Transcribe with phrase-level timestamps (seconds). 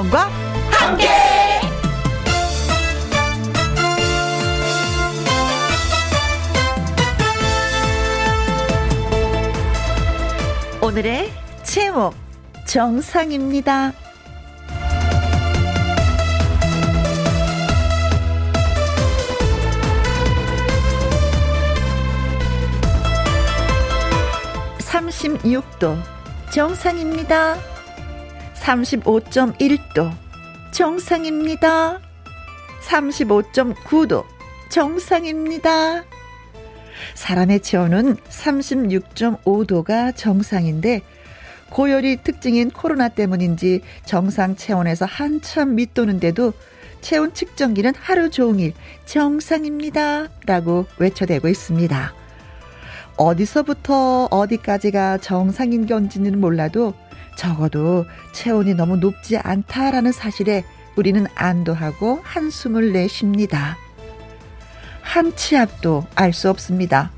[0.00, 0.30] 김혜영과
[0.70, 1.08] 함께.
[10.80, 11.30] 오늘의
[11.62, 12.14] 제목
[12.66, 13.92] 정상입니다.
[24.78, 26.02] 36도
[26.52, 27.69] 정상입니다.
[28.60, 30.12] 35.1도
[30.70, 31.98] 정상입니다.
[32.82, 34.24] 35.9도
[34.68, 36.04] 정상입니다.
[37.14, 41.02] 사람의 체온은 36.5도가 정상인데
[41.70, 46.52] 고열이 특징인 코로나 때문인지 정상 체온에서 한참 밑도는데도
[47.00, 48.74] 체온 측정기는 하루 종일
[49.06, 50.28] 정상입니다.
[50.44, 52.12] 라고 외쳐대고 있습니다.
[53.16, 56.94] 어디서부터 어디까지가 정상인 건지는 몰라도
[57.36, 60.64] 적어도 체온이 너무 높지 않다라는 사실에
[60.96, 63.76] 우리는 안도하고 한숨을 내쉽니다.
[65.00, 67.10] 한치 앞도 알 수 없습니다.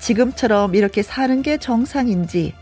[0.00, 2.54] 지금처럼 이렇게 사는 게 정상인지,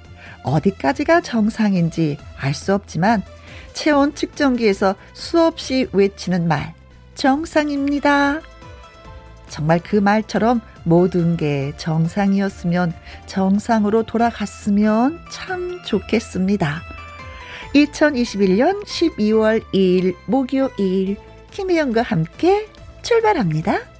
[0.42, 3.22] 어디까지가 정상인지 알 수 없지만,
[3.72, 6.74] 체온 측정기에서 수없이 외치는 말,
[7.14, 8.40] 정상입니다.
[9.48, 12.92] 정말 그 말처럼 모든 게 정상이었으면
[13.26, 16.82] 정상으로 돌아갔으면 참 좋겠습니다.
[17.74, 21.16] 2021년 12월 2일 목요일
[21.50, 22.68] 김혜영과 함께
[23.02, 23.93] 출발합니다.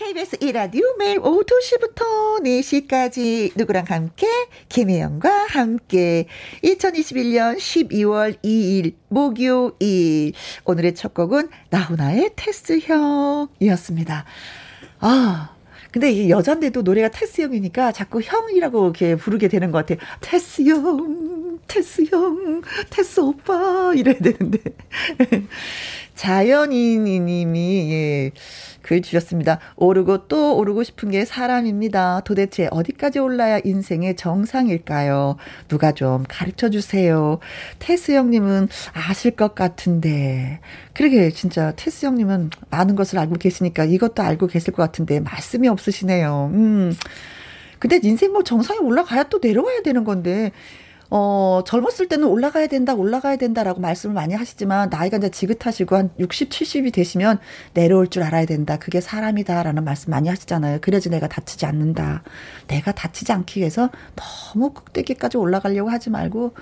[0.00, 4.26] KBS 1라디오 매일 오후 2시부터 4시까지 누구랑 함께
[4.70, 6.26] 김혜영과 함께
[6.64, 10.32] 2021년 12월 2일 목요일
[10.64, 14.24] 오늘의 첫 곡은 나훈아의 테스형이었습니다.
[15.00, 15.54] 아
[15.92, 19.98] 근데 이 여잔데도 노래가 테스 형이니까 자꾸 형이라고 이렇게 부르게 되는 것 같아요.
[20.22, 24.60] 테스 형, 테스 형, 테스 오빠 이래야 되는데.
[26.14, 28.30] 자연인님이 예.
[28.90, 29.60] 글 주셨습니다.
[29.76, 32.22] 오르고 또 오르고 싶은 게 사람입니다.
[32.24, 35.36] 도대체 어디까지 올라야 인생의 정상일까요?
[35.68, 37.38] 누가 좀 가르쳐 주세요.
[37.78, 40.58] 테스 형님은 아실 것 같은데.
[40.92, 46.50] 그러게, 진짜 테스 형님은 많은 것을 알고 계시니까 이것도 알고 계실 것 같은데 말씀이 없으시네요.
[46.52, 46.92] 음.
[47.78, 50.50] 근데 인생 뭐 정상에 올라가야 또 내려와야 되는 건데,
[51.10, 56.50] 어, 젊었을 때는 올라가야 된다, 올라가야 된다라고 말씀을 많이 하시지만, 나이가 이제 지긋하시고 한 60,
[56.50, 57.38] 70이 되시면
[57.74, 58.78] 내려올 줄 알아야 된다.
[58.78, 60.80] 그게 사람이다라는 말씀 많이 하시잖아요.
[60.80, 62.22] 그래야지 내가 다치지 않는다.
[62.68, 66.54] 내가 다치지 않기 위해서 너무 꼭대기까지 올라가려고 하지 말고,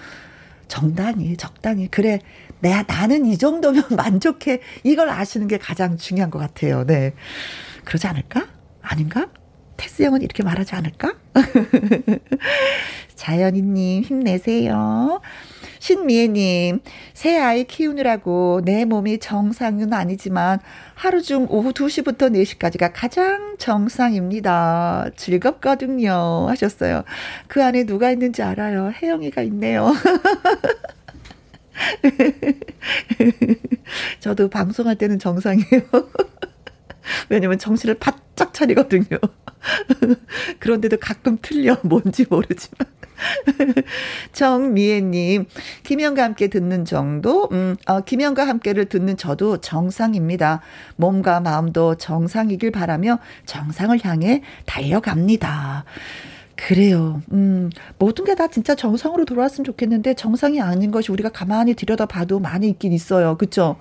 [0.66, 1.88] 정당히, 적당히.
[1.88, 2.20] 그래,
[2.60, 4.60] 내가, 나는 이 정도면 만족해.
[4.82, 6.84] 이걸 아시는 게 가장 중요한 것 같아요.
[6.86, 7.12] 네.
[7.84, 8.46] 그러지 않을까?
[8.80, 9.28] 아닌가?
[9.78, 11.14] 테스 형은 이렇게 말하지 않을까?
[13.14, 15.20] 자연이님, 힘내세요.
[15.78, 16.80] 신미애님,
[17.14, 20.58] 새 아이 키우느라고 내 몸이 정상은 아니지만
[20.94, 25.10] 하루 중 오후 2시부터 4시까지가 가장 정상입니다.
[25.16, 26.46] 즐겁거든요.
[26.48, 27.04] 하셨어요.
[27.46, 28.90] 그 안에 누가 있는지 알아요.
[28.90, 29.92] 혜영이가 있네요.
[34.20, 35.82] 저도 방송할 때는 정상이에요.
[37.28, 39.18] 왜냐면 정신을 바짝 차리거든요.
[40.60, 41.76] 그런데도 가끔 틀려.
[41.82, 42.86] 뭔지 모르지만.
[44.32, 45.46] 정미애님,
[45.82, 50.60] 김영과 함께 듣는 정도, 음, 어, 김영과 함께를 듣는 저도 정상입니다.
[50.96, 55.84] 몸과 마음도 정상이길 바라며 정상을 향해 달려갑니다.
[56.56, 57.22] 그래요.
[57.32, 62.68] 음, 모든 게 다 진짜 정상으로 돌아왔으면 좋겠는데 정상이 아닌 것이 우리가 가만히 들여다봐도 많이
[62.68, 63.36] 있긴 있어요.
[63.36, 63.76] 그쵸?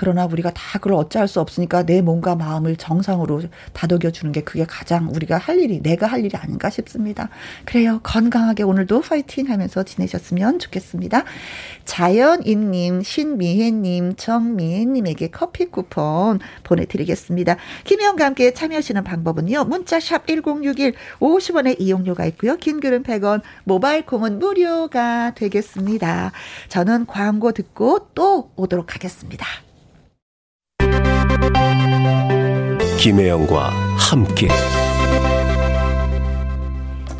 [0.00, 3.42] 그러나 우리가 다 그걸 어찌할 수 없으니까 내 몸과 마음을 정상으로
[3.72, 7.30] 다독여 주는 게 그게 가장 우리가 할 일이 내가 할 일이 아닌가 싶습니다.
[7.64, 7.98] 그래요.
[8.04, 11.24] 건강하게 오늘도 파이팅 하면서 지내셨으면 좋겠습니다.
[11.84, 17.56] 자연인 님, 신미혜 님, 정미혜 님에게 커피 쿠폰 보내 드리겠습니다.
[17.82, 19.64] 김혜영과 함께 참여하시는 방법은요.
[19.64, 22.56] 문자샵 1061 50원의 이용료가 있고요.
[22.58, 26.30] 긴 글은 100원, 모바일 콩은 무료가 되겠습니다.
[26.68, 29.44] 저는 광고 듣고 또 오도록 하겠습니다.
[32.98, 34.48] 김혜영과 함께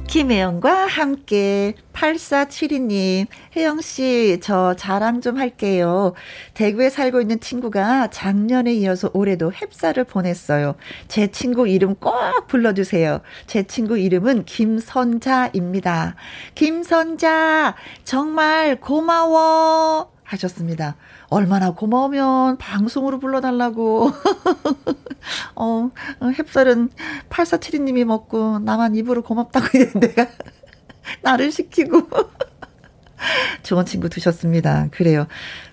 [0.09, 6.15] 김혜영과 함께 8472님 혜영씨 저 자랑 좀 할게요.
[6.55, 10.77] 대구에 살고 있는 친구가 작년에 이어서 올해도 햅쌀을 보냈어요.
[11.09, 12.15] 제 친구 이름 꼭
[12.49, 13.21] 불러주세요.
[13.47, 16.17] 제 친구 이름은 김선자입니다.
[16.55, 20.97] 김선자 정말 고마워 하셨습니다.
[21.29, 24.13] 얼마나 고마우면 방송으로 불러달라고.
[25.57, 25.91] 어,
[26.21, 26.91] 햅쌀은
[27.31, 29.67] 8472님이 먹고 나만 입으로 고맙다고
[29.99, 30.29] 내가
[31.23, 32.09] 나를 시키고.
[33.65, 34.89] 좋은 친구 두셨습니다.
[34.93, 35.27] 그래요.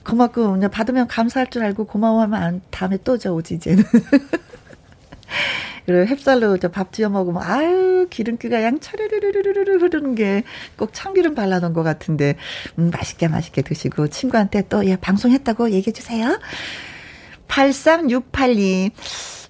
[0.06, 3.84] 고맙고, 받으면 감사할 줄 알고 고마워하면 다음에 또 저 오지, 이제는.
[5.86, 10.44] 그리고 햅쌀로 밥 지어 먹으면 아유 기름기가 양 차르르르르르 흐르는 게
[10.78, 12.36] 꼭 참기름 발라놓은 것 같은데
[12.78, 16.40] 음, 맛있게 맛있게 드시고 친구한테 또 예, 방송했다고 얘기해 주세요.
[17.48, 18.92] 8368님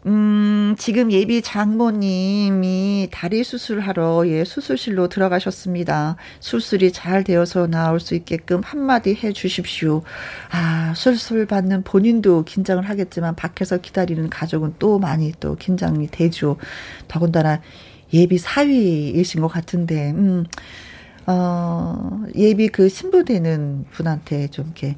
[0.06, 6.16] 음, 지금 예비 장모님이 다리 수술하러 예, 수술실로 들어가셨습니다.
[6.40, 10.04] 수술이 잘 되어서 나올 수 있게끔 한마디 해 주십시오.
[10.52, 16.58] 아, 수술 받는 본인도 긴장을 하겠지만 밖에서 기다리는 가족은 또 많이 또 긴장이 되죠.
[17.08, 17.62] 더군다나
[18.14, 20.46] 예비 사위이신 것 같은데, 음,
[21.26, 24.96] 어, 예비 그 신부 되는 분한테 좀 이렇게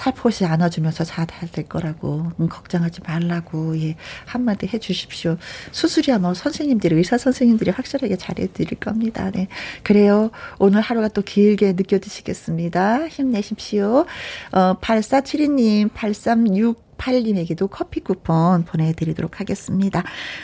[0.00, 5.36] 살포시 안아주면서 잘 될 거라고 음, 걱정하지 말라고 예 한마디 해주십시오.
[5.72, 9.30] 수술이야 뭐 선생님들이 의사 선생님들이 확실하게 잘해드릴 겁니다.
[9.30, 9.48] 네
[9.82, 10.30] 그래요.
[10.58, 13.08] 오늘 하루가 또 길게 느껴지시겠습니다.
[13.08, 14.06] 힘내십시오.
[14.52, 20.02] 어 8472님 836 8님에게도 커피 쿠폰 보내드리도록 하겠습니다.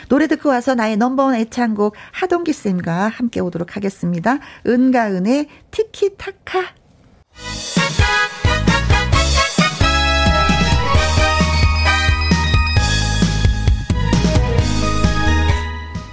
[0.09, 4.39] 노래 듣고 와서 나의 넘버원 애창곡 하동기 쌤과 함께 오도록 하겠습니다.
[4.65, 6.73] 은가은의 티키타카.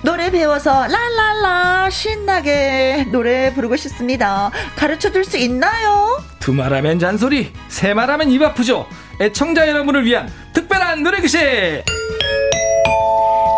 [0.05, 4.51] 노래 배워서 랄랄라 신나게 노래 부르고 싶습니다.
[4.77, 6.23] 가르쳐 줄 수 있나요?
[6.41, 8.87] 두 말하면 잔소리, 세 말하면 입 아프죠.
[9.21, 11.83] 애청자 여러분을 위한 특별한 노래 교실.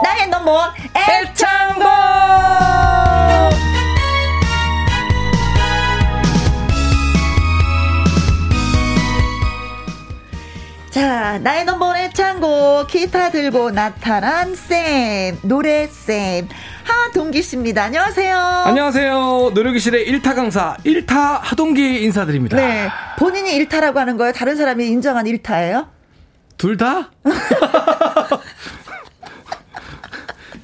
[0.04, 1.84] 나의 넘버 애창곡.
[10.96, 16.48] 자, 나의 넘버원 애창곡, 기타 들고 나타난 쌤, 노래 쌤,
[16.84, 17.84] 하동기 씨입니다.
[17.84, 18.34] 안녕하세요.
[18.38, 19.50] 안녕하세요.
[19.52, 22.56] 노래교실의 일타 강사, 일타 하동기 인사드립니다.
[22.56, 22.88] 네.
[23.18, 24.32] 본인이 일타라고 하는 거예요?
[24.32, 25.86] 다른 사람이 인정한 일타예요?
[26.56, 27.10] 둘 다?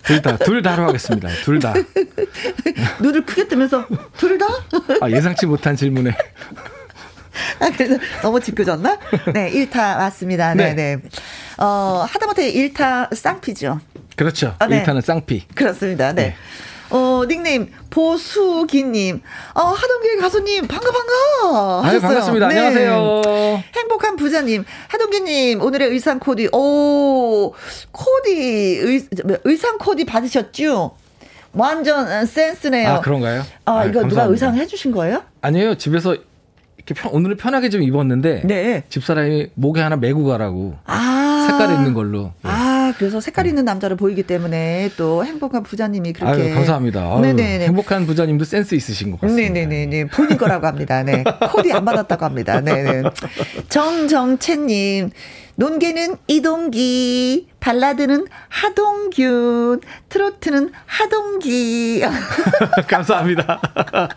[0.04, 1.28] 둘 다, 둘 다로 하겠습니다.
[1.44, 1.74] 둘 다.
[3.00, 3.86] 눈을 크게 뜨면서,
[4.16, 4.46] 둘 다?
[5.02, 6.16] 아, 예상치 못한 질문에.
[7.62, 8.98] 아, 그래서 너무 짓궂었나?
[9.32, 10.54] 네, 1타 맞습니다.
[10.54, 10.96] 네, 네.
[10.96, 11.02] 네.
[11.58, 13.80] 어, 하다못해 1타 쌍피죠.
[14.16, 14.54] 그렇죠.
[14.58, 14.82] 아, 네.
[14.82, 15.46] 1타는 쌍피.
[15.54, 16.12] 그렇습니다.
[16.12, 16.22] 네.
[16.22, 16.34] 네.
[16.90, 19.22] 어, 닉네임, 보수기님.
[19.54, 21.88] 어, 하동길 가수님, 반가, 반가.
[21.88, 22.48] 아유, 반갑습니다.
[22.48, 22.58] 네.
[22.58, 23.22] 안녕하세요.
[23.74, 27.54] 행복한 부자님, 하동기님, 오늘의 의상 코디, 오,
[27.92, 28.30] 코디,
[28.82, 29.06] 의,
[29.44, 30.96] 의상 코디 받으셨죠?
[31.54, 32.88] 완전 센스네요.
[32.88, 33.40] 아, 그런가요?
[33.64, 34.08] 아, 이거 감사합니다.
[34.08, 35.22] 누가 의상 해주신 거예요?
[35.40, 35.76] 아니에요.
[35.76, 36.16] 집에서
[36.84, 38.82] 이렇게 편, 오늘은 편하게 좀 입었는데 네.
[38.88, 42.32] 집사람이 목에 하나 메고 가라고 아~ 색깔 있는 걸로.
[42.44, 42.48] 예.
[42.48, 47.20] 아 그래서 색깔 있는 남자를 보이기 때문에 또 행복한 부자님이 그렇게 아유, 감사합니다.
[47.20, 49.52] 네네 행복한 부자님도 센스 있으신 것 같습니다.
[49.52, 51.02] 네네네 본인 거라고 합니다.
[51.02, 52.60] 네 코디 안 받았다고 합니다.
[52.60, 53.02] 네네
[53.68, 55.10] 정정채님
[55.54, 62.02] 논개는 이동기, 발라드는 하동균, 트로트는 하동기.
[62.88, 63.60] 감사합니다.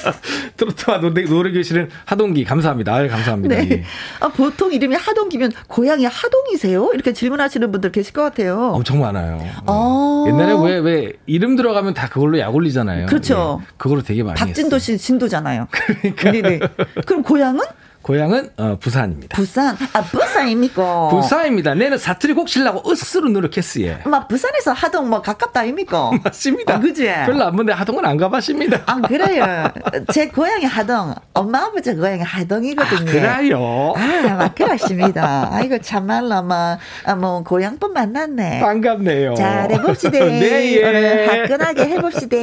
[0.58, 2.44] 트로트와 노래, 노래 교실은 하동기.
[2.44, 2.96] 감사합니다.
[2.96, 3.56] 아유, 감사합니다.
[3.56, 3.84] 네.
[4.20, 6.90] 아, 보통 이름이 하동기면 고향이 하동이세요?
[6.96, 8.72] 이렇게 질문하시는 분들 계실 것 같아요.
[8.74, 9.40] 엄청 많아요.
[9.68, 13.06] 아~ 옛날에 왜, 왜 이름 들어가면 다 그걸로 약 올리잖아요.
[13.06, 13.60] 그렇죠.
[13.62, 13.68] 네.
[13.78, 15.68] 그걸로 되게 많이 박진도 씨 진도잖아요.
[16.18, 16.32] 그러니까.
[16.32, 16.60] 네네.
[17.06, 17.64] 그럼 고향은?
[18.10, 19.36] 고향은 어, 부산입니다.
[19.36, 19.76] 부산?
[19.94, 21.08] 아 부산입니까?
[21.10, 21.74] 부산입니다.
[21.74, 23.98] 내는 사투리 곡 치려고 으스로 노력했어요.
[24.06, 26.12] 막 부산에서 하동 뭐 가깝다 아닙니까?
[26.24, 26.76] 맞습니다.
[26.76, 27.06] 아, 그지?
[27.26, 28.84] 별로 안 먼데 하동은 안 가봤습니다.
[28.86, 29.72] 아 그래요.
[30.14, 33.10] 제 고향이 하동, 엄마 아버지 고향이 하동이거든요.
[33.10, 33.94] 아, 그래요?
[33.98, 35.50] 아 막 그렇습니다.
[35.52, 38.60] 아이고 참말로 막뭐 아, 고향분 만났네.
[38.60, 39.34] 반갑네요.
[39.34, 40.12] 잘해봅시다.
[40.12, 40.84] 네, 예.
[40.88, 42.38] 오늘 화끈하게 해봅시다.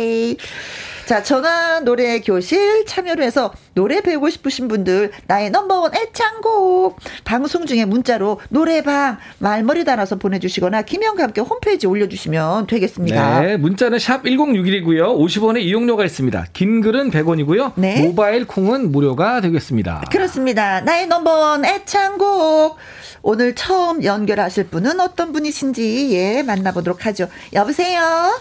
[1.12, 7.85] 자, 전화 노래 교실 참여를 해서 노래 배우고 싶으신 분들 나의 넘버원 애창곡 방송 중에
[7.85, 13.40] 문자로 노래방 말머리 달아서 보내주시거나 김영과 함께 홈페이지 올려주시면 되겠습니다.
[13.42, 15.14] 네, 문자는 샵 1061이고요.
[15.19, 16.47] 50원의 이용료가 있습니다.
[16.54, 17.73] 긴 글은 100원이고요.
[17.75, 18.00] 네.
[18.00, 20.04] 모바일 콩은 무료가 되겠습니다.
[20.11, 20.81] 그렇습니다.
[20.81, 22.78] 나의 넘버원 애창곡
[23.21, 27.28] 오늘 처음 연결하실 분은 어떤 분이신지 예 만나보도록 하죠.
[27.52, 28.33] 여보세요.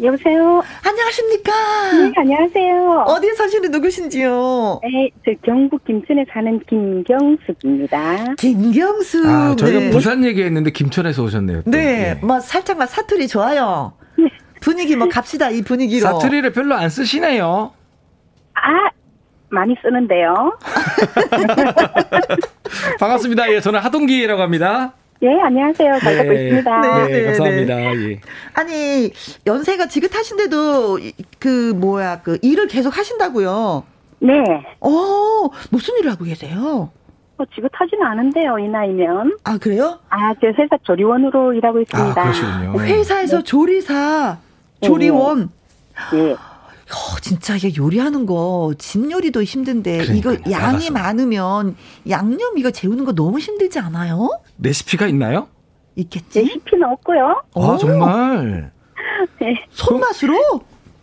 [0.00, 0.62] 여보세요.
[0.86, 1.52] 안녕하십니까?
[1.92, 3.04] 네, 안녕하세요.
[3.08, 4.80] 어디에 사시는 누구신지요?
[4.84, 8.34] 네, 저 경북 김천에 사는 김경숙입니다.
[8.38, 9.26] 김경숙.
[9.26, 9.90] 아, 저희가 네.
[9.90, 11.62] 부산 얘기했는데 김천에서 오셨네요.
[11.62, 11.70] 또.
[11.72, 13.92] 네, 네, 뭐 살짝만 사투리 좋아요.
[14.16, 14.26] 네.
[14.60, 16.06] 분위기 뭐 갑시다 이 분위기로.
[16.06, 17.72] 사투리를 별로 안 쓰시네요.
[18.54, 18.60] 아,
[19.50, 20.56] 많이 쓰는데요.
[23.00, 23.50] 반갑습니다.
[23.52, 24.94] 예, 저는 하동기라고 합니다.
[25.22, 25.98] 예, 안녕하세요.
[25.98, 26.44] 잘 듣고 네.
[26.44, 26.80] 있습니다.
[26.80, 27.74] 네, 네, 네 감사합니다.
[27.74, 28.10] 네.
[28.10, 28.20] 예.
[28.54, 29.10] 아니,
[29.46, 30.98] 연세가 지긋하신데도
[31.40, 33.82] 그 뭐야, 그 일을 계속 하신다고요?
[34.20, 34.32] 네.
[34.80, 34.90] 어,
[35.70, 36.90] 무슨 일을 하고 계세요?
[37.36, 39.38] 어, 지긋하지는 않은데요, 이 나이면.
[39.42, 39.98] 아, 그래요?
[40.08, 42.20] 아, 저 회사 조리원으로 일하고 있습니다.
[42.20, 42.72] 아, 그러시군요.
[42.76, 43.42] 어, 회사에서 네.
[43.44, 44.38] 조리사,
[44.80, 45.50] 조리원.
[46.12, 46.36] 네.
[46.88, 46.94] 네.
[46.94, 50.92] 어, 진짜 이게 요리하는 거, 집 요리도 힘든데, 그러니까요, 이거 양이 나가서.
[50.92, 51.76] 많으면
[52.08, 54.30] 양념 이거 재우는 거 너무 힘들지 않아요?
[54.58, 55.48] 레시피가 있나요?
[55.96, 56.40] 있겠지?
[56.40, 57.42] 레시피는 없고요.
[57.54, 58.72] 아, 정말?
[59.40, 59.54] 네.
[59.70, 60.60] 손맛으로?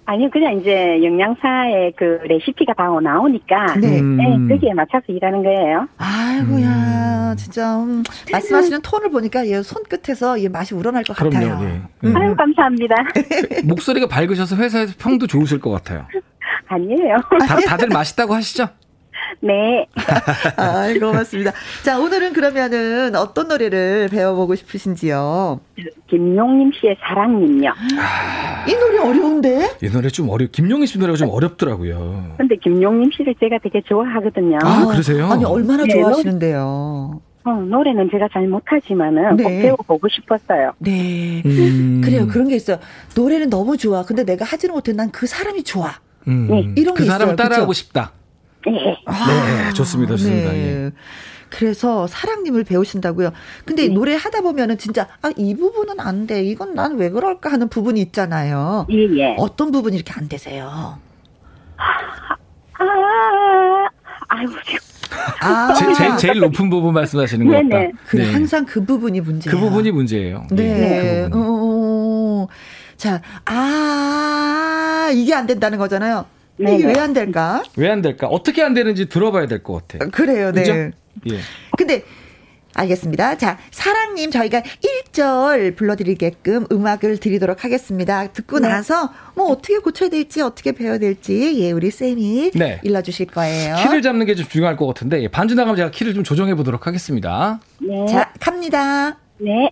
[0.08, 3.76] 아니요, 그냥 이제 영양사의 그 레시피가 다 나오니까.
[3.80, 4.00] 네.
[4.00, 4.18] 음.
[4.18, 5.88] 네 거기에 맞춰서 일하는 거예요.
[5.98, 7.36] 아이고야, 음.
[7.38, 11.60] 진짜, 음, 말씀하시는 톤을 보니까 얘 손끝에서 얘 맛이 우러날 것 그럼요, 같아요.
[11.60, 11.82] 네.
[12.04, 12.16] 음.
[12.16, 12.96] 아유, 감사합니다.
[13.66, 16.06] 목소리가 밝으셔서 회사에서 평도 좋으실 것 같아요.
[16.68, 17.18] 아니에요.
[17.48, 18.68] 다, 다들 맛있다고 하시죠?
[19.41, 19.88] 네.
[20.58, 21.51] 아, 고맙습니다.
[21.84, 25.60] 자, 오늘은 그러면은 어떤 노래를 배워보고 싶으신지요?
[26.10, 27.70] 김용림 씨의 사랑님요.
[28.00, 29.77] 아, 이 노래 어려운데?
[29.84, 32.36] 이 노래 좀 어려, 김용림 씨 노래가 좀 어렵더라고요.
[32.38, 34.60] 근데 김용림 씨를 제가 되게 좋아하거든요.
[34.63, 35.27] 아, 그러세요?
[35.32, 37.22] 아니, 얼마나 네, 좋아하시는데요?
[37.48, 39.44] 어, 노래는 제가 잘 못하지만은 네.
[39.44, 40.72] 꼭 배워보고 싶었어요.
[40.79, 41.44] 네.
[41.46, 42.01] 음.
[42.03, 42.27] 그래요.
[42.27, 42.79] 그런 게 있어요.
[43.15, 44.03] 노래는 너무 좋아.
[44.03, 44.94] 근데 내가 하지는 못해.
[44.94, 45.91] 난 그 사람이 좋아.
[46.27, 46.48] 음.
[46.50, 46.74] 네.
[46.75, 47.74] 이런 그 사람을 따라하고 그쵸?
[47.74, 48.12] 싶다.
[48.65, 48.98] 네.
[49.05, 50.51] 아, 네, 좋습니다, 좋습니다.
[50.51, 50.57] 네.
[50.86, 50.91] 예.
[51.50, 53.31] 그래서 사랑님을 배우신다고요.
[53.65, 53.93] 근데 네.
[53.93, 56.43] 노래 하다 보면은 진짜 아 이 부분은 안 돼.
[56.43, 58.88] 이건 난 왜 그럴까 하는 부분이 있잖아요.
[58.91, 59.36] 예, 예.
[59.38, 60.98] 어떤 부분이 이렇게 안 되세요?
[62.77, 63.88] 아,
[64.27, 64.53] 아이고
[65.41, 67.91] 아, 제, 제, 제일 높은 부분 말씀하시는 것 같다.
[68.07, 68.31] 그 네.
[68.31, 69.55] 항상 그 부분이 문제예요.
[69.57, 70.48] 그 부분이 문제예요.
[70.51, 70.63] 네.
[70.63, 71.29] 네.
[71.31, 72.48] 그 어, 어, 어,
[72.98, 76.25] 자, 아 이게 안 된다는 거잖아요.
[76.60, 77.64] 이게 왜 안 될까?
[77.78, 78.28] 왜 안 될까?
[78.28, 80.10] 어떻게 안 되는지 들어봐야 될 것 같아요.
[80.12, 80.62] 그래요, 네.
[80.62, 80.74] 그죠?
[81.32, 81.40] 예.
[81.78, 82.04] 근데
[82.78, 83.38] 알겠습니다.
[83.38, 88.28] 자, 사랑님 저희가 1절 불러드리게끔 음악을 드리도록 하겠습니다.
[88.34, 88.68] 듣고 네.
[88.68, 92.82] 나서 뭐 어떻게 고쳐야 될지 어떻게 배워야 될지 예 우리 쌤이 네.
[92.84, 93.78] 일러주실 거예요.
[93.78, 96.86] 키를 잡는 게 좀 중요할 것 같은데 예, 반주 나가면 제가 키를 좀 조정해 보도록
[96.86, 97.62] 하겠습니다.
[97.80, 98.06] 네.
[98.08, 99.20] 자, 갑니다.
[99.38, 99.70] 네.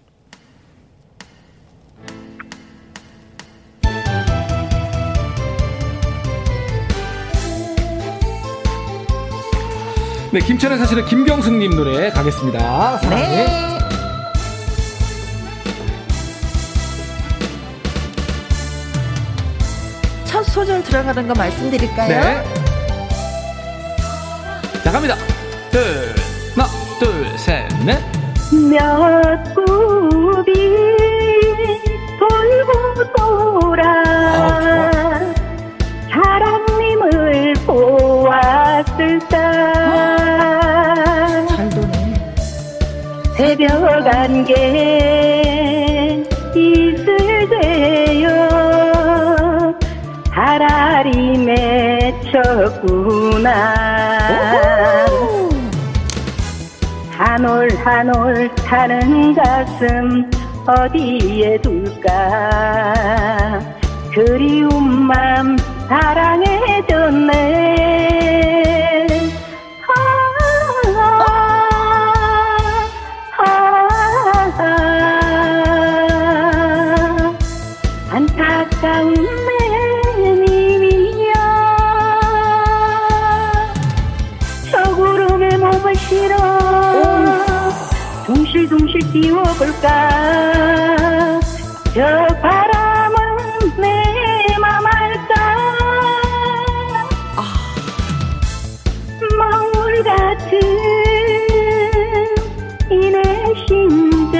[10.34, 12.98] 네, 김천에 사시는 김경숙님 노래 가겠습니다.
[12.98, 13.24] 사랑해.
[13.46, 13.80] 네.
[20.25, 22.08] 첫 소절 들어가는 거 말씀드릴까요?
[22.10, 22.44] 네.
[24.84, 25.16] 나갑니다.
[25.70, 26.16] 둘,
[26.56, 26.68] 하나,
[27.00, 28.02] 둘, 셋, 넷.
[28.72, 30.52] 몇 굽이
[32.20, 35.34] 돌고 돌아 아,
[36.12, 39.52] 사랑님을 보았을 때
[44.08, 44.53] 안개
[46.56, 48.30] 있을 때요.
[50.30, 51.38] 하라리
[52.24, 53.74] 맺혔구나.
[57.12, 60.30] 한올 한올 타는 가슴
[60.68, 62.94] 어디에 둘까?
[64.13, 67.34] 그리운 맘 사랑해줬네
[88.63, 89.89] 둥실둥실 띄워볼까
[91.93, 92.01] 저
[92.41, 93.17] 바람은
[93.77, 95.34] 내맘 알까
[97.36, 97.75] 아.
[99.38, 100.60] 마을 같은
[102.89, 103.22] 이내
[103.67, 104.34] 심정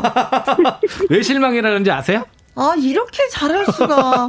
[1.10, 2.24] 왜 실망이라는지 아세요?
[2.54, 4.28] 아 이렇게 잘할 수가.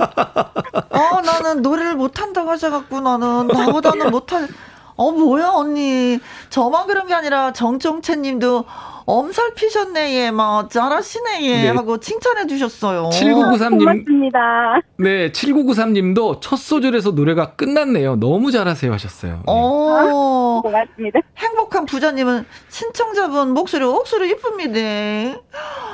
[0.89, 4.47] 아 나는 노래를 못한다고 하셔갖고 나는 나보다는 못할.
[4.95, 8.65] 어 뭐야 언니 저만 그런 게 아니라 정정채님도
[9.05, 11.67] 엄살 피셨네, 예, 막, 잘하시네, 예, 네.
[11.69, 13.09] 하고 칭찬해 주셨어요.
[13.11, 13.79] 7993님.
[13.79, 14.81] 고맙습니다.
[14.97, 18.15] 네, 7993님도 첫 소절에서 노래가 끝났네요.
[18.15, 19.33] 너무 잘하세요 하셨어요.
[19.33, 19.43] 네.
[19.47, 21.19] 어, 고맙습니다.
[21.37, 24.79] 행복한 부자님은 신청자분 목소리, 목소리 이쁩니다.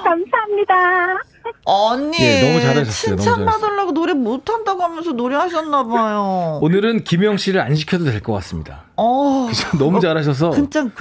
[0.04, 1.22] 감사합니다.
[1.66, 2.18] 언니.
[2.20, 3.16] 예, 너무 잘하셨어요.
[3.18, 6.60] 칭찬 받으려고 못한다고 노래 못한다고 하면서 노래하셨나봐요.
[6.62, 8.84] 오늘은 김영 씨를 안 시켜도 될 것 같습니다.
[9.02, 9.78] 어, 그죠?
[9.78, 10.52] 너무 잘하셔서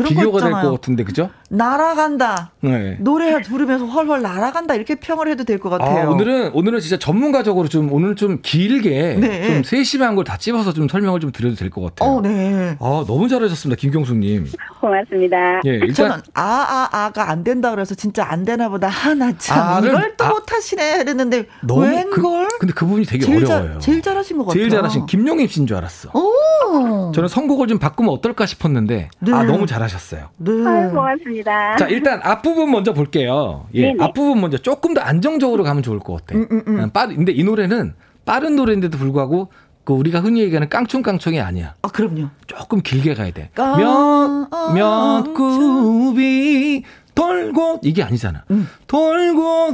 [0.07, 1.31] 비교가 될 것 같은데 그죠?
[1.51, 2.53] 날아간다.
[2.61, 2.97] 네.
[3.01, 6.07] 노래 부르면서 헐헐 날아간다 이렇게 평을 해도 될 것 같아요.
[6.09, 9.47] 아, 오늘은 오늘은 진짜 전문가적으로 좀 오늘 좀 길게 네.
[9.49, 12.11] 좀 세심한 걸 다 찝어서 좀 설명을 좀 드려도 될 것 같아요.
[12.17, 12.77] 어, 네.
[12.81, 14.47] 아 너무 잘하셨습니다, 김경수님.
[14.81, 15.61] 고맙습니다.
[15.67, 18.89] 예, 일단 저는 아아 아, 아, 가 안 된다 그래서 진짜 안 되나 보다.
[18.89, 22.49] 하나 참 이걸 또 아, 못하시네 했는데 웬걸?
[22.49, 23.75] 그, 근데 그분이 되게 제일 어려워요.
[23.75, 24.61] 자, 제일 잘하신 것 같아요.
[24.61, 26.11] 제일 잘하신 김용임 씨인 줄 알았어.
[26.15, 27.13] 오.
[27.13, 29.33] 저는 선곡을 좀 바꾸면 어떨까 싶었는데 네.
[29.33, 30.29] 아 너무 잘하셨어요.
[30.37, 30.53] 네.
[30.67, 31.77] 아유, 고맙습니다.
[31.77, 33.67] 자 일단 앞부분 먼저 볼게요.
[33.75, 34.05] 예, 네네.
[34.05, 36.39] 앞부분 먼저 조금 더 안정적으로 가면 좋을 것 같아.
[36.39, 36.91] 음, 음, 음.
[36.91, 37.95] 빠 근데 이 노래는
[38.25, 39.51] 빠른 노래인데도 불구하고
[39.85, 41.75] 그 우리가 흔히 얘기하는 깡총깡총이 아니야.
[41.81, 42.29] 아 그럼요.
[42.47, 43.51] 조금 길게 가야 돼.
[43.57, 46.85] 몇몇 굽이
[47.19, 48.45] 돌고 이게 아니잖아.
[48.53, 48.69] 음.
[48.87, 49.73] 돌고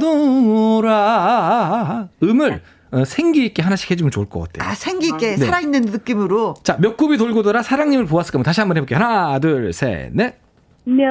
[0.79, 2.61] 돌아 음을
[2.91, 4.67] 어, 생기 있게 하나씩 해주면 좋을 것 같아요.
[4.69, 5.45] 아 생기 있게 네.
[5.45, 6.55] 살아있는 느낌으로.
[6.63, 8.41] 자, 몇 굽이 돌고 돌아 사랑님을 보았을까?
[8.41, 8.97] 다시 한번 해볼게요.
[8.99, 10.39] 하나, 둘, 셋, 넷.
[10.85, 11.03] 몇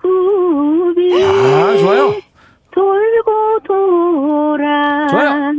[0.00, 1.24] 굽이.
[1.24, 2.14] 아, 좋아요.
[2.70, 5.06] 돌고 돌아.
[5.08, 5.54] 좋아요.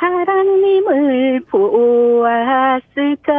[0.00, 3.32] 사랑님을 보았을까.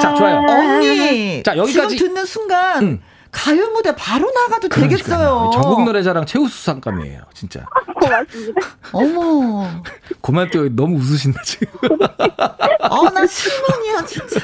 [0.00, 0.44] 자, 좋아요.
[0.48, 1.42] 언니.
[1.42, 1.96] 자, 여기까지.
[1.96, 2.82] 지금 듣는 순간.
[2.82, 3.00] 음.
[3.30, 5.50] 가요 무대 바로 나가도 되겠어요.
[5.52, 7.66] 전국 노래자랑 최우 수상감이에요, 진짜.
[8.00, 8.60] 고맙습니다.
[8.92, 9.82] 어머.
[10.20, 11.68] 고만 또 너무 웃으신다 지금.
[12.80, 14.40] 어, 나 실망이야 진짜.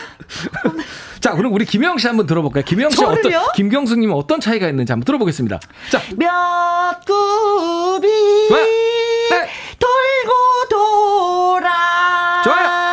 [1.21, 2.65] 자, 그럼 우리 김영 씨 한번 들어볼까요?
[2.65, 5.61] 김영 씨 어떤 김경수님 은 어떤 차이가 있는지 한번 들어보겠습니다.
[5.91, 6.29] 자, 몇
[7.07, 9.49] 굽이 네.
[9.79, 12.43] 돌고 돌아.
[12.43, 12.84] 좋아요.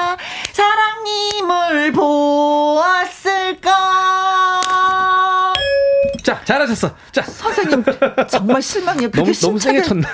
[6.51, 6.91] 잘하셨어.
[7.11, 7.21] 자.
[7.21, 7.83] 선생님,
[8.29, 9.11] 정말 실망이에요.
[9.11, 10.03] 너무, 너무 세게 쳤네.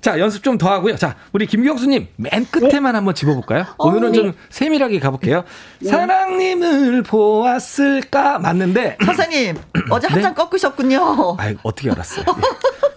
[0.00, 0.96] 자, 연습 좀 더 하고요.
[0.96, 2.96] 자, 우리 김경수님, 맨 끝에만 네?
[2.98, 3.64] 한번 집어볼까요?
[3.76, 4.18] 어, 오늘은 네.
[4.18, 5.42] 좀 세밀하게 가볼게요.
[5.80, 5.90] 네.
[5.90, 8.38] 사랑님을 보았을까?
[8.38, 8.98] 맞는데.
[9.04, 9.56] 선생님,
[9.90, 10.42] 어제 한장 네?
[10.44, 11.36] 꺾으셨군요.
[11.38, 12.24] 아 어떻게 알았어요?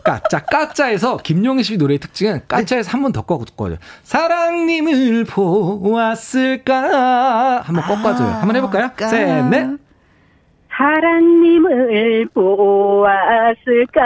[0.04, 3.78] 까짜, 까짜에서 김용희 씨 노래의 특징은 까짜에서 한 번 더 꺾어줘요.
[4.04, 5.24] 사랑님을
[6.60, 7.62] 보았을까?
[7.66, 8.28] 한번 꺾어줘요.
[8.30, 8.92] 한번 해볼까요?
[9.02, 9.68] 아, 셋, 넷.
[10.80, 14.02] 사랑님을 보았을까?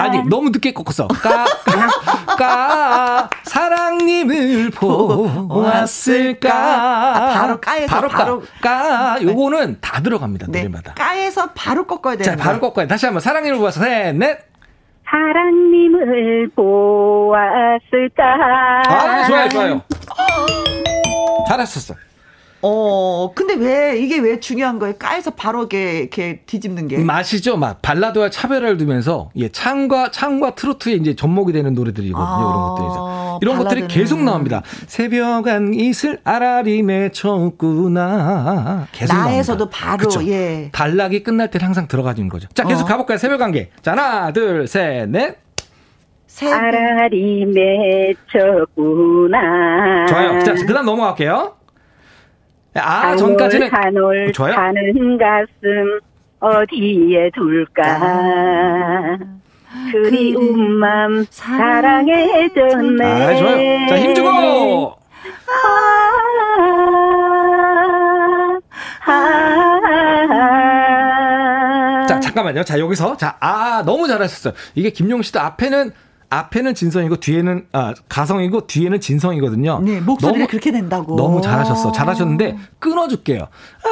[0.00, 1.08] 아니, 너무 늦게 꺾었어.
[1.08, 1.88] 까, 까,
[2.36, 6.50] 까, 사랑님을 보았을까?
[6.52, 9.14] 아, 바로 까에서 바로, 바로 까.
[9.16, 9.22] 까.
[9.22, 10.58] 요거는 다 들어갑니다, 네.
[10.58, 10.92] 노래마다.
[10.92, 12.24] 까에서 바로 꺾어야 돼요.
[12.24, 12.90] 자, 바로 꺾어야 돼.
[12.90, 13.80] 다시 한번 사랑님을 보았어.
[13.80, 14.40] 셋, 넷.
[15.08, 18.24] 사랑님을 보았을까?
[18.88, 19.82] 아, 좋아요, 좋아요.
[21.48, 21.94] 잘하셨어.
[22.64, 24.94] 어, 근데 왜, 이게 왜 중요한 거예요?
[24.96, 26.96] 까에서 바로 이렇게, 이렇게 뒤집는 게.
[26.98, 27.56] 맛이죠.
[27.56, 32.24] 막, 발라드와 차별화를 두면서, 예, 창과, 창과 트로트에 이제 접목이 되는 노래들이거든요.
[32.24, 32.86] 아, 이런 것들이.
[33.42, 33.82] 이런 발라드는.
[33.82, 34.62] 것들이 계속 나옵니다.
[34.86, 38.86] 새벽 한 이슬 아라리 맺혔구나.
[38.92, 39.78] 계속 나에서도 나옵니다.
[39.86, 40.24] 바로, 그쵸?
[40.28, 40.68] 예.
[40.72, 42.46] 단락이 끝날 때 항상 들어가는 거죠.
[42.54, 42.86] 자, 계속 어.
[42.86, 43.18] 가볼까요?
[43.18, 43.70] 새벽 관계.
[43.82, 45.36] 자, 하나, 둘, 셋, 넷.
[46.42, 47.44] 아라리
[48.32, 50.06] 맺혔구나.
[50.06, 50.42] 좋아요.
[50.44, 51.54] 자, 그 다음 넘어갈게요.
[52.74, 54.54] 아, 전까지는 한올 어, 좋아요.
[54.54, 56.00] 가는 가슴
[56.40, 57.82] 어디에 둘까?
[57.84, 59.18] 아.
[59.90, 63.04] 그리운 맘 사랑해 줬네.
[63.04, 63.88] 아, 좋아요.
[63.88, 64.94] 자, 힘주고.
[65.48, 66.12] 아,
[70.42, 72.64] 아, 자, 잠깐만요.
[72.64, 73.16] 자, 여기서.
[73.16, 74.54] 자, 아, 너무 잘하셨어요.
[74.74, 75.92] 이게 김용 씨도 앞에는
[76.32, 79.80] 앞에는 진성이고 뒤에는 아 가성이고 뒤에는 진성이거든요.
[79.80, 81.16] 네, 목소리가 너무, 그렇게 된다고.
[81.16, 81.92] 너무 잘하셨어.
[81.92, 83.48] 잘하셨는데 끊어줄게요.
[83.84, 83.88] 아,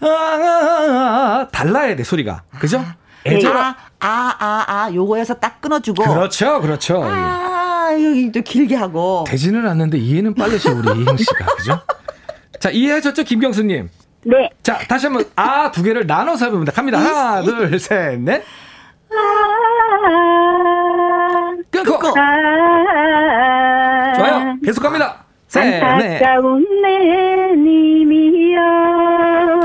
[0.00, 2.42] 아, 아, 달라야 돼 소리가.
[2.58, 2.84] 그죠?
[3.24, 6.04] 애절 아, 아, 아, 아, 요거에서 딱 끊어주고.
[6.04, 7.02] 그렇죠, 그렇죠.
[7.02, 9.24] 아, 여기 또 길게 하고.
[9.26, 11.80] 되지는 않는데 이해는 빨리셔 우리 이행 씨가 그죠?
[12.60, 13.88] 자 이해하셨죠, 김경수님?
[14.24, 14.50] 네.
[14.62, 16.72] 자 다시 한번 아 두 개를 나눠서 해봅니다.
[16.72, 16.98] 갑니다.
[16.98, 18.42] 하나, 둘, 셋, 넷.
[21.70, 21.98] 끊고.
[24.16, 24.56] 좋아요.
[24.64, 25.24] 계속 갑니다.
[25.48, 25.64] 셋,
[25.98, 26.18] 넷.
[26.82, 28.60] 내 님이여.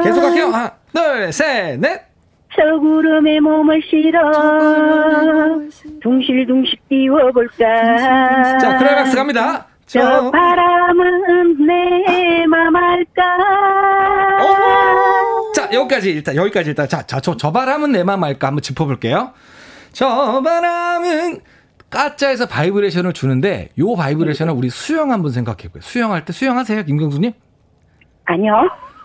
[0.03, 0.47] 계속 갈게요.
[0.47, 2.01] 하나, 둘, 셋, 넷.
[2.53, 4.19] 저 구름에 몸을 실어
[6.03, 13.90] 둥실둥실 띄워볼까 자 크라이막스 갑니다 저 바람은 내 맘 알까 자
[15.81, 19.33] 여기까지 일단 여기까지 일단 자저 저 바람은 내 맘 알까 한번 짚어볼게요
[19.91, 21.41] 저 바람은
[21.89, 27.33] 까 자에서 바이브레이션을 주는데 요 바이브레이션을 우리 수영 한번 생각해보요 수영할 때 수영하세요, 김경수님?
[28.25, 28.53] 아니요.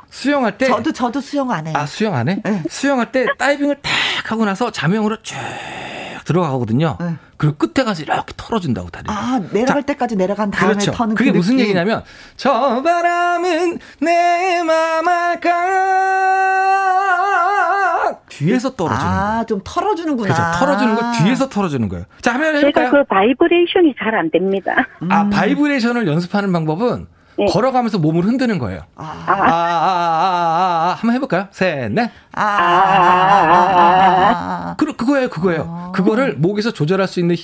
[0.08, 1.74] 수영할 때 저도 저도 수영 안 해요.
[1.76, 2.40] 아 수영 안 해?
[2.44, 2.62] 네.
[2.70, 3.90] 수영할 때 다이빙을 탁
[4.30, 5.34] 하고 나서 잠영으로 쭉
[6.26, 6.96] 들어가거든요.
[7.00, 7.14] 네.
[7.36, 9.04] 그리고 끝에 가서 이렇게 털어준다고 다리.
[9.08, 10.90] 아 내려갈 자, 때까지 내려간 다음에 그렇죠.
[10.92, 12.02] 터는 그게 그 무슨 얘기냐면
[12.36, 15.50] 저 바람은 내맘 알까
[18.28, 20.34] 뒤에서 떨어주는 아, 좀 털어주는구나.
[20.34, 20.58] 그렇죠.
[20.58, 22.04] 털어주는 거 뒤에서 털어주는 거예요.
[22.20, 22.86] 자, 하면 해볼까요?
[22.86, 24.72] 제가 그 바이브레이션이 잘 안 됩니다.
[25.10, 25.30] 아, 음.
[25.30, 27.06] 바이브레이션을 연습하는 방법은
[27.38, 27.44] 네.
[27.46, 28.80] 걸어가면서 몸을 흔드는 거예요.
[28.96, 30.94] 아, 아, 아, 아, 아, 아, 아.
[30.98, 31.48] 한번 해볼까요?
[31.50, 32.10] 셋, 넷.
[32.32, 35.66] 아, 아, 아, 그, 그거예요, 그거예요.
[35.68, 35.92] 아.
[35.92, 37.36] 그거를 목에서 조절할 수 있는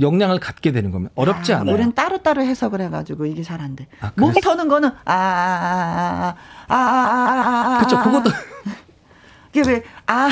[0.00, 1.12] 역량을 갖게 되는 겁니다.
[1.16, 1.74] 어렵지 않아요.
[1.74, 3.86] 우리는 따로따로 해석을 해가지고 이게 잘 안 돼.
[4.00, 6.34] 아, 목 터는 거는, 아, 아,
[6.68, 7.78] 아, 아, 아, 아.
[7.78, 8.30] 그쵸, 그것도.
[9.54, 10.28] 이게 왜, 아,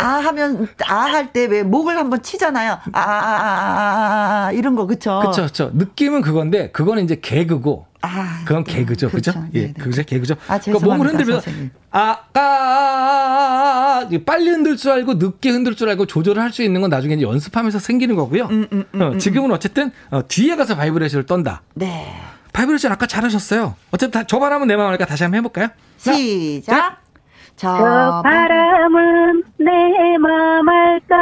[0.00, 2.78] 아 하면, 아 할 때 왜 목을 한번 치잖아요.
[2.92, 5.20] 아, 아, 아, 아, 이런 거, 그쵸?
[5.26, 5.70] 그쵸, 그쵸.
[5.74, 9.32] 느낌은 그건데, 그거는 이제 개그고, 아, 그건 개그죠, 그죠?
[9.32, 9.48] 그렇죠.
[9.54, 10.34] 예, 그게 개그죠.
[10.48, 11.50] 아, 그러니까 몸을 흔들면서
[11.90, 12.46] 아까
[14.24, 17.78] 빨리 흔들 줄 알고 늦게 흔들 줄 알고 조절을 할 수 있는 건 나중에 연습하면서
[17.80, 18.44] 생기는 거고요.
[18.46, 21.62] 음, 음, 음, 어, 지금은 어쨌든 어, 뒤에 가서 바이브레이션을 떤다.
[21.74, 22.14] 네.
[22.52, 23.74] 바이브레이션 아까 잘하셨어요.
[23.90, 25.68] 어쨌든 저 바람은 내 맘 알까 다시 한번 해볼까요?
[25.98, 26.98] 시작.
[27.56, 29.72] 저, 저 바람은 내
[30.20, 31.16] 마음 알까.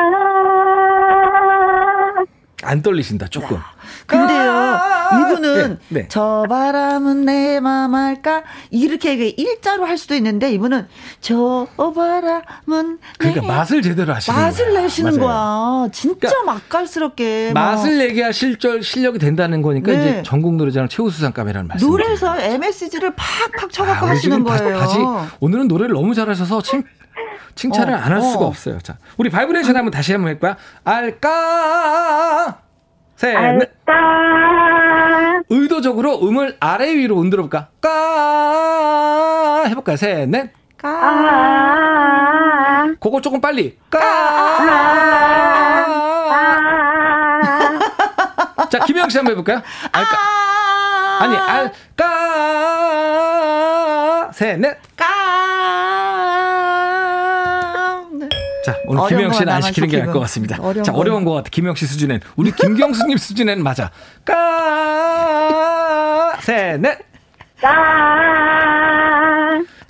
[2.62, 3.58] 안 떨리신다 조금.
[4.06, 6.08] 근데요, 아~ 이분은 네, 네.
[6.08, 10.86] 저 바람은 내 맘 알까 이렇게 일자로 할 수도 있는데 이분은
[11.20, 14.82] 저 바람은 그러니까 맛을 제대로 하시는 맛을 거야.
[14.82, 15.80] 내시는 맞아요.
[15.84, 15.90] 거야.
[15.92, 19.96] 진짜 그러니까 맛깔스럽게 맛을 내게 할 실절 실력이 된다는 거니까 네.
[19.98, 21.88] 이제 전국 노래자랑 최우수상감이라는 말씀.
[21.88, 24.78] 노래에서 MSG를 팍팍 쳐갖고 아, 하시는 거예요.
[24.78, 24.98] 다시,
[25.40, 26.82] 오늘은 노래를 너무 잘하셔서 칭,
[27.54, 28.48] 칭찬을 어, 안할 수가 어.
[28.48, 28.78] 없어요.
[28.80, 30.56] 자, 우리 바이브레이션 한번 다시 한번 해볼까요?
[30.84, 32.58] 알까?
[33.16, 33.73] 셋, 넷.
[36.04, 37.68] 의도적으로 음을 아래 위로 흔들어 볼까?
[37.80, 39.96] 까 해볼까요?
[39.96, 40.52] 셋, 넷.
[40.76, 42.04] 까.
[43.00, 43.78] 그거 조금 빨리.
[43.88, 44.00] 까.
[48.70, 49.62] 자, 김영 씨 한번 해볼까요?
[49.92, 50.18] 알까?
[51.20, 52.10] 아니, 알까.
[54.32, 54.76] 셋, 넷.
[58.64, 60.56] 자, 오늘 김영 씨는 안 시키는 게 나을 것 같습니다.
[60.58, 61.50] 어려운 자, 어려운 것 같아.
[61.50, 62.20] 김영 씨 수준엔.
[62.36, 63.90] 우리 김경수님 수준엔 맞아.
[64.24, 65.73] 까,
[66.40, 66.98] 셋, 넷.
[67.60, 67.70] 까.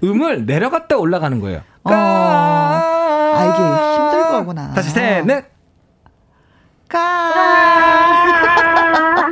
[0.03, 1.63] 음을 내려갔다 올라가는 거예요.
[1.85, 1.91] 까.
[1.91, 1.95] 어.
[3.37, 3.59] 아, 이게
[3.97, 4.73] 힘들 거구나.
[4.75, 5.47] 다시 셋, 넷.
[6.89, 7.33] 까.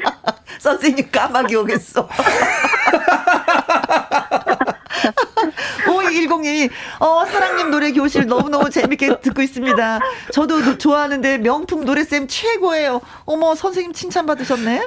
[0.59, 2.09] 선생님 까마귀 오겠어.
[6.13, 6.71] 5210님이,
[7.01, 10.01] 어, 사랑님 노래 교실 너무너무 재밌게 듣고 있습니다.
[10.33, 13.01] 저도 좋아하는데 명품 노래쌤 최고예요.
[13.25, 14.87] 어머, 선생님 칭찬받으셨네?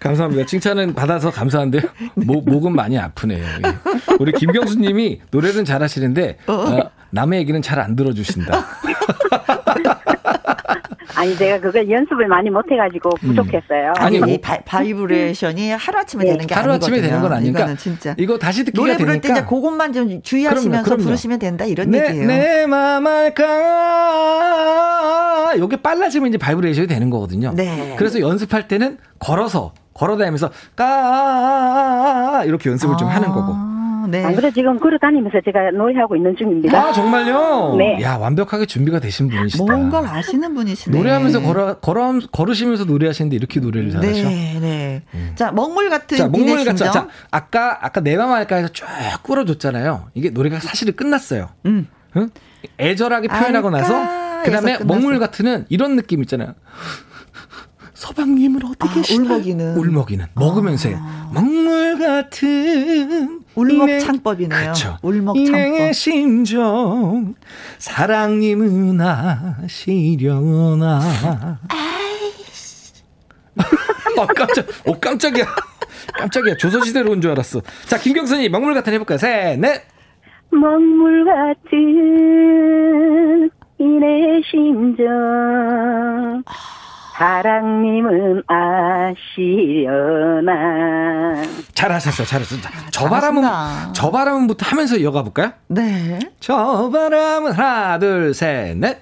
[0.00, 0.46] 감사합니다.
[0.46, 1.82] 칭찬은 받아서 감사한데요.
[2.14, 3.44] 목, 목은 많이 아프네요.
[3.44, 3.76] 예.
[4.18, 6.52] 우리 김경수 님이 노래는 잘하시는데, 어.
[6.52, 8.66] 어, 남의 얘기는 잘 안 들어주신다.
[11.20, 13.28] 아니 제가 그걸 연습을 많이 못해가지고 음.
[13.28, 13.92] 부족했어요.
[13.98, 14.02] 음.
[14.02, 16.30] 아니 이 바, 바이브레이션이 하루아침에 네.
[16.32, 17.58] 되는 게 하루 아침에 되는 건 아니니까.
[17.58, 21.02] 이거는 진짜 이거 다시 듣기가 노래 부를 때 이제 그것만 좀 주의하시면서 그럼요, 그럼요.
[21.04, 22.26] 부르시면 된다 이런 내, 얘기예요.
[22.26, 23.50] 내맘 알까.
[25.58, 27.52] 요게 빨라지면 이제 바이브레이션이 되는 거거든요.
[27.54, 27.96] 네.
[27.98, 32.96] 그래서 연습할 때는 걸어서 걸어다니면서 까 이렇게 연습을 아.
[32.96, 33.79] 좀 하는 거고.
[34.10, 34.24] 네.
[34.24, 36.78] 안 그래 지금 걸어 다니면서 제가 노래하고 있는 중입니다.
[36.78, 37.76] 아 정말요?
[37.78, 38.02] 네.
[38.02, 39.64] 야 완벽하게 준비가 되신 분이시다.
[39.64, 40.96] 뭔걸 아시는 분이시네.
[40.96, 44.28] 노래하면서 걸어 걸어 걸으시면서 노래하시는데 이렇게 노래를 잘하셔.
[44.28, 45.02] 네, 네.
[45.14, 45.32] 음.
[45.36, 46.90] 자 먹물 같은 자 먹물 같은.
[46.90, 48.86] 자 아까 아까 내맘 알까에서 쭉
[49.22, 50.08] 끌어줬잖아요.
[50.14, 51.50] 이게 노래가 사실은 끝났어요.
[51.66, 51.86] 음.
[52.16, 52.28] 응?
[52.78, 56.54] 애절하게 표현하고 나서 그다음에 먹물 같은은 이런 느낌 있잖아요.
[57.94, 59.02] 서방님은 어떻게 아?
[59.14, 59.76] 울먹이는.
[59.76, 60.26] 울먹이는.
[60.34, 61.30] 먹으면서 아.
[61.34, 63.40] 먹물 같은.
[63.54, 64.60] 울먹 창법이네요.
[64.60, 64.96] 그렇죠.
[65.02, 65.92] 울먹 창법.
[65.94, 67.34] 심정
[67.78, 71.00] 사랑님은 아시려나.
[74.18, 75.44] 아 깜짝, 오 깜짝이야.
[76.18, 76.56] 깜짝이야.
[76.56, 77.60] 조선시대로 온 줄 알았어.
[77.86, 79.18] 자, 김경선이 먹물 같은 해볼까요?
[79.18, 79.82] 셋, 넷.
[80.50, 86.42] 먹물 같은 이내 심정.
[87.16, 90.52] 사랑님은 아시려나.
[91.80, 92.68] 잘하셨어, 잘하셨어.
[92.68, 93.42] 아, 저 바람은,
[93.94, 95.52] 저 바람은부터 하면서 이어가 볼까요?
[95.68, 96.18] 네.
[96.38, 98.98] 저 바람은 하나, 둘, 셋, 넷.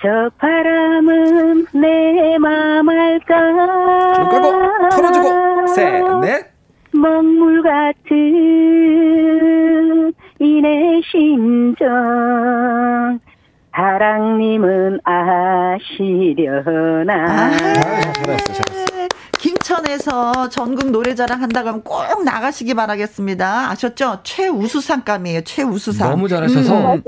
[0.00, 0.06] 저
[0.38, 4.14] 바람은 내 맘 알까.
[4.14, 4.52] 쭉 끄고,
[4.90, 6.46] 털어주고, 셋, 넷.
[6.92, 8.14] 먹물 같은
[10.40, 13.18] 이내 심정.
[13.74, 17.14] 사랑님은 아시려나.
[17.14, 17.50] 아,
[18.12, 18.67] 잘했어, 잘했어.
[19.78, 23.70] 김천에서 전국 노래자랑 한다고 하면 꼭 나가시기 바라겠습니다.
[23.70, 24.20] 아셨죠?
[24.22, 25.42] 최우수상감이에요.
[25.42, 26.08] 최우수상.
[26.10, 27.02] 너무 잘하셔서 음.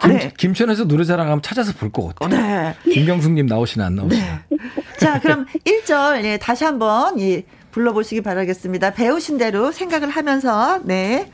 [0.00, 0.32] 김, 네.
[0.38, 2.40] 김천에서 노래자랑 하면 찾아서 볼 것 같아요.
[2.40, 2.74] 네.
[2.90, 4.24] 김경숙님 나오시나 안 나오시나.
[4.48, 4.56] 네.
[4.98, 8.92] 자, 그럼 1절 예, 다시 한번 예, 불러보시기 바라겠습니다.
[8.94, 11.30] 배우신 대로 생각을 하면서 네.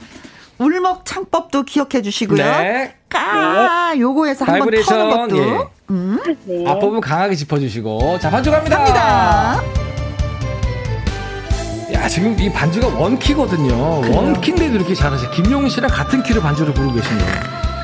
[0.59, 2.39] 울먹 창법도 기억해 주시고요.
[2.43, 2.95] 네.
[3.09, 5.39] 까 요거에서 한번 터는 것도.
[5.39, 5.59] 예.
[5.91, 6.19] 음.
[6.47, 6.65] 네.
[6.67, 8.79] 앞부분 강하게 짚어주시고 자 반주 갑니다.
[8.79, 9.63] 갑니다.
[11.97, 14.01] 야 지금 이 반주가 원키거든요.
[14.03, 14.17] 그래요?
[14.17, 15.31] 원키인데도 이렇게 잘하세요.
[15.31, 17.27] 김용훈 씨랑 같은 키로 반주를 부르고 계시네요.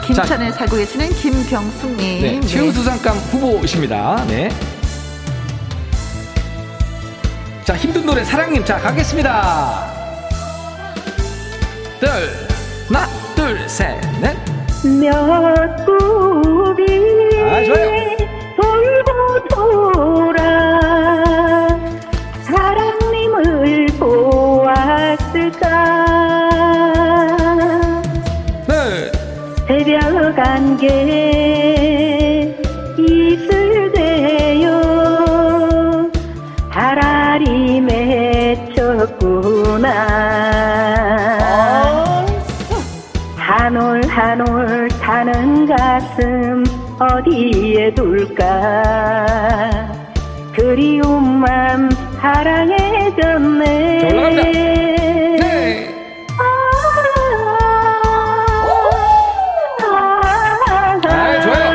[0.04, 1.96] 김천에 자, 살고 계시는 김경숙님.
[2.22, 2.46] 네, 네.
[2.46, 4.24] 최우수상감 후보이십니다.
[4.28, 4.48] 네.
[7.64, 9.90] 자 힘든 노래 사랑님 자 가겠습니다.
[12.00, 12.08] 둘
[12.88, 14.36] 하나 둘 셋 넷
[14.84, 16.82] 몇 굽이
[17.40, 17.62] 아,
[18.60, 21.11] 돌고 돌아
[25.52, 25.68] 보았을까?
[28.68, 29.10] 네.
[29.66, 30.86] 새벽 안개
[32.98, 34.70] 이슬 되어
[36.70, 39.88] 하라리 맺혔구나.
[43.36, 46.64] 한올 한올 타는 가슴
[46.98, 49.92] 어디에 둘까?
[50.54, 51.90] 그리움만
[52.22, 54.42] 사랑해졌네 올라갑니다.
[55.40, 55.92] 네.
[56.38, 56.42] 아,
[59.82, 60.20] 아,
[61.02, 61.66] 아, 좋아요.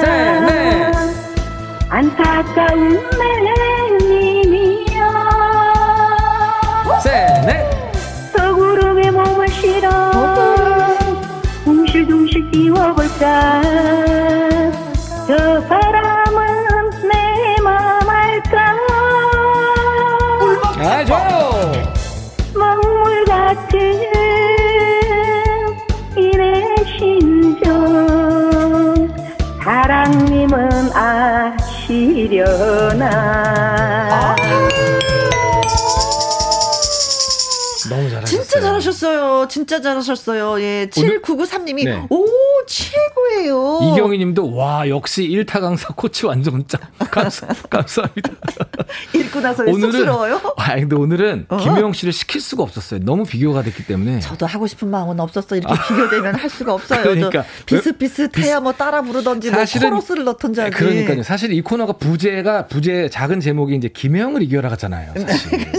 [0.00, 0.06] 네,
[0.42, 0.92] 네.
[1.88, 3.22] 안타까운 내
[4.06, 5.00] 님이여
[7.02, 7.08] 네,
[7.44, 7.50] 네.
[8.32, 9.90] 서구름에 몸을 실어
[11.64, 14.01] 둥실둥실 띄워볼까
[39.02, 39.48] 잘하셨어요.
[39.48, 40.60] 진짜 잘하셨어요.
[40.60, 40.86] 예.
[40.90, 42.06] 7993님이 네.
[42.08, 42.26] 오,
[42.66, 43.92] 최고예요.
[43.92, 46.80] 이경희 님도 와, 역시 1타 강사 코치 완전 짱.
[47.10, 48.30] 감사, 감사합니다.
[49.14, 50.40] 읽고 나서 오늘은, 쑥스러워요?
[50.56, 51.56] 아, 근데 오늘은 어?
[51.56, 53.00] 김영 씨를 시킬 수가 없었어요.
[53.00, 54.20] 너무 비교가 됐기 때문에.
[54.20, 55.56] 저도 하고 싶은 마음은 없었어.
[55.56, 55.86] 이렇게 아.
[55.88, 57.02] 비교되면 할 수가 없어요.
[57.02, 60.76] 그러니까 비슷비슷해야 뭐 따라 부르던지 뭐 사실은, 뭐 코러스를 넣던지 하지.
[60.76, 61.22] 그러니까요.
[61.22, 65.14] 사실 이 코너가 부제가 부제 작은 제목이 이제 김영을 이겨라 같잖아요.
[65.16, 65.58] 사실.
[65.58, 65.72] 네.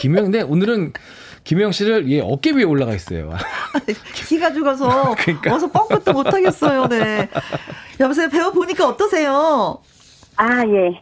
[0.00, 0.92] 김영인데 오늘은
[1.44, 3.30] 김영 씨를 예, 어깨 위에 올라가 있어요.
[4.14, 5.54] 키가 죽어서 그러니까.
[5.54, 6.88] 어서 뻥끗도 못 하겠어요.
[6.88, 7.28] 네.
[8.00, 8.28] 여보세요.
[8.30, 9.78] 배워 보니까 어떠세요?
[10.36, 11.00] 아 예.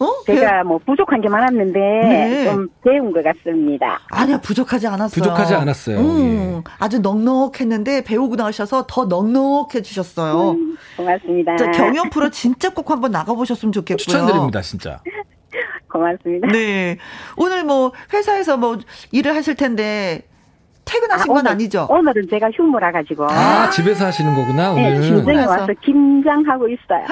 [0.00, 0.12] 어?
[0.26, 2.44] 제가 뭐 부족한 게 많았는데 네.
[2.44, 3.98] 좀 배운 것 같습니다.
[4.10, 5.08] 아니야 부족하지 않았어요.
[5.22, 5.98] 부족하지 않았어요.
[5.98, 6.70] 음, 예.
[6.78, 10.50] 아주 넉넉했는데 배우고 나셔서 더 넉넉해지셨어요.
[10.52, 11.56] 음, 고맙습니다.
[11.56, 13.96] 자, 경연 프로 진짜 꼭 한번 나가보셨으면 좋겠고요.
[13.96, 15.00] 추천드립니다, 진짜.
[15.88, 16.48] 고맙습니다.
[16.48, 16.98] 네.
[17.36, 18.78] 오늘 뭐 회사에서 뭐
[19.12, 20.22] 일을 하실 텐데
[20.84, 21.86] 퇴근하신 아, 건 아니죠?
[21.90, 23.26] 오늘은 제가 휴무라 가지고.
[23.30, 25.00] 아, 집에서 하시는 거구나, 네, 오늘.
[25.00, 27.04] 네, 김장에 와서 김장하고 있어요.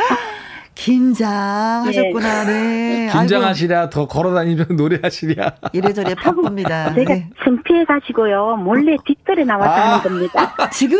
[0.74, 2.52] 긴장하셨구나, 네.
[2.52, 3.10] 네.
[3.12, 5.56] 긴장하시랴, 더 걸어다니면 노래하시랴.
[5.72, 6.94] 이래저래 바쁩니다.
[6.94, 7.30] 제가 네.
[7.44, 10.02] 창피해가지고요, 몰래 뒷뜰에 나와서 아.
[10.02, 10.54] 겁니다.
[10.72, 10.98] 지금?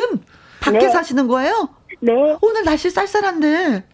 [0.61, 0.89] 밖에 네.
[0.89, 1.69] 사시는 거예요?
[2.01, 2.13] 네.
[2.43, 3.85] 오늘 날씨 쌀쌀한데.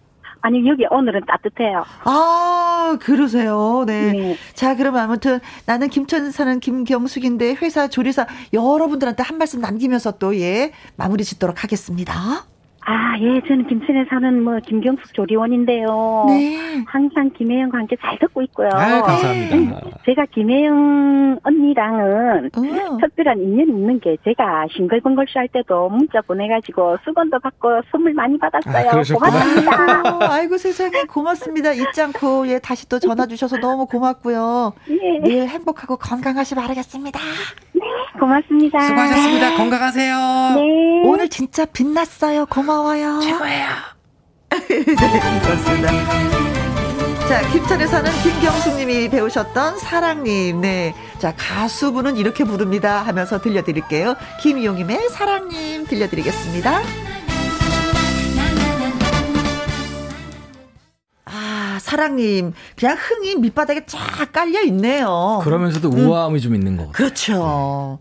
[0.43, 1.85] 아니 여기 오늘은 따뜻해요.
[2.05, 3.85] 아 그러세요.
[3.87, 4.13] 네.
[4.13, 4.37] 네.
[4.55, 10.73] 자 그럼 아무튼 나는 김천 사는 김경숙인데 회사 조리사 여러분들한테 한 말씀 남기면서 또 예
[10.97, 12.13] 마무리 짓도록 하겠습니다.
[12.85, 16.25] 아, 예, 저는 김천에 사는 뭐 김경숙 조리원인데요.
[16.29, 16.83] 네.
[16.87, 18.69] 항상 김혜영과 함께 잘 듣고 있고요.
[18.73, 19.57] 아, 감사합니다.
[19.57, 22.97] 음, 제가 김혜영 언니랑은 어.
[23.01, 28.39] 특별한 인연이 있는 게 제가 싱글벙글 쇼 할 때도 문자 보내가지고 수건도 받고 선물 많이
[28.39, 28.89] 받았어요.
[28.91, 30.03] 아, 고맙습니다.
[30.33, 31.73] 아이고 세상에 고맙습니다.
[31.73, 34.73] 잊지 않고 예 다시 또 전화 주셔서 너무 고맙고요.
[34.91, 35.21] 예.
[35.21, 37.19] 늘 행복하고 건강하시 바라겠습니다.
[37.75, 37.82] 네,
[38.19, 38.81] 고맙습니다.
[38.87, 39.51] 수고하셨습니다.
[39.51, 39.57] 네.
[39.57, 40.17] 건강하세요.
[40.57, 41.03] 네.
[41.05, 42.47] 오늘 진짜 빛났어요.
[42.47, 42.83] 고마워.
[42.93, 43.21] 고마워요.
[43.21, 43.67] 최고예요.
[44.51, 44.85] 네,
[45.41, 45.93] 그렇습니다.
[47.29, 50.61] 자, 김천에 사는 김경숙님이 배우셨던 사랑님.
[50.61, 50.95] 네.
[51.19, 54.17] 자, 가수분은 이렇게 부릅니다 하면서 들려드릴게요.
[54.41, 56.81] 김이용님의 사랑님 들려드리겠습니다.
[61.73, 62.53] 아, 사랑님.
[62.77, 65.41] 그냥 흥이 밑바닥에 쫙 깔려 있네요.
[65.43, 66.41] 그러면서도 우아함이 음.
[66.41, 66.93] 좀 있는 것 같아요.
[66.93, 67.99] 그렇죠.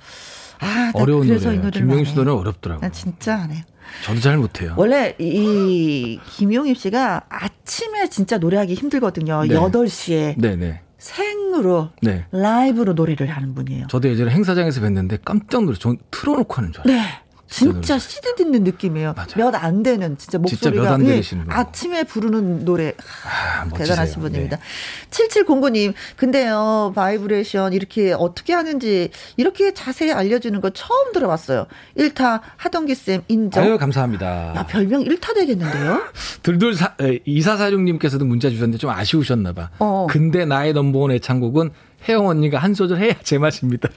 [0.59, 1.71] 아, 어려운 노래.
[1.71, 2.81] 김용수 노래는 어렵더라고요.
[2.81, 3.63] 나 진짜 안 해요.
[4.05, 4.73] 저도 잘 못해요.
[4.77, 9.43] 원래 이 김용임 씨가 아침에 진짜 노래하기 힘들거든요.
[9.45, 9.55] 네.
[9.55, 10.39] 8시에.
[10.39, 10.81] 네네.
[10.97, 12.25] 생으로 네.
[12.31, 13.87] 라이브로 노래를 하는 분이에요.
[13.87, 15.75] 저도 예전에 행사장에서 뵀는데 깜짝 놀라.
[15.79, 17.01] 전 틀어놓고 하는 줄 알았어요.
[17.01, 17.20] 네.
[17.51, 19.13] 진짜 CD 듣는 느낌이에요.
[19.35, 22.93] 몇 안 되는 진짜 목소리가 진짜 예, 아침에 부르는 노래
[23.25, 24.55] 아, 대단하신 분입니다.
[24.57, 24.63] 네.
[25.09, 31.67] 7709님 근데요 바이브레이션 이렇게 어떻게 하는지 이렇게 자세히 알려주는 거 처음 들어봤어요.
[31.97, 33.63] 1타 하동기 쌤 인정.
[33.63, 34.55] 아유 감사합니다.
[34.55, 36.01] 야 별명 1타 되겠는데요?
[36.41, 39.69] 둘둘 사, 2446님께서도 문자 주셨는데 좀 아쉬우셨나 봐.
[39.79, 40.07] 어.
[40.09, 41.71] 근데 나의 넘버원 애창곡은
[42.07, 43.89] 혜영 언니가 한 소절 해야 제맛입니다.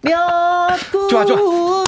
[0.00, 0.16] 몇
[1.10, 1.84] 좋아, 좋아.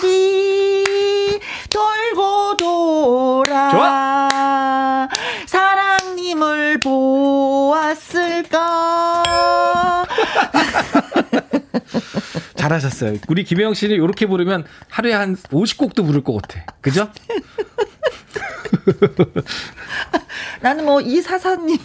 [1.81, 5.09] 돌고 돌아 좋아.
[5.47, 8.59] 사랑님을 보았을까
[12.61, 13.19] 잘하셨어요.
[13.29, 16.65] 우리 김혜영 씨는 이렇게 부르면 하루에 한 50곡도 부를 것 같아.
[16.81, 17.09] 그죠?
[20.61, 21.79] 나는 뭐 이사사님의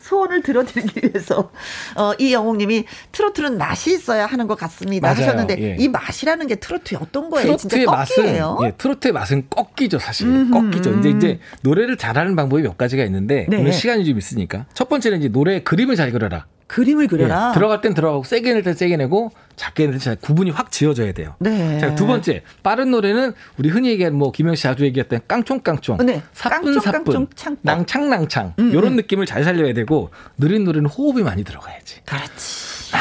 [0.00, 1.50] 소원을 들어드리기 위해서
[1.96, 5.20] 어, 이영웅님이 트로트는 맛이 있어야 하는 것 같습니다 맞아요.
[5.20, 5.76] 하셨는데 예.
[5.78, 7.56] 이 맛이라는 게 트로트의 어떤 거예요?
[7.56, 10.70] 트로트의 맛은 예, 트로트의 맛은 꺾이죠 사실 음흠.
[10.70, 10.98] 꺾이죠.
[10.98, 13.58] 이제 이제 노래를 잘하는 방법이 몇 가지가 있는데 네.
[13.58, 16.46] 오늘 시간이 좀 있으니까 첫 번째는 이제 노래 그림을 잘 그려라.
[16.70, 17.48] 그림을 그려라.
[17.50, 21.34] 예, 들어갈 땐 들어가고 세게 낼 땐 세게 내고 작게 낼땐 구분이 확 지어져야 돼요.
[21.40, 21.80] 네.
[21.80, 26.22] 자, 두 번째 빠른 노래는 우리 흔히 얘기하는 뭐 김영 씨 자주 얘기했던 깡총깡총, 네.
[26.32, 27.26] 사뿐사뿐,
[27.62, 28.96] 낭창낭창 음, 이런 음.
[28.96, 32.02] 느낌을 잘 살려야 되고 느린 노래는 호흡이 많이 들어가야지.
[32.04, 32.92] 그렇지.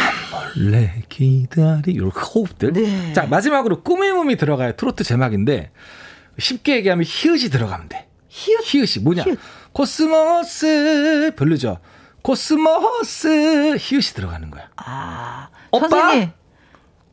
[0.55, 2.73] 몰래 기다리 이렇게 호흡들.
[2.73, 3.13] 네.
[3.13, 5.69] 자 마지막으로 꾸밈음이 들어가야 트로트 제맛인데
[6.39, 8.08] 쉽게 얘기하면 히읗이 들어가면 돼.
[8.29, 8.62] 히읗?
[8.63, 9.23] 히읗이 뭐냐?
[9.25, 9.38] 히읗.
[9.73, 11.77] 코스모스 별로죠.
[12.21, 14.69] 코스모스 히읗이 들어가는 거야.
[14.77, 15.88] 아, 오빠?
[15.89, 16.32] 선생님.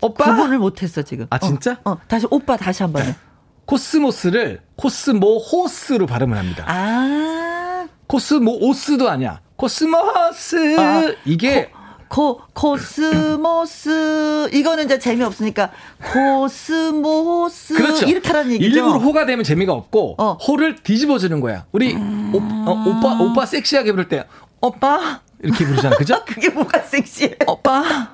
[0.02, 0.24] 오빠?
[0.24, 1.26] 구분을 못했어 지금.
[1.30, 1.78] 아 진짜?
[1.84, 3.14] 어, 어 다시 오빠 다시 한 번에.
[3.66, 6.64] 코스모스를 코스모호스로 발음을 합니다.
[6.68, 7.86] 아.
[8.06, 9.40] 코스모오스도 아니야.
[9.56, 11.70] 코스모스 아, 이게
[12.08, 15.72] 코, 코 스모스 이거는 이제 재미없으니까
[16.12, 18.06] 코스모스 그렇죠.
[18.06, 18.76] 이렇게 하라는 얘기죠.
[18.76, 20.32] 일부러 호가 되면 재미가 없고 어.
[20.34, 21.66] 호를 뒤집어 주는 거야.
[21.72, 22.32] 우리 음.
[22.34, 24.24] 오, 어, 오빠 오빠 섹시하게 부를 때
[24.66, 25.96] 오빠 이렇게 부르잖아.
[25.96, 26.22] 그죠?
[26.26, 27.36] 그게 뭐가 섹시해?
[27.46, 28.10] 오빠.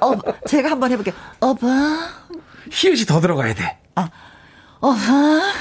[0.00, 0.12] 어,
[0.46, 1.14] 제가 한번 해볼게요.
[1.40, 2.08] 오빠.
[2.70, 3.78] 히읗이 더 들어가야 돼.
[3.96, 4.08] 아,
[4.80, 5.52] 오빠.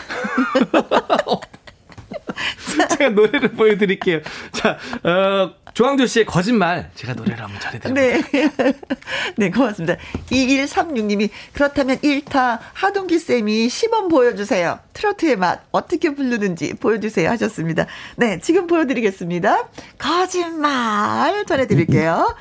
[2.90, 4.22] 제가 노래를 보여드릴게요.
[4.54, 8.22] 자, 어, 조항조 씨의 거짓말 제가 노래를 한번 잘해드릴게요.
[8.32, 8.74] 네.
[9.38, 9.98] 네, 고맙습니다.
[10.30, 14.80] 2136님이 그렇다면 1타 하동기 쌤이 시범 보여주세요.
[14.94, 17.88] 트로트의 맛 어떻게 부르는지 보여주세요 하셨습니다.
[18.18, 19.70] 네, 지금 보여드리겠습니다.
[19.98, 22.36] 거짓말 전해드릴게요.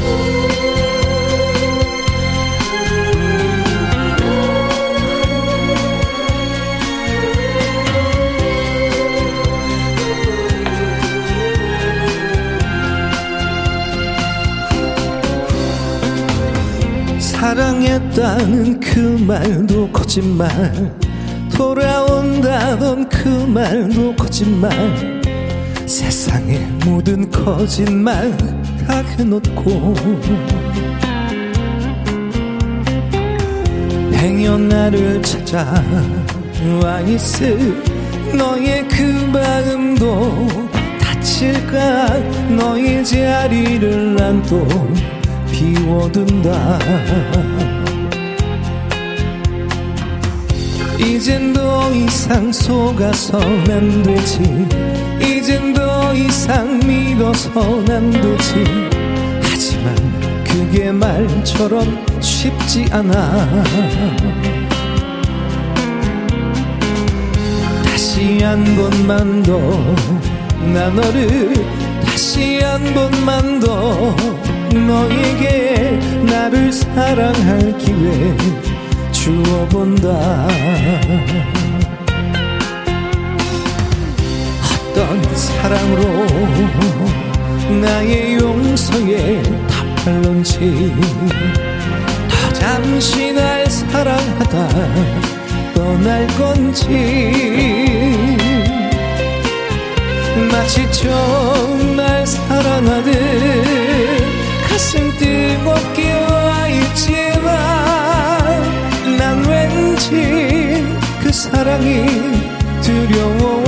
[0.00, 0.59] 우후.
[17.40, 20.50] 사랑했다는 그 말도 거짓말.
[21.50, 24.70] 돌아온다던 그 말도 거짓말.
[25.86, 28.36] 세상의 모든 거짓말
[28.86, 29.94] 다 해놓고
[34.12, 35.82] 행여 나를 찾아
[36.82, 37.82] 와 있을
[38.36, 40.46] 너의 그 마음도
[41.00, 42.18] 다칠까?
[42.50, 44.68] 너의 자리를 난또
[45.52, 46.78] 비워둔다.
[50.98, 54.66] 이젠 더 이상 속아선 안 되지.
[55.20, 58.64] 이젠 더 이상 믿어선 안 되지.
[59.42, 63.64] 하지만 그게 말처럼 쉽지 않아.
[67.84, 69.60] 다시 한 번만 더
[70.72, 71.54] 나 너를
[72.04, 74.14] 다시 한 번만 더
[74.72, 78.36] 너에게 나를 사랑할 기회
[79.12, 80.48] 주어본다.
[84.90, 86.26] 어떤 사랑으로
[87.80, 90.94] 나의 용서에 답할런지
[92.28, 94.68] 더 잠시 날 사랑하다
[95.74, 96.86] 떠날 건지
[100.50, 104.29] 마치 처음 날 사랑하듯
[104.80, 107.44] 가슴 뜨겁게 와 있지만
[109.18, 110.82] 난 왠지
[111.22, 112.06] 그 사랑이
[112.80, 113.62] 두려워.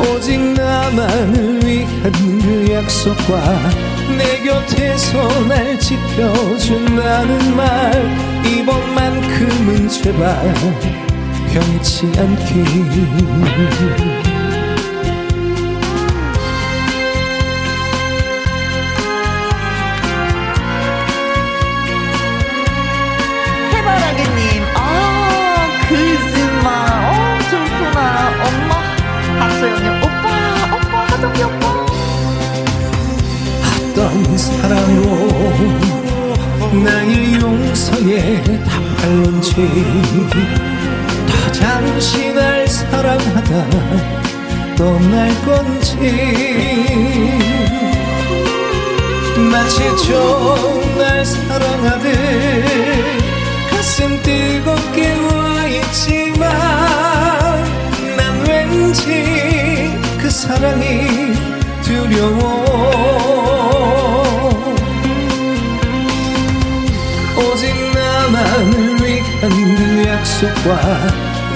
[0.00, 3.58] 오직 나만을 위한 그 약속과
[4.18, 10.52] 내 곁에서 날 지켜준다는 말 이번만큼은 제발
[11.54, 14.33] 변치 않기
[34.84, 35.08] 사랑으로
[36.84, 39.54] 나의 용서에 답할런지
[41.26, 43.66] 더 잠시 날 사랑하다
[44.76, 45.96] 떠날 건지
[49.50, 52.12] 마치 좀날 사랑하듯
[53.70, 56.50] 가슴 뜨겁게 와 있지만
[58.16, 61.32] 난 왠지 그 사랑이
[61.82, 63.33] 두려워
[69.76, 70.70] 그 약속과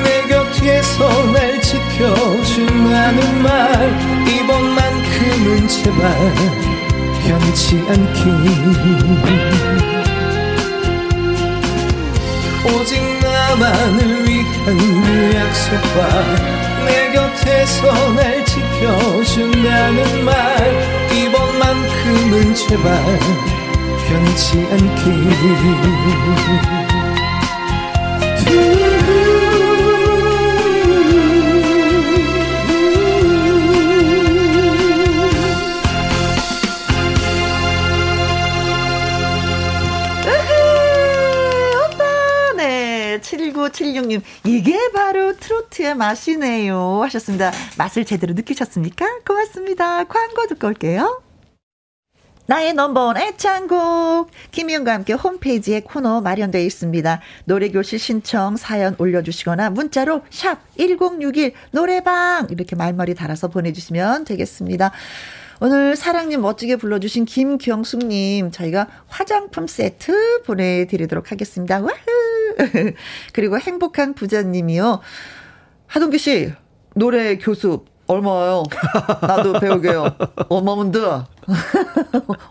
[0.02, 4.28] 내 곁에서 날 지켜준다는 말.
[4.28, 6.34] 이번만큼은 제발
[7.22, 8.20] 변치 않기.
[12.66, 15.98] 오직 나만을 위한 그 약속과
[16.86, 17.80] 내 곁에서
[18.14, 20.34] 날 지켜준다는 말.
[21.12, 22.88] 이번만큼은 제발
[24.08, 24.76] 변치 네,
[43.68, 47.02] 7976님, 이게 바로 트로트의 맛이네요.
[47.04, 47.52] 하셨습니다.
[47.76, 49.06] 맛을 제대로 느끼셨습니까?
[49.26, 50.04] 고맙습니다.
[50.04, 51.27] 광고 듣고 올게요.
[52.48, 57.20] 나의 넘버원 애창곡 김희영과 함께 홈페이지에 코너 마련되어 있습니다.
[57.44, 64.92] 노래교실 신청 사연 올려주시거나 문자로 샵 1061 노래방 이렇게 말머리 달아서 보내주시면 되겠습니다.
[65.60, 71.82] 오늘 사랑님 멋지게 불러주신 김경숙님 저희가 화장품 세트 보내드리도록 하겠습니다.
[71.82, 72.94] 와흐
[73.34, 75.00] 그리고 행복한 부자님이요.
[75.86, 76.50] 하동규 씨
[76.94, 78.62] 노래 교습 얼마요?
[79.20, 80.14] 나도 배우게요.
[80.48, 80.98] 어마운드.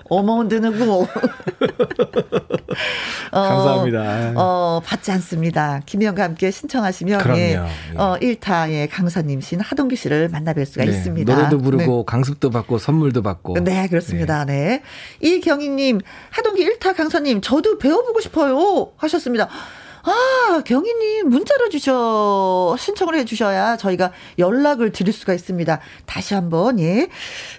[0.09, 1.07] 어마운드는 뭐.
[3.31, 4.33] 어, 감사합니다.
[4.35, 5.81] 어, 받지 않습니다.
[5.85, 7.39] 김희영과 함께 신청하시면 그럼요.
[7.39, 7.57] 예, 예.
[7.97, 11.35] 어, 1타의 강사님 신 하동기 씨를 만나뵐 수가 네, 있습니다.
[11.35, 12.03] 노래도 부르고 네.
[12.05, 13.55] 강습도 받고 선물도 받고.
[13.63, 14.45] 네, 그렇습니다.
[14.45, 14.81] 네.
[15.21, 15.27] 네.
[15.27, 15.99] 이경희 님,
[16.29, 18.91] 하동기 1타 강사님, 저도 배워 보고 싶어요.
[18.97, 19.49] 하셨습니다.
[20.09, 25.81] 아, 경희님 문자를 주셔, 신청을 해 주셔야 저희가 연락을 드릴 수가 있습니다.
[26.05, 27.09] 다시 한 번, 예.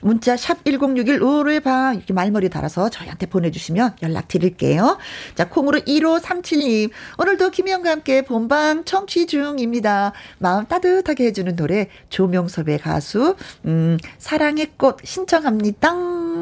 [0.00, 4.96] 문자 샵1061 노래방 이렇게 말머리 달아서 저희한테 보내주시면 연락 드릴게요.
[5.34, 6.90] 자, 콩으로 1537님.
[7.18, 10.12] 오늘도 김희영과 함께 본방 청취 중입니다.
[10.38, 13.36] 마음 따뜻하게 해주는 노래 조명섭의 가수,
[13.66, 15.92] 음, 사랑의 꽃 신청합니다.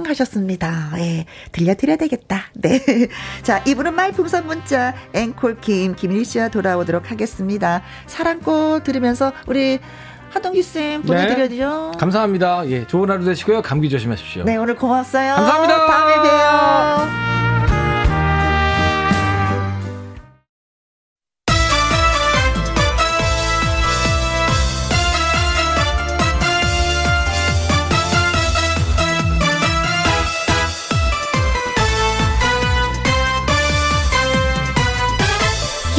[0.06, 0.92] 하셨습니다.
[0.98, 1.26] 예.
[1.52, 2.44] 들려드려야 되겠다.
[2.54, 2.78] 네.
[3.42, 7.82] 자, 이분은 말풍선 문자, 앵콜킴, 김일희 씨와 돌아오도록 하겠습니다.
[8.06, 9.78] 사랑꽃 들으면서 우리
[10.30, 11.90] 하동기 쌤 보내드려야죠.
[11.92, 11.98] 네.
[11.98, 12.68] 감사합니다.
[12.68, 13.62] 예, 좋은 하루 되시고요.
[13.62, 14.44] 감기 조심하십시오.
[14.44, 15.34] 네, 오늘 고맙어요.
[15.34, 15.86] 감사합니다.
[15.86, 17.35] 다음에 봬요.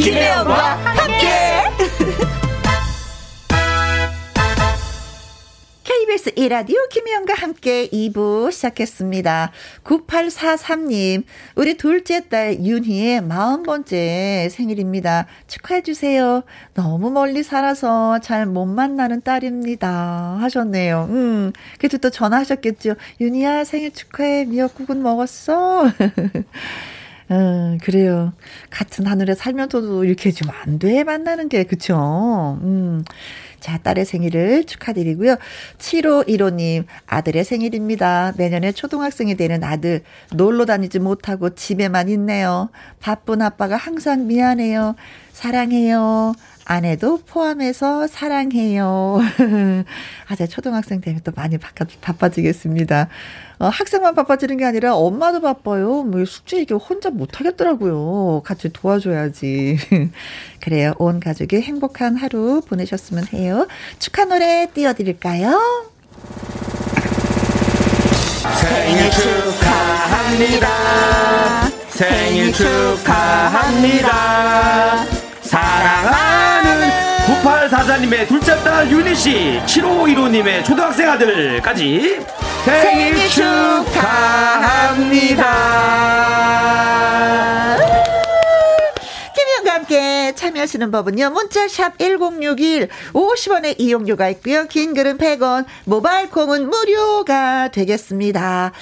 [0.08, 1.26] 김혜영과 함께.
[5.84, 9.52] KBS 이라디오 김혜영과 함께 2부 시작했습니다.
[9.84, 11.24] 9843님,
[11.56, 15.26] 우리 둘째 딸 윤희의 40번째 생일입니다.
[15.46, 16.42] 축하해주세요.
[16.72, 20.38] 너무 멀리 살아서 잘 못 만나는 딸입니다.
[20.40, 21.06] 하셨네요.
[21.10, 22.94] 음, 그래도 또 전화하셨겠죠.
[23.20, 24.46] 윤희야, 생일 축하해.
[24.46, 25.84] 미역국은 먹었어?
[27.30, 28.32] 음, 그래요.
[28.70, 32.58] 같은 하늘에 살면서도 이렇게 좀 안 돼, 만나는 게, 그쵸?
[32.62, 33.04] 음.
[33.60, 35.36] 자, 딸의 생일을 축하드리고요.
[35.78, 38.32] 7515님, 아들의 생일입니다.
[38.36, 40.02] 내년에 초등학생이 되는 아들,
[40.32, 42.70] 놀러 다니지 못하고 집에만 있네요.
[43.00, 44.94] 바쁜 아빠가 항상 미안해요.
[45.32, 46.34] 사랑해요.
[46.68, 49.20] 아내도 포함해서 사랑해요.
[50.28, 53.08] 아, 제 초등학생 되면 또 많이 바빠, 바빠지겠습니다.
[53.58, 56.02] 어, 학생만 바빠지는 게 아니라 엄마도 바빠요.
[56.02, 58.42] 뭐 숙제 이게 혼자 못 하겠더라고요.
[58.44, 59.78] 같이 도와줘야지.
[60.60, 60.92] 그래요.
[60.98, 63.66] 온 가족이 행복한 하루 보내셨으면 해요.
[63.98, 65.88] 축하 노래 띄워드릴까요?
[68.60, 70.68] 생일 축하합니다.
[71.88, 74.08] 생일 축하합니다.
[75.40, 76.27] 사랑하는
[77.68, 82.20] 9844님의 둘째 딸 유니씨, 7515님의 초등학생 아들까지
[82.64, 84.68] 생일 축하합니다.
[90.34, 91.30] 참여하시는 법은요.
[91.30, 94.66] 문자샵 1061 50원의 이용료가 있고요.
[94.66, 98.72] 긴 글은 100원, 모바일 콩은 무료가 되겠습니다.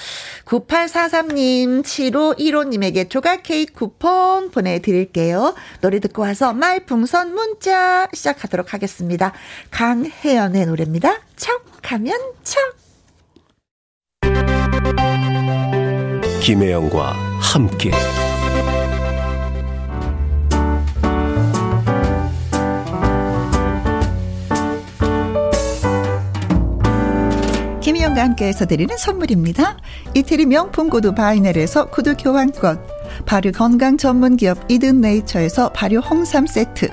[0.45, 5.55] 9843님, 7515님에게 조각 케이크 쿠폰 보내드릴게요.
[5.81, 9.33] 노래 듣고 와서 말풍선 문자 시작하도록 하겠습니다.
[9.71, 11.17] 강혜연의 노래입니다.
[11.35, 12.75] 척 하면 척.
[16.41, 17.91] 김혜영과 함께.
[27.87, 29.77] 김희영과 함께해서 드리는 선물입니다.
[30.13, 32.85] 이태리 명품 구두 바이넬에서 구두 교환권,
[33.25, 36.89] 발효 건강 전문 기업 이든 네이처에서 발효 홍삼 세트,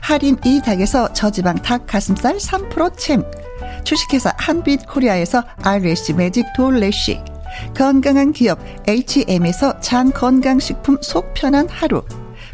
[0.00, 3.22] 하림 이 닭에서 저지방 닭 가슴살 3% 챔,
[3.84, 7.20] 주식회사 한빛 코리아에서 eyelash magic 돌래쉬,
[7.76, 12.02] 건강한 기업 H&M에서 장 건강식품 속 편한 하루,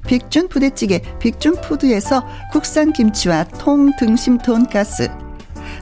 [0.06, 2.22] 빅준 부대찌개 빅준 푸드에서
[2.52, 5.08] 국산 김치와 통 등심 돈가스,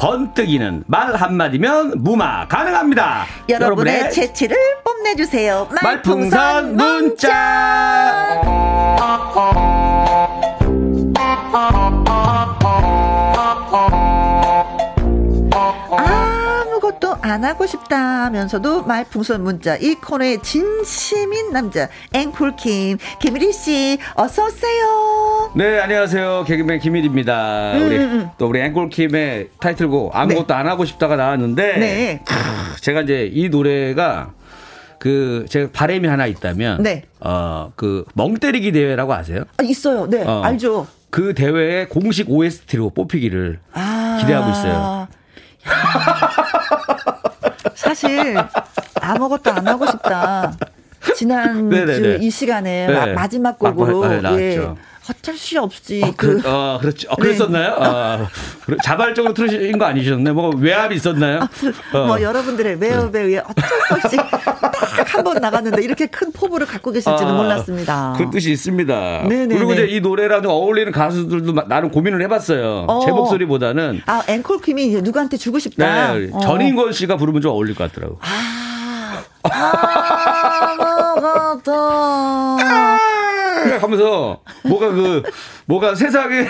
[0.00, 3.26] 번뜩이는 말 한마디면 무마 가능합니다.
[3.50, 5.68] 여러분의 재치를 뽐내주세요.
[5.82, 8.40] 말풍선 문자.
[11.52, 12.29] 아무
[17.30, 25.52] 안 하고 싶다면서도 말풍선 문자 이 코너의 진심인 남자 앵콜킴 김일희 씨 어서 오세요.
[25.54, 26.44] 네, 안녕하세요.
[26.46, 27.74] 개그맨 김일입니다.
[27.74, 28.30] 음, 우리 음, 음.
[28.36, 32.20] 또 우리 앵콜킴의 타이틀곡 아무것도 안 하고 싶다가 나왔는데 네.
[32.26, 34.32] 크, 제가 이제 이 노래가
[34.98, 37.04] 그 제가 바람이 하나 있다면 네.
[37.20, 39.44] 어그 멍때리기 대회라고 아세요?
[39.56, 40.08] 아, 있어요.
[40.10, 40.42] 네 어.
[40.42, 40.88] 알죠.
[41.10, 44.18] 그 대회의 공식 OST로 뽑히기를 아.
[44.20, 45.08] 기대하고 있어요.
[47.74, 48.36] 사실
[49.00, 50.52] 아무것도 안 하고 싶다.
[51.16, 52.18] 지난 네네네.
[52.18, 52.92] 주이 시간에 네.
[52.92, 54.40] 마, 마지막 곡으로 네, 나왔죠.
[54.42, 54.74] 예,
[55.08, 57.08] 어쩔 수 없이 어, 그 그, 어, 그렇죠.
[57.10, 57.22] 어, 네.
[57.22, 57.74] 그랬었나요?
[57.80, 58.28] 아,
[58.64, 60.34] 그래, 자발적으로 틀으신 거 아니셨나요?
[60.34, 61.40] 뭐 외압이 있었나요?
[61.94, 62.06] 어.
[62.06, 64.60] 뭐 여러분들의 외업에 의해 어쩔 수 없이 딱
[65.14, 68.14] 한 번 나갔는데 이렇게 큰 포부를 갖고 계실지는 아, 몰랐습니다.
[68.18, 69.22] 그 뜻이 있습니다.
[69.28, 69.54] 네네네.
[69.54, 72.84] 그리고 이제 이 노래랑 좀 어울리는 가수들도 마- 나름 고민을 해봤어요.
[72.88, 73.00] 어.
[73.04, 76.14] 제 목소리보다는 아 앵콜 킴이 누구한테 주고 싶다.
[76.14, 76.40] 네, 어.
[76.40, 78.18] 전인권 씨가 부르면 좀 어울릴 것 같더라고.
[80.82, 81.72] 아무것도
[83.80, 85.22] 하면서 뭐가 그
[85.66, 86.46] 뭐가 세상에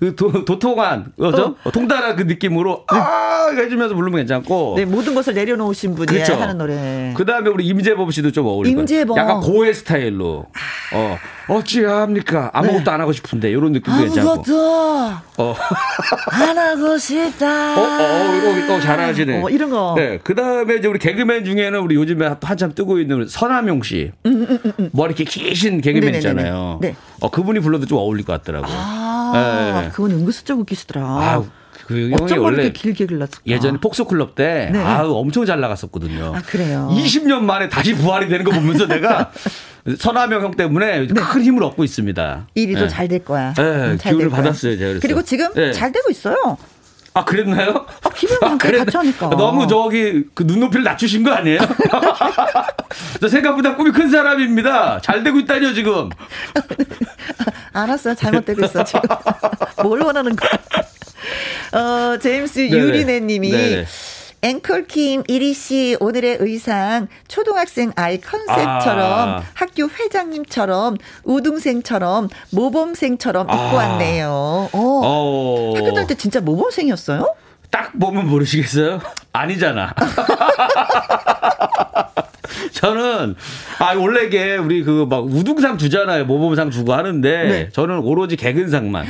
[0.00, 1.56] 그 도, 도통한 그죠?
[1.72, 4.74] 통달한 그 느낌으로 아 해주면서 부르면 괜찮고.
[4.76, 6.34] 네 모든 것을 내려놓으신 분이 그렇죠.
[6.34, 7.12] 하는 노래.
[7.16, 9.16] 그 다음에 우리 임재범 씨도 좀 어울릴 것 임재범.
[9.16, 10.46] 약간 고해 스타일로.
[10.94, 11.18] 어,
[11.48, 12.50] 어찌합니까?
[12.52, 14.30] 아무것도 안 하고 싶은데, 이런 느낌도 괜찮고.
[14.30, 15.08] 아무것도
[15.38, 15.54] 어,
[16.30, 17.74] 안 하고 싶다.
[17.78, 19.42] 어, 어, 어, 어, 잘하시네.
[19.42, 19.94] 어, 이런 거.
[19.96, 20.18] 네.
[20.22, 24.12] 그 다음에 이제 우리 개그맨 중에는 우리 요즘에 또 한참 뜨고 있는 서남용 씨.
[24.92, 26.18] 머리 이렇게 기신 개그맨 음, 네네네네.
[26.18, 26.78] 있잖아요.
[26.80, 26.94] 네.
[27.20, 28.70] 어, 그분이 불러도 좀 어울릴 것 같더라고요.
[28.74, 29.01] 아,
[29.32, 29.88] 네.
[29.92, 31.02] 그건 은근슬쩍 웃기시더라.
[31.04, 31.44] 아,
[31.86, 33.42] 그 형이 원래 길게 길렀을까?
[33.46, 34.78] 예전에 폭소클럽 때 네.
[34.78, 36.32] 아우 엄청 잘 나갔었거든요.
[36.36, 36.88] 아, 그래요?
[36.92, 39.32] 20년 만에 다시 부활이 되는 거 보면서 내가
[39.98, 42.46] 서남영 형 때문에 큰 힘을 얻고 있습니다.
[42.54, 42.80] 일이 네.
[42.80, 43.52] 더잘될 거야.
[43.54, 44.28] 네, 음, 잘될 기운을.
[44.30, 45.00] 받았어요, 제가 그래서.
[45.00, 45.72] 그리고 지금 네.
[45.72, 46.36] 잘 되고 있어요.
[47.14, 47.86] 아 그랬나요?
[48.02, 48.56] 아?
[48.56, 49.28] 같이 하니까.
[49.30, 51.58] 너무 저기 그 눈높이를 낮추신 거 아니에요?
[53.20, 55.00] 저 생각보다 꿈이 큰 사람입니다.
[55.02, 56.08] 잘 되고 있다니요 지금.
[57.72, 58.14] 알았어요.
[58.14, 59.00] 잘못되고 있어, 지금.
[59.82, 60.50] 뭘 원하는 거야.
[61.72, 62.78] 어, 제임스 네네.
[62.78, 63.86] 유리네 님이 네네.
[64.44, 69.42] 앵콜킴 이리 씨 오늘의 의상 초등학생 아이 컨셉처럼 아.
[69.54, 73.72] 학교 회장님처럼 우등생처럼 모범생처럼 입고 아.
[73.74, 74.28] 왔네요.
[74.30, 74.68] 어.
[74.72, 75.74] 어.
[75.76, 77.34] 학교 다닐 때 진짜 모범생이었어요?
[77.70, 79.00] 딱 보면 모르시겠어요?
[79.32, 79.94] 아니잖아.
[82.74, 83.36] 저는
[83.78, 86.24] 아 원래 이게 우리 그 막 우등상 주잖아요.
[86.26, 87.68] 모범상 주고 하는데 네.
[87.70, 89.06] 저는 오로지 개근상만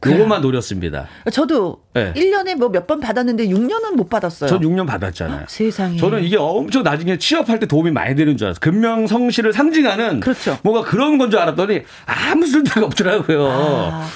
[0.00, 1.06] 그것만 노렸습니다.
[1.32, 2.12] 저도 네.
[2.14, 4.48] 1년에 뭐 몇 번 받았는데 6년은 못 받았어요.
[4.48, 5.40] 전 6년 받았잖아요.
[5.42, 5.96] 아, 세상에.
[5.96, 8.60] 저는 이게 엄청 나중에 취업할 때 도움이 많이 되는 줄 알았어요.
[8.60, 10.58] 근명성실을 상징하는 그렇죠.
[10.62, 13.46] 뭔가 그런 건 줄 알았더니 아무 쓸데가 없더라고요.
[13.48, 14.06] 아.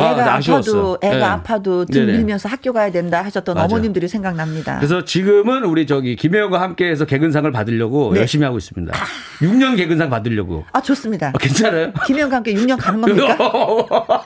[0.00, 1.22] 애가 아, 파도 애가 네.
[1.24, 2.18] 아파도 등 네네.
[2.18, 3.64] 밀면서 학교 가야 된다 하셨던 맞아.
[3.66, 4.76] 어머님들이 생각납니다.
[4.78, 8.20] 그래서 지금은 우리 저기 김혜영과 함께해서 개근상을 받으려고 네.
[8.20, 8.96] 열심히 하고 있습니다.
[8.96, 9.04] 아.
[9.44, 10.64] 6년 개근상 받으려고.
[10.72, 11.28] 아 좋습니다.
[11.28, 11.92] 아, 괜찮아요?
[12.06, 13.36] 김혜영과 함께 6년 가는 겁니까?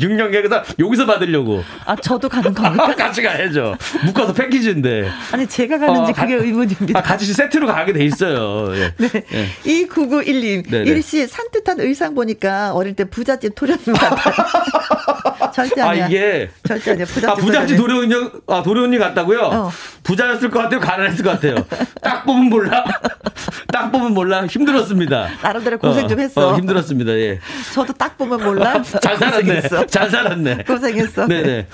[0.00, 1.62] 6년 개근상 여기서 받으려고.
[1.84, 2.94] 아 저도 가는 겁니까?
[2.96, 3.76] 같이 가야죠.
[4.04, 5.08] 묶어서 패키지인데.
[5.32, 6.98] 아니 제가 가는지 어, 그게 의문입니다.
[6.98, 8.74] 아, 같이 세트로 가게 돼 있어요.
[8.76, 8.92] 예.
[8.98, 9.24] 네.
[9.32, 9.48] 예.
[9.86, 10.86] 2991님.
[10.86, 14.34] 일씨 산뜻한 의상 보니까 어릴 때 부잣집 토련님 같아요.
[15.54, 16.04] 절대 아니야.
[16.04, 16.50] 아, 이게.
[16.66, 17.06] 절대 아니야.
[17.06, 18.14] 부잣집, 아, 부잣집 도련이,
[18.46, 19.40] 아, 도련이 같다고요?
[19.40, 19.70] 어.
[20.02, 20.80] 부자였을 것 같아요?
[20.80, 21.56] 가난했을 것 같아요?
[22.02, 22.84] 딱 보면 몰라?
[23.72, 24.46] 딱 보면 몰라?
[24.46, 25.28] 힘들었습니다.
[25.42, 26.48] 나름대로 고생 어, 좀 했어.
[26.48, 27.40] 어, 힘들었습니다, 예.
[27.74, 28.82] 저도 딱 보면 몰라?
[28.82, 29.62] 잘 살았네.
[29.88, 30.64] 잘 살았네.
[30.64, 31.26] 고생했어.
[31.26, 31.66] 네네.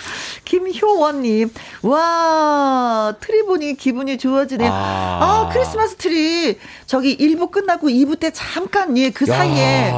[0.44, 1.50] 김효원님,
[1.82, 4.66] 와, 트리 보니 기분이 좋아지네.
[4.68, 6.58] 아, 아 크리스마스 트리.
[6.86, 9.92] 저기 1부 끝나고 2부 때 잠깐, 예, 그 사이에.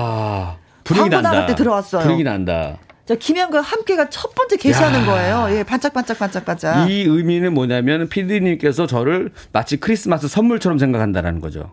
[0.85, 1.31] 분위기 난다.
[1.31, 2.03] 나갈 때 들어왔어요.
[2.03, 2.79] 분위기 난다.
[3.07, 5.07] 저 김혜영과 함께가 첫 번째 개시하는 야.
[5.07, 5.47] 거예요.
[5.59, 6.91] 예, 반짝반짝 반짝반짝.
[6.91, 11.73] 이 의미는 뭐냐면 피디님께서 저를 마치 크리스마스 선물처럼 생각한다라는 거죠.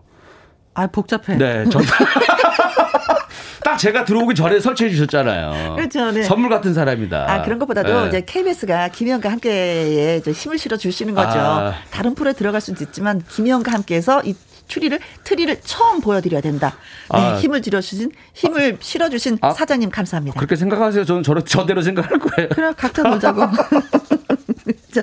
[0.74, 1.36] 아 복잡해.
[1.38, 1.80] 네, 저.
[3.64, 5.76] 딱 제가 들어오기 전에 설치해 주셨잖아요.
[5.76, 6.10] 그렇죠.
[6.10, 6.22] 네.
[6.24, 7.32] 선물 같은 사람이다.
[7.32, 8.08] 아, 그런 것보다도 네.
[8.08, 11.38] 이제 KBS가 김혜영과 함께 힘을 실어 주시는 거죠.
[11.38, 11.74] 아.
[11.90, 14.34] 다른 프로에 들어갈 수도 있지만 김혜영과 함께해서 이
[14.72, 16.74] 추리를 트리를 처음 보여드려야 된다.
[17.12, 17.34] 네, 아.
[17.36, 19.50] 힘을 들여주신 힘을 실어주신 아.
[19.50, 20.38] 사장님 감사합니다.
[20.38, 21.04] 그렇게 생각하세요.
[21.04, 22.48] 저는 저로 저대로 생각할 거예요.
[22.50, 23.42] 그래 각자 놀자고.
[24.92, 25.02] 자,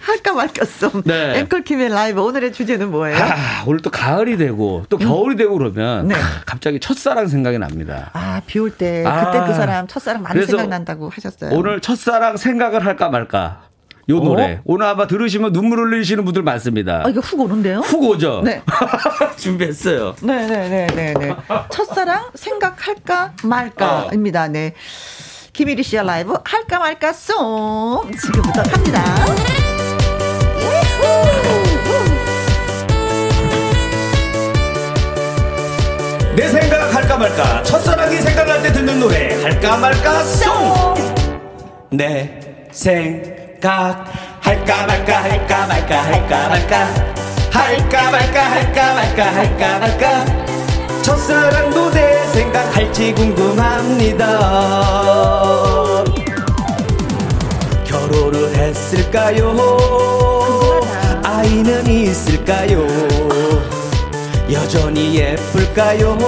[0.00, 1.02] 할까 말까어.
[1.04, 1.38] 네.
[1.40, 3.16] 앵콜킴의 라이브 오늘의 주제는 뭐예요?
[3.18, 5.38] 아, 오늘 또 가을이 되고 또 겨울이 음.
[5.38, 6.14] 되고 그러면 네.
[6.46, 8.10] 갑자기 첫사랑 생각이 납니다.
[8.14, 9.52] 아, 비 올 때 그때 그 아.
[9.54, 11.50] 사람 첫사랑 많이 생각난다고 하셨어요.
[11.52, 13.64] 오늘 첫사랑 생각을 할까 말까.
[14.10, 14.20] 요 어?
[14.20, 14.60] 노래.
[14.64, 17.02] 오늘 아마 들으시면 눈물 흘리시는 분들 많습니다.
[17.04, 17.80] 아, 이거 훅 오는데요?
[17.80, 18.42] 훅 오죠?
[18.44, 18.62] 네.
[19.38, 20.16] 준비했어요.
[20.22, 20.86] 네네네네.
[20.86, 21.34] 네, 네, 네,
[21.70, 24.48] 첫사랑 생각할까 말까입니다.
[24.48, 24.74] 네.
[25.52, 29.02] 김일희 씨의 라이브 할까 말까 송 지금부터 갑니다.
[36.34, 40.94] 내 생각 할까 말까 첫사랑이 생각날 때 듣는 노래 할까 말까 송.
[41.90, 42.40] 내
[42.72, 43.41] 생.
[43.62, 44.04] 생각
[44.40, 45.22] 할까 말까?
[45.22, 46.02] 할까 말까?
[46.02, 46.76] 할까 말까?
[47.52, 48.40] 할까 말까?
[48.50, 49.24] 할까 말까?
[49.36, 51.02] 할까 말까?
[51.02, 54.26] 첫사랑도 내 생각할지 궁금합니다.
[57.84, 59.56] 결혼을 했을까요?
[61.22, 62.84] 아이는 있을까요?
[64.50, 66.18] 여전히 예쁠까요?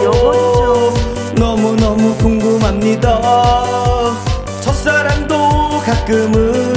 [1.35, 3.21] 너무너무 궁금합니다.
[4.61, 6.74] 첫사랑도 가끔은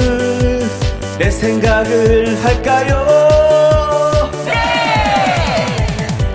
[1.18, 4.30] 내 생각을 할까요?
[4.44, 5.66] 네!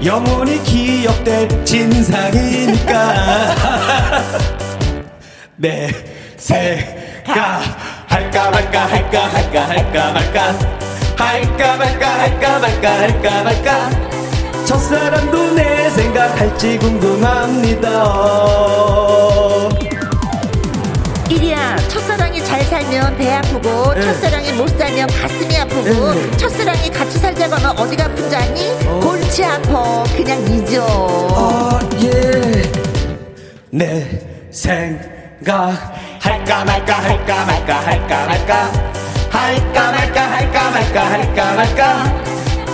[0.05, 3.55] 영원히 기억될 진상이니까
[5.55, 5.87] 내
[6.35, 7.61] 생각
[8.07, 10.53] 할까 말까 할까 할까 할까 말까
[11.15, 13.89] 할까 말까 할까 말까 할까 말까
[14.65, 17.89] 첫사랑도 내 생각할지 궁금합니다
[21.93, 24.01] 첫사랑이 잘 살면 배 아프고 네.
[24.01, 26.37] 첫사랑이 못 살면 가슴이 아프고 네.
[26.37, 28.71] 첫사랑이 같이 살자고 하면 어디가 아픈지 아니?
[28.87, 28.99] 어.
[28.99, 32.63] 골치 아파 그냥 잊어 어, 예.
[33.69, 34.07] 내
[34.49, 38.71] 생각 할까 말까 할까 말까 할까 말까
[39.29, 42.23] 할까 말까 할까 말까 할까 말까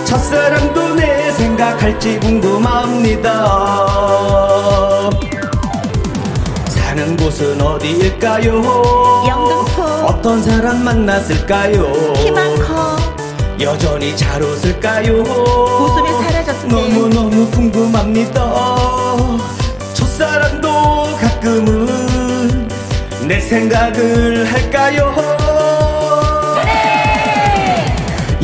[0.06, 3.30] 첫사랑도 내 생각할지 궁금합니다
[7.00, 8.62] 사는 곳은 어디일까요?
[9.26, 12.12] 영등포 어떤 사람 만났을까요?
[12.12, 12.74] 키 많고
[13.58, 15.22] 여전히 잘 웃을까요?
[15.22, 18.76] 웃음이 사라졌대 너무너무 궁금합니다
[19.94, 22.68] 첫사랑도 가끔은
[23.26, 25.14] 내 생각을 할까요?
[26.62, 27.86] 네!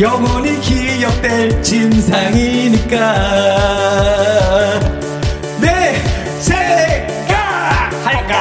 [0.01, 2.97] 영원히 기억될 진상이니까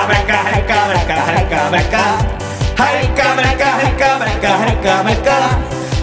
[0.07, 1.97] 할까 말까 할까 말까?
[2.75, 5.29] 할까 말까 할까 말까 할까 말까?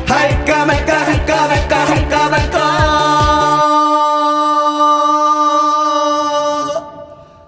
[0.07, 2.62] 할까 말까 할까 말까 할까 말까?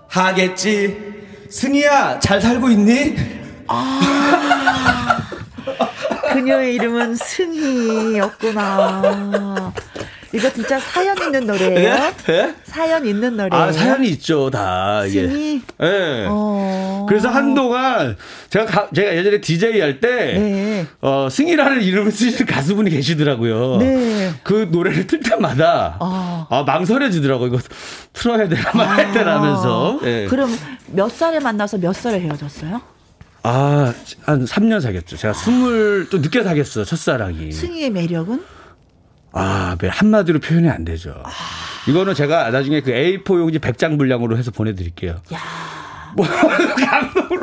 [0.09, 1.15] 하겠지.
[1.51, 3.17] 승희야 잘 살고 있니?
[3.69, 5.21] 아
[6.33, 8.63] 그녀의 이름은 승희였구나
[10.35, 11.95] 이거 진짜 사연 있는 노래예요?
[11.95, 12.15] 네?
[12.27, 12.55] 네?
[12.65, 13.55] 사연 있는 노래예요?
[13.55, 15.03] 아, 사연이 있죠, 다.
[15.07, 15.27] 예.
[15.29, 16.27] 네.
[16.29, 17.07] 어...
[17.09, 18.17] 그래서 한동안
[18.51, 20.87] 제가 가, 제가 예전에 DJ 할 때, 네.
[21.01, 23.77] 어, 승희라는 이름을 쓰시는 가수분이 계시더라고요.
[23.77, 24.33] 네.
[24.43, 27.49] 그 노래를 틀 때마다, 아, 아 망설여지더라고요.
[27.49, 27.59] 이거
[28.13, 30.01] 틀어야 되나 말아야 되나 하면서.
[30.03, 30.27] 네.
[30.27, 30.51] 그럼
[30.89, 32.81] 몇 살에 만나서 몇 살에 헤어졌어요?
[33.45, 33.93] 아,
[34.25, 35.17] 한 3년 사귀었죠.
[35.17, 37.53] 제가 스물, 좀 늦게 사귀었어요, 첫사랑이.
[37.53, 38.43] 승희의 매력은?
[39.35, 41.15] 아, 한마디로 표현이 안 되죠.
[41.25, 41.31] 아...
[41.89, 45.21] 이거는 제가 나중에 그 A4 용지 100장 분량으로 해서 보내드릴게요.
[45.35, 45.39] 야.
[46.17, 46.27] 뭐,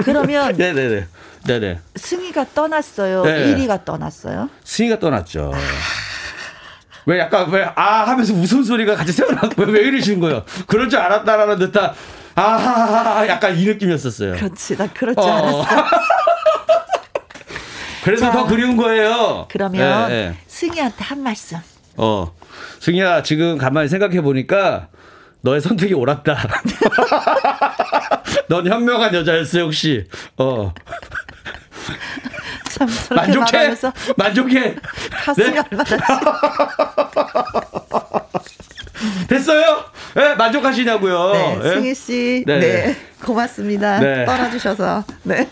[0.04, 0.56] 그러면.
[0.56, 1.06] 네네네.
[1.46, 1.80] 네네.
[1.96, 3.24] 승희가 떠났어요.
[3.26, 3.54] 네.
[3.56, 4.50] 1위가 떠났어요.
[4.64, 5.52] 승희가 떠났죠.
[5.54, 5.60] 아...
[7.08, 10.44] 왜 약간 왜 아 하면서 무슨 소리가 같이 생각나고 왜, 왜 이러시는 거예요?
[10.68, 11.94] 그럴 줄 알았다라는 듯한
[12.36, 14.36] 아 약간 이 느낌이었었어요.
[14.36, 15.34] 그렇지, 나 그럴 줄 어.
[15.36, 15.66] 알았어.
[18.04, 19.48] 그래서 자, 더 그리운 거예요.
[19.50, 20.38] 그러면 네, 네.
[20.48, 21.58] 승희한테 한 말씀.
[21.98, 22.34] 어,
[22.80, 24.88] 승희야 지금 가만히 생각해 보니까
[25.42, 26.38] 너의 선택이 옳았다.
[28.48, 30.06] 넌 현명한 여자였어 역시.
[30.38, 30.74] 어.
[32.70, 33.76] 참 만족해.
[34.18, 34.76] 만족해.
[35.12, 35.62] 가슴이 네?
[35.72, 35.84] 얼마나
[39.28, 39.84] 됐어요?
[40.16, 41.32] 네, 만족하시냐고요.
[41.34, 41.70] 네, 네?
[41.76, 42.44] 승희 씨.
[42.46, 42.60] 네.
[42.60, 42.96] 네.
[43.24, 44.00] 고맙습니다.
[44.00, 44.26] 네.
[44.26, 45.04] 떠나주셔서.
[45.24, 45.50] 네.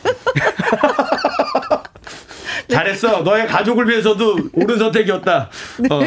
[2.69, 3.21] 잘했어.
[3.21, 5.49] 너의 가족을 위해서도 옳은 선택이었다.
[5.79, 5.87] 네.
[5.91, 6.01] 어.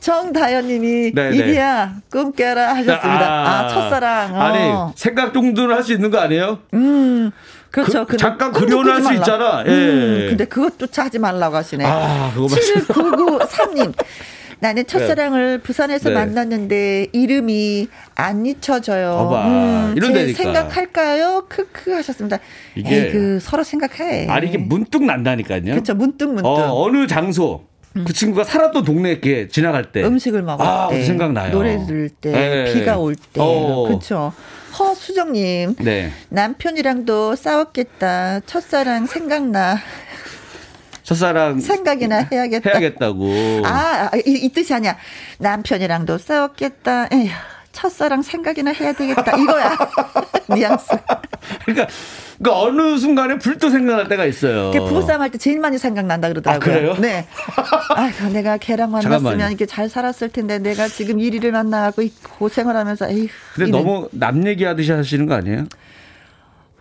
[0.00, 1.36] 정다현님이 네, 네.
[1.36, 3.26] 이리야 꿈 깨라 하셨습니다.
[3.26, 4.34] 아, 아 첫사랑.
[4.34, 4.40] 어.
[4.40, 6.58] 아니 생각 정도는 할 수 있는 거 아니에요?
[6.74, 7.30] 음.
[7.70, 8.06] 그렇죠.
[8.06, 9.64] 그, 잠깐 그려놓을 수 있잖아.
[9.66, 9.70] 예.
[9.70, 11.84] 음, 근데 그것조차 하지 말라고 하시네.
[11.84, 13.92] 아, 그거 7993님.
[14.64, 15.62] 나는 첫사랑을 네.
[15.62, 16.14] 부산에서 네.
[16.14, 19.30] 만났는데 이름이 안 잊혀져요.
[19.44, 20.42] 음, 이런 데니까.
[20.42, 21.44] 생각할까요?
[21.50, 22.38] 크크 하셨습니다.
[22.74, 24.26] 이게 그 서로 생각해.
[24.30, 25.64] 아니 이게 문득 난다니까요.
[25.64, 25.94] 그렇죠.
[25.94, 26.46] 문득 문득.
[26.46, 27.66] 어, 느 장소
[28.06, 31.52] 그 친구가 살았던 동네 이렇게 지나갈 때 음식을 먹을 아, 때 생각나요.
[31.52, 32.72] 노래 들을 때 네.
[32.72, 34.32] 비가 올때 그렇죠.
[34.78, 36.10] 허수정님 네.
[36.30, 39.76] 남편이랑도 싸웠겠다 첫사랑 생각나
[41.04, 42.70] 첫사랑 생각이나 해야겠다.
[42.70, 43.62] 해야겠다고.
[43.64, 44.96] 아, 이, 이 뜻이 아니야.
[45.38, 47.08] 남편이랑도 싸웠겠다.
[47.12, 47.28] 에휴,
[47.72, 49.36] 첫사랑 생각이나 해야 되겠다.
[49.36, 49.76] 이거야.
[50.48, 50.88] 뉘앙스.
[51.66, 51.86] 그러니까
[52.42, 54.70] 그 어느 순간에 불도 생각날 때가 있어요.
[54.72, 56.72] 부부싸움 할 때 제일 많이 생각난다 그러더라고요.
[56.72, 56.94] 아, 그래요?
[56.98, 57.26] 네.
[57.96, 59.48] 아, 내가 걔랑 만났으면 잠깐만요.
[59.48, 62.02] 이렇게 잘 살았을 텐데 내가 지금 1위를 만나고
[62.38, 63.28] 고생을 하면서 에휴.
[63.54, 63.72] 근데 이는.
[63.72, 65.66] 너무 남 얘기하듯이 하시는 거 아니에요?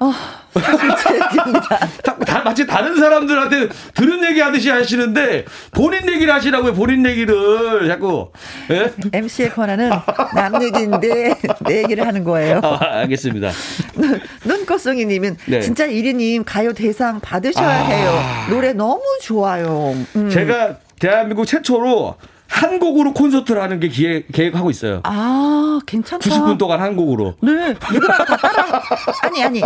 [0.03, 0.11] 어,
[0.59, 1.79] 사실 제 얘기입니다.
[2.03, 7.87] 다, 마치 다른 사람들한테 들은 얘기 하듯이 하시는데 본인 얘기를 하시라고요, 본인 얘기를.
[7.87, 8.31] 자꾸.
[8.69, 8.91] 예?
[9.13, 9.91] MC의 권한은
[10.35, 11.35] 남 얘기인데
[11.65, 12.59] 내 얘기를 하는 거예요.
[12.63, 13.51] 아, 알겠습니다.
[14.43, 15.61] 눈꽃송이 님은 네.
[15.61, 17.83] 진짜 1위님 가요 대상 받으셔야 아.
[17.83, 18.23] 해요.
[18.49, 19.95] 노래 너무 좋아요.
[20.15, 20.29] 음.
[20.29, 22.15] 제가 대한민국 최초로
[22.53, 25.01] 한 곡으로 콘서트를 하는 게 기획, 계획하고 있어요.
[25.03, 26.29] 아, 괜찮다.
[26.29, 27.33] 90분 동안 한 곡으로.
[27.41, 27.73] 네.
[27.91, 28.81] 누구나 다 따라.
[29.23, 29.61] 아니, 아니.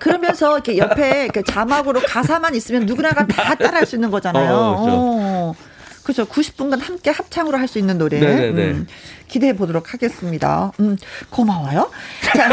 [0.00, 4.52] 그러면서 이렇게 옆에 그 자막으로 가사만 있으면 누구나가 다 따라 할 수 있는 거잖아요.
[4.54, 4.96] 어, 그렇죠.
[4.98, 5.54] 어.
[6.02, 6.24] 그렇죠.
[6.24, 8.18] 90분간 함께 합창으로 할 수 있는 노래.
[8.20, 8.62] 네네네.
[8.72, 8.86] 음,
[9.28, 10.72] 기대해 보도록 하겠습니다.
[10.80, 10.96] 음,
[11.30, 11.90] 고마워요.
[12.22, 12.48] 자,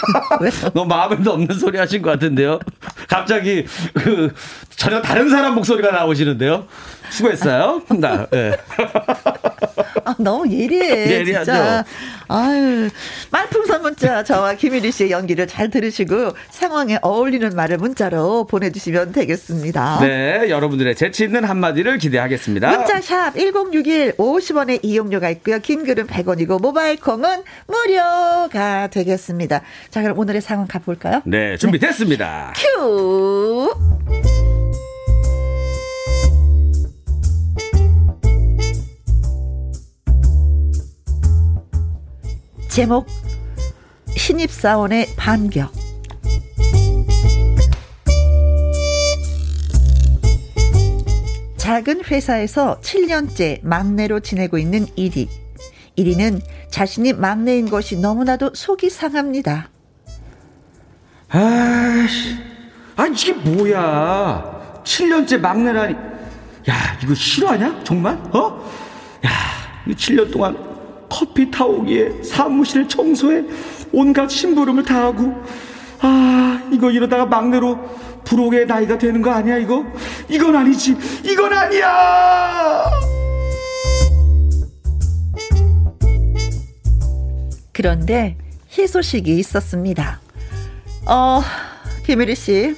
[0.72, 2.58] 너무 마음에도 없는 소리 하신 것 같은데요.
[3.08, 4.32] 갑자기 그
[4.70, 6.66] 전혀 다른 사람 목소리가 나오시는데요.
[7.10, 7.82] 수고했어요.
[7.98, 8.26] 나.
[8.30, 8.56] 네.
[10.06, 11.10] 아, 너무 예리해.
[11.10, 11.44] 예리하죠.
[11.52, 11.84] 진짜.
[12.28, 12.88] 아유,
[13.30, 19.98] 말풍선 문자 저와 김일희 씨의 연기를 잘 들으시고 상황에 어울리는 말을 문자로 보내주시면 되겠습니다.
[20.00, 22.70] 네, 여러분들의 재치 있는 한마디를 기대하겠습니다.
[22.70, 25.58] 문자샵 1061 50원의 이용료가 있고요.
[25.58, 29.62] 긴 글은 100원이고 모바일 콩은 무료가 되겠습니다.
[29.90, 31.22] 자, 그럼 오늘의 상황 가볼까요?
[31.24, 32.52] 네, 준비됐습니다.
[32.54, 32.62] 네.
[32.76, 34.55] 큐!
[42.76, 43.06] 제목
[44.14, 45.72] 신입사원의 반격
[51.56, 55.26] 작은 회사에서 7년째 막내로 지내고 있는 1위.
[55.96, 59.70] 1위는 자신이 막내인 것이 너무나도 속이 상합니다.
[61.30, 62.36] 아씨,
[62.94, 64.82] 아니 이게 뭐야?
[64.84, 65.94] 7년째 막내라니.
[66.68, 67.84] 야, 이거 싫어하냐?
[67.84, 68.16] 정말?
[68.34, 68.70] 어?
[69.24, 69.30] 야,
[69.86, 70.75] 이 7년 동안
[71.08, 73.44] 커피 타오기에 사무실 청소에
[73.92, 75.32] 온갖 심부름을 다 하고
[76.00, 77.78] 아 이거 이러다가 막내로
[78.24, 79.84] 불혹의 나이가 되는 거 아니야 이거?
[80.28, 82.84] 이건 아니지 이건 아니야
[87.72, 88.36] 그런데
[88.70, 90.20] 희소식이 있었습니다
[91.06, 91.42] 어
[92.04, 92.74] 김혜리 씨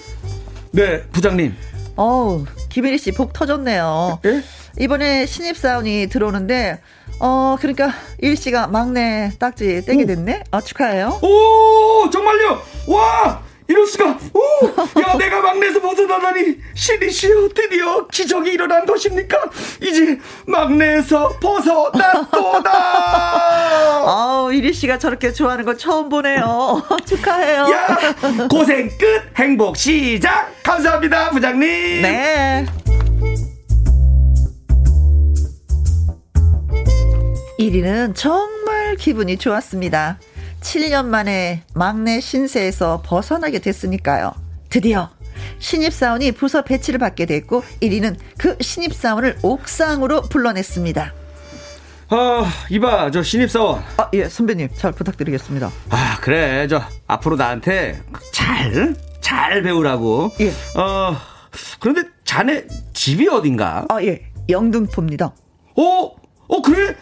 [0.70, 1.54] 네, 부장님.
[1.96, 4.20] 어, 김혜리 씨 복 터졌네요.
[4.26, 4.42] 예?
[4.78, 6.80] 이번에 신입사원이 들어오는데
[7.20, 10.44] 어, 그러니까 일 씨가 막내 딱지 떼게 됐네.
[10.50, 11.18] 아, 축하해요.
[11.22, 12.62] 오, 정말요?
[12.86, 13.42] 와!
[13.66, 14.18] 이럴 수가.
[14.32, 14.40] 오!
[15.00, 16.56] 야, 내가 막내에서 벗어나다니.
[16.74, 19.38] 신이시여, 드디어 기적이 일어난 것입니까?
[19.82, 22.70] 이제 막내에서 벗어났도다.
[24.08, 26.82] 아우, 이리 씨가 저렇게 좋아하는 거 처음 보네요.
[27.04, 27.62] 축하해요.
[27.70, 27.98] 야,
[28.48, 30.50] 고생 끝, 행복 시작.
[30.62, 31.68] 감사합니다, 부장님.
[32.02, 32.64] 네.
[37.58, 40.18] 1위는 정말 기분이 좋았습니다.
[40.60, 44.32] 7년 만에 막내 신세에서 벗어나게 됐으니까요.
[44.68, 45.10] 드디어
[45.58, 51.14] 신입사원이 부서 배치를 받게 됐고 1위는 그 신입사원을 옥상으로 불러냈습니다.
[52.10, 53.82] 아, 이봐, 저 신입사원.
[53.98, 55.70] 아, 예, 선배님, 잘 부탁드리겠습니다.
[55.90, 56.66] 아, 그래.
[56.66, 58.02] 저, 앞으로 나한테
[58.32, 60.32] 잘, 잘 배우라고.
[60.40, 60.48] 예.
[60.80, 61.16] 어,
[61.78, 63.84] 그런데 자네 집이 어딘가?
[63.90, 65.26] 아, 예, 영등포입니다.
[65.76, 65.82] 어?
[66.48, 66.96] 어, 그래?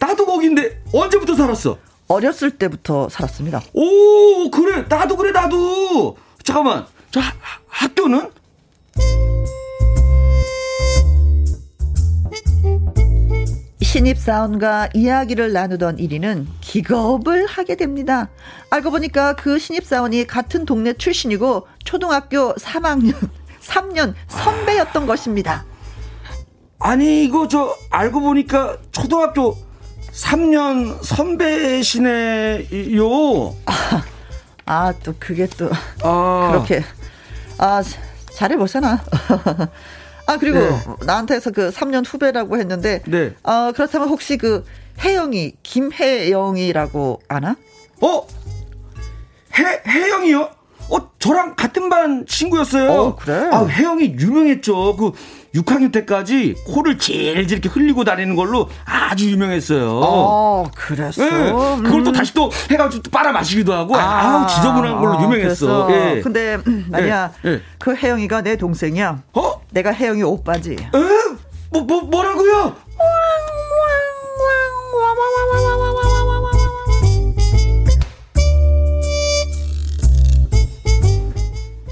[0.00, 1.78] 나도 거긴데 언제부터 살았어?
[2.08, 3.62] 어렸을 때부터 살았습니다.
[3.74, 4.84] 오, 그래.
[4.88, 6.16] 나도 그래, 나도.
[6.42, 6.86] 잠깐만.
[7.10, 7.32] 저 하,
[7.68, 8.30] 학교는?
[13.82, 18.28] 신입사원과 이야기를 나누던 1위는 기겁을 하게 됩니다.
[18.70, 23.14] 알고 보니까 그 신입사원이 같은 동네 출신이고 초등학교 3학년,
[23.60, 25.64] 3년 선배였던 것입니다.
[26.78, 29.56] 아니, 이거 저 알고 보니까 초등학교
[30.18, 32.66] 3년 선배시네요.
[33.66, 34.04] 아,
[34.66, 35.70] 아, 또 그게 또
[36.02, 36.48] 아.
[36.50, 36.82] 그렇게
[37.58, 37.82] 아
[38.34, 39.00] 잘해 보잖아.
[40.26, 40.78] 아 그리고 네.
[41.06, 43.32] 나한테서 그 3년 후배라고 했는데 네.
[43.44, 44.64] 어 그렇다면 혹시 그
[45.00, 47.56] 혜영이 김혜영이라고 아나?
[48.02, 48.26] 어?
[49.56, 50.50] 혜 혜영이요?
[50.90, 52.92] 어 저랑 같은 반 친구였어요.
[52.92, 53.48] 어 그래?
[53.52, 54.96] 아 혜영이 유명했죠.
[54.96, 55.12] 그
[55.58, 60.00] 6학년 때까지 코를 질질 이렇게 흘리고 다니는 걸로 아주 유명했어요.
[60.02, 61.24] 어, 그랬어.
[61.24, 61.52] 네,
[61.82, 62.12] 그걸 또 음.
[62.12, 65.88] 다시 또 해가지고 또 빨아 마시기도 하고, 아, 우 지저분한 걸로 유명했어.
[65.90, 66.20] 예.
[66.20, 66.90] 근데, 음.
[66.98, 67.28] 예.
[67.44, 67.62] 예.
[67.78, 69.22] 그 혜영이가 내 동생이야.
[69.34, 69.60] 어?
[69.70, 70.72] 내가 혜영이 오빠지.
[70.72, 70.88] 에?
[71.70, 72.74] 뭐, 뭐, 뭐라고요?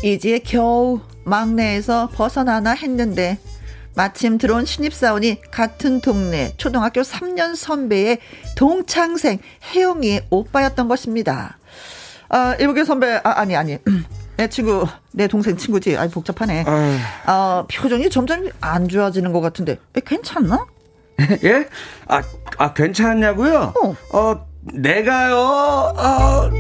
[0.03, 3.39] 이제 겨우 막내에서 벗어나나 했는데
[3.97, 8.19] 마침 들어온 신입사원이 같은 동네 초등학교 3년 선배의
[8.55, 9.39] 동창생
[9.75, 11.57] 혜영이의 오빠였던 것입니다.
[12.29, 13.79] 아, 이보게 선배, 아, 아니, 아니.
[14.37, 15.97] 내 친구, 내 동생 친구지.
[15.97, 16.65] 아이, 복잡하네.
[17.27, 19.79] 어, 표정이 점점 안 좋아지는 것 같은데.
[19.97, 20.67] 에, 괜찮나?
[21.45, 21.67] 예?
[22.07, 22.23] 아,
[22.59, 23.73] 아, 괜찮냐고요?
[23.83, 23.97] 어.
[24.19, 26.51] 어, 내가요, 어,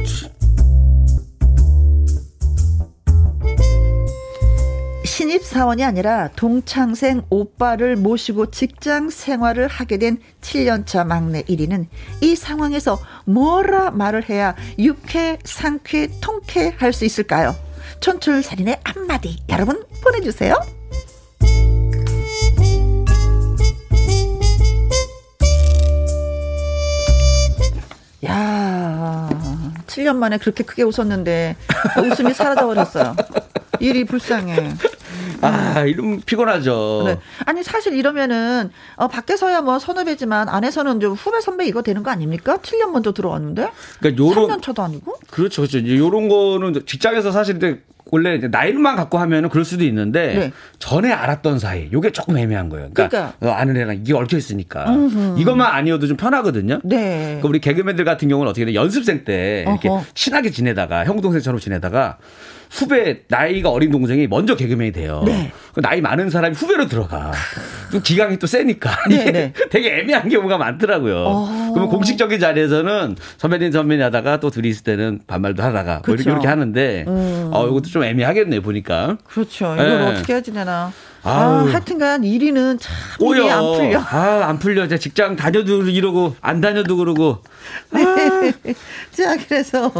[5.06, 11.86] 신입 사원이 아니라 동창생 오빠를 모시고 직장 생활을 하게 된 7년차 막내 1위는
[12.20, 17.54] 이 상황에서 뭐라 말을 해야 유쾌, 상쾌, 통쾌 할 수 있을까요?
[18.00, 20.54] 촌철살인의 한마디 여러분 보내주세요.
[28.26, 29.28] 야
[29.86, 31.56] 7년 만에 그렇게 크게 웃었는데
[32.02, 33.14] 웃음이 사라져 버렸어요.
[33.80, 34.74] 일이 불쌍해.
[35.42, 37.02] 아, 이러면 피곤하죠.
[37.06, 37.18] 네.
[37.44, 42.58] 아니, 사실 이러면은, 어, 밖에서야 뭐 선후배지만 안에서는 좀 후배 선배 이거 되는 거 아닙니까?
[42.58, 43.68] 7년 먼저 들어왔는데?
[44.00, 44.48] 그러니까 요런.
[44.48, 45.16] 3년 차도 아니고?
[45.30, 45.78] 그렇죠, 그렇죠.
[45.78, 47.58] 이제 요런 거는 직장에서 사실
[48.12, 50.52] 원래 나이만 갖고 하면은 그럴 수도 있는데 네.
[50.78, 52.90] 전에 알았던 사이 요게 조금 애매한 거예요.
[52.94, 53.60] 그러니까, 그러니까.
[53.60, 55.40] 아는 애랑 이게 얽혀 있으니까 음흠.
[55.40, 56.80] 이것만 아니어도 좀 편하거든요.
[56.84, 57.24] 네.
[57.24, 60.04] 그러니까 우리 개그맨들 같은 경우는 어떻게 돼 연습생 때 이렇게 어허.
[60.14, 62.18] 친하게 지내다가 형 동생처럼 지내다가
[62.70, 65.22] 후배 나이가 어린 동생이 먼저 개그맨이 돼요.
[65.26, 65.52] 네.
[65.72, 67.32] 그 나이 많은 사람이 후배로 들어가.
[67.92, 69.52] 또 기강이 또 세니까 네, 네.
[69.70, 71.16] 되게 애매한 경우가 많더라고요.
[71.26, 71.70] 어.
[71.72, 76.48] 그러면 공식적인 자리에서는 선배님 선배님 하다가 또 둘이 있을 때는 반말도 하다가 뭐 이렇게 이렇게
[76.48, 77.50] 하는데 음.
[77.52, 79.18] 어 이것도 좀 애매하겠네요 보니까.
[79.24, 79.74] 그렇죠.
[79.74, 80.06] 이걸 네.
[80.06, 80.92] 어떻게 해야 지내나.
[81.28, 84.00] 아, 하여튼간 1위는 참 일이 안 풀려.
[84.00, 84.86] 아, 안 풀려.
[84.88, 87.42] 제 직장 다녀도 이러고 안 다녀도 그러고.
[87.92, 87.98] 아.
[89.10, 89.90] 자, 그래서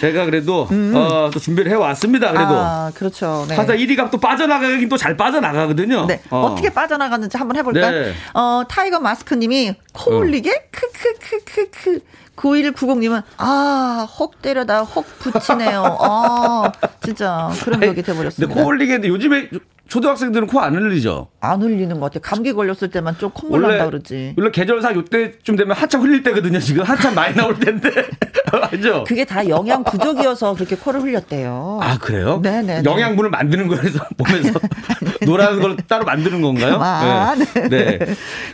[0.00, 0.92] 제가 그래도 음.
[0.96, 2.32] 어, 또 준비를 해 왔습니다.
[2.32, 2.48] 그래도.
[2.54, 3.46] 아, 그렇죠.
[3.48, 3.54] 네.
[3.56, 6.06] 하다 1위가 또 빠져나가긴 또 잘 빠져나가거든요.
[6.06, 6.20] 네.
[6.30, 6.54] 어.
[6.56, 7.90] 떻게 빠져나갔는지 한번 해 볼까요?
[7.90, 8.12] 네.
[8.34, 12.00] 어, 타이거 마스크 님이 코 흘리게 크크크크크
[12.38, 15.98] 9190님은, 아, 혹 때려다 혹 붙이네요.
[16.00, 16.72] 아,
[17.02, 18.54] 진짜 그런 격이 돼버렸습니다.
[18.54, 19.48] 근데 코 흘리겠는데 요즘에
[19.88, 21.28] 초등학생들은 코 안 흘리죠?
[21.40, 22.20] 안 흘리는 것 같아요.
[22.22, 24.34] 감기 걸렸을 때만 좀 콧물 난다 그러지.
[24.36, 26.60] 원래 계절상 요때쯤 되면 한참 흘릴 때거든요.
[26.60, 27.90] 지금 한참 많이 나올 텐데.
[28.70, 29.04] 알죠?
[29.06, 31.80] 그게 다 영양 부족이어서 그렇게 코를 흘렸대요.
[31.82, 32.40] 아, 그래요?
[32.42, 32.82] 네네.
[32.84, 34.60] 영양분을 만드는 거에서 보면서
[35.24, 36.78] 노라는 걸 따로 만드는 건가요?
[36.80, 37.68] 아, 네.
[37.68, 37.98] 네.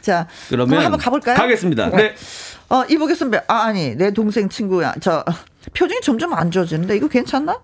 [0.01, 1.37] 자, 그러면 한번 가볼까요?
[1.37, 1.91] 가겠습니다.
[1.91, 2.15] 네.
[2.75, 3.41] 어, 이보게 선배.
[3.47, 4.95] 아, 아니, 내 동생 친구야.
[5.01, 5.25] 저,
[5.75, 7.61] 표정이 점점 안 좋아지는데, 이거 괜찮나?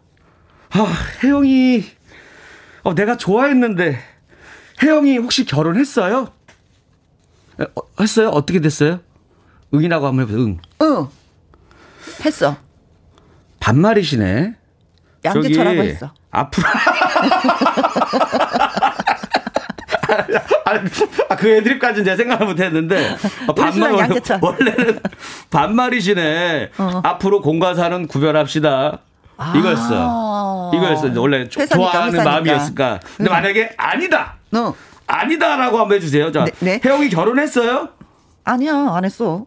[0.70, 0.86] 아,
[1.24, 1.84] 혜영이,
[2.84, 3.98] 어, 내가 좋아했는데,
[4.80, 6.28] 혜영이 혹시 결혼했어요?
[7.58, 8.28] 어, 했어요?
[8.28, 9.00] 어떻게 됐어요?
[9.74, 10.58] 응이라고 한번 해보세요, 응.
[10.82, 11.08] 응.
[12.24, 12.56] 했어.
[13.58, 14.54] 반말이시네.
[15.24, 16.14] 양재철하고 했어.
[16.30, 16.68] 앞으로.
[21.28, 23.16] 아, 그 애드립까지는 제가 생각을 못 했는데.
[23.48, 25.00] 아, 반말, 원래, 원래는
[25.50, 26.70] 반말이시네.
[26.78, 27.00] 어.
[27.04, 28.98] 앞으로 공과 사는 구별합시다.
[29.36, 29.52] 아.
[29.56, 30.70] 이거였어.
[30.74, 31.20] 이거였어.
[31.20, 32.30] 원래 회사니까, 좋아하는 회사니까.
[32.30, 33.00] 마음이었을까.
[33.16, 33.34] 근데 응.
[33.34, 34.34] 만약에 아니다.
[34.52, 34.74] 어.
[35.06, 36.30] 아니다라고 한번 해주세요.
[36.30, 36.80] 자, 네, 네.
[36.84, 37.88] 혜영이 결혼했어요?
[38.44, 39.44] 아니야, 안 했어.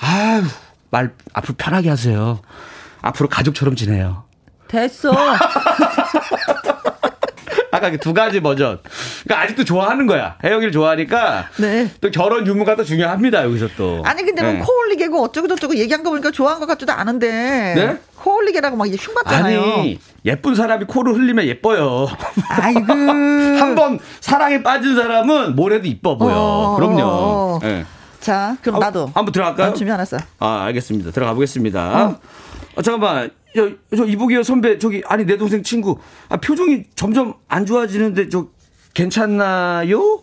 [0.00, 0.42] 아유,
[0.90, 2.40] 말 앞으로 편하게 하세요.
[3.02, 4.24] 앞으로 가족처럼 지내요.
[4.68, 5.12] 됐어.
[7.90, 8.78] 그두 가지 버전.
[9.24, 10.36] 그러니까 아직도 좋아하는 거야.
[10.44, 11.46] 혜영이를 좋아하니까.
[11.58, 11.90] 네.
[12.00, 14.02] 또 결혼 유무가 또 중요합니다, 여기서 또.
[14.04, 14.58] 아니, 근데 뭐 네.
[14.60, 17.28] 코올리개고 어쩌고 저쩌고 얘기한 거 보니까 좋아한 것 같지도 않은데.
[17.74, 17.98] 네?
[18.16, 19.60] 코 올리개라고 막 이제 흉봤잖아요.
[19.62, 22.08] 아니, 예쁜 사람이 코를 흘리면 예뻐요.
[22.48, 22.92] 아이고.
[23.56, 26.34] 한 번 사랑에 빠진 사람은 뭘 해도 이뻐 보여.
[26.34, 27.58] 어, 그럼요.
[27.62, 27.84] 네.
[28.20, 29.10] 자, 그럼 나도.
[29.14, 29.74] 한번 들어갈까요?
[29.74, 30.16] 준비해놨어.
[30.40, 31.10] 아, 알겠습니다.
[31.12, 32.04] 들어가 보겠습니다.
[32.04, 32.18] 어.
[32.76, 33.30] 어, 잠깐만.
[33.54, 35.98] 저, 저 이보기요 선배 저기 아니 내 동생 친구.
[36.28, 38.48] 아 표정이 점점 안 좋아지는데 저
[38.92, 40.22] 괜찮나요?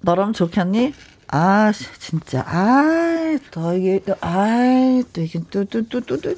[0.00, 0.92] 너랑 좋겠니?
[1.28, 2.40] 아 진짜.
[2.46, 6.30] 아또 이게 아또 이게 또 또 또 또또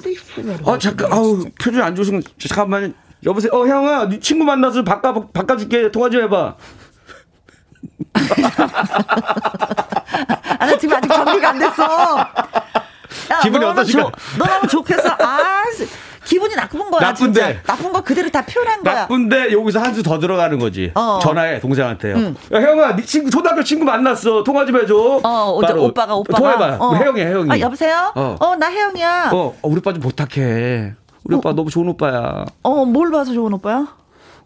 [0.71, 2.93] 아 잠깐 아우 표정이 안 좋으신 잠깐만
[3.25, 3.51] 여보세요?
[3.53, 5.89] 어 형아 네 친구 만나서 바꿔 바꿔줄게.
[5.91, 6.55] 통화 좀 해봐.
[10.59, 12.17] 아 나 지금 아직 정리가 안 됐어
[13.31, 14.11] 야, 기분이 어떠신가?
[14.37, 15.09] 너 너무 좋겠어.
[15.19, 15.63] 아,
[16.25, 17.01] 기분이 나쁜 거야.
[17.09, 17.41] 나쁜데.
[17.41, 17.61] 진짜.
[17.65, 18.93] 나쁜 거 그대로 다 표현한 거야.
[19.01, 20.91] 나쁜데 여기서 한 수 더 들어가는 거지.
[20.95, 21.19] 어.
[21.21, 22.15] 전화해 동생한테요.
[22.15, 22.35] 응.
[22.53, 24.43] 야, 형아, 네 친구 초등학교 친구 만났어.
[24.43, 25.21] 통화 좀 해줘.
[25.23, 25.85] 어, 바로.
[25.85, 26.37] 오빠가 오빠가.
[26.37, 26.77] 통화해봐.
[26.85, 26.89] 어.
[26.89, 27.51] 우리 혜영이 혜영이.
[27.51, 28.11] 아, 여보세요?
[28.15, 29.31] 어, 어 나 혜영이야.
[29.33, 30.93] 어, 어, 우리 오빠 좀 부탁해.
[31.23, 31.37] 우리 어.
[31.39, 32.45] 오빠 너무 좋은 오빠야.
[32.63, 33.87] 어, 뭘 봐서 좋은 오빠야?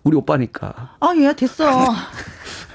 [0.03, 0.73] 우리 오빠니까.
[0.99, 1.65] 아, 예, 됐어.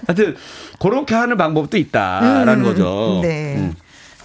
[0.07, 0.37] 하여튼
[0.79, 3.21] 그렇게 하는 방법도 있다라는 음, 거죠.
[3.23, 3.57] 네.
[3.59, 3.75] 음.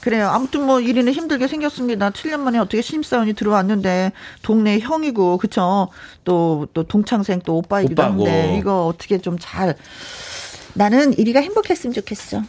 [0.04, 0.28] 그래요.
[0.28, 2.10] 아무튼 뭐 일이는 힘들게 생겼습니다.
[2.10, 5.88] 7년 만에 어떻게 신입사원이 들어왔는데 동네 형이고 그쵸?
[6.26, 8.26] 또또 동창생 또 오빠이기도 오빠고.
[8.26, 9.76] 한데 이거 어떻게 좀 잘
[10.74, 12.42] 나는 일이가 행복했으면 좋겠어.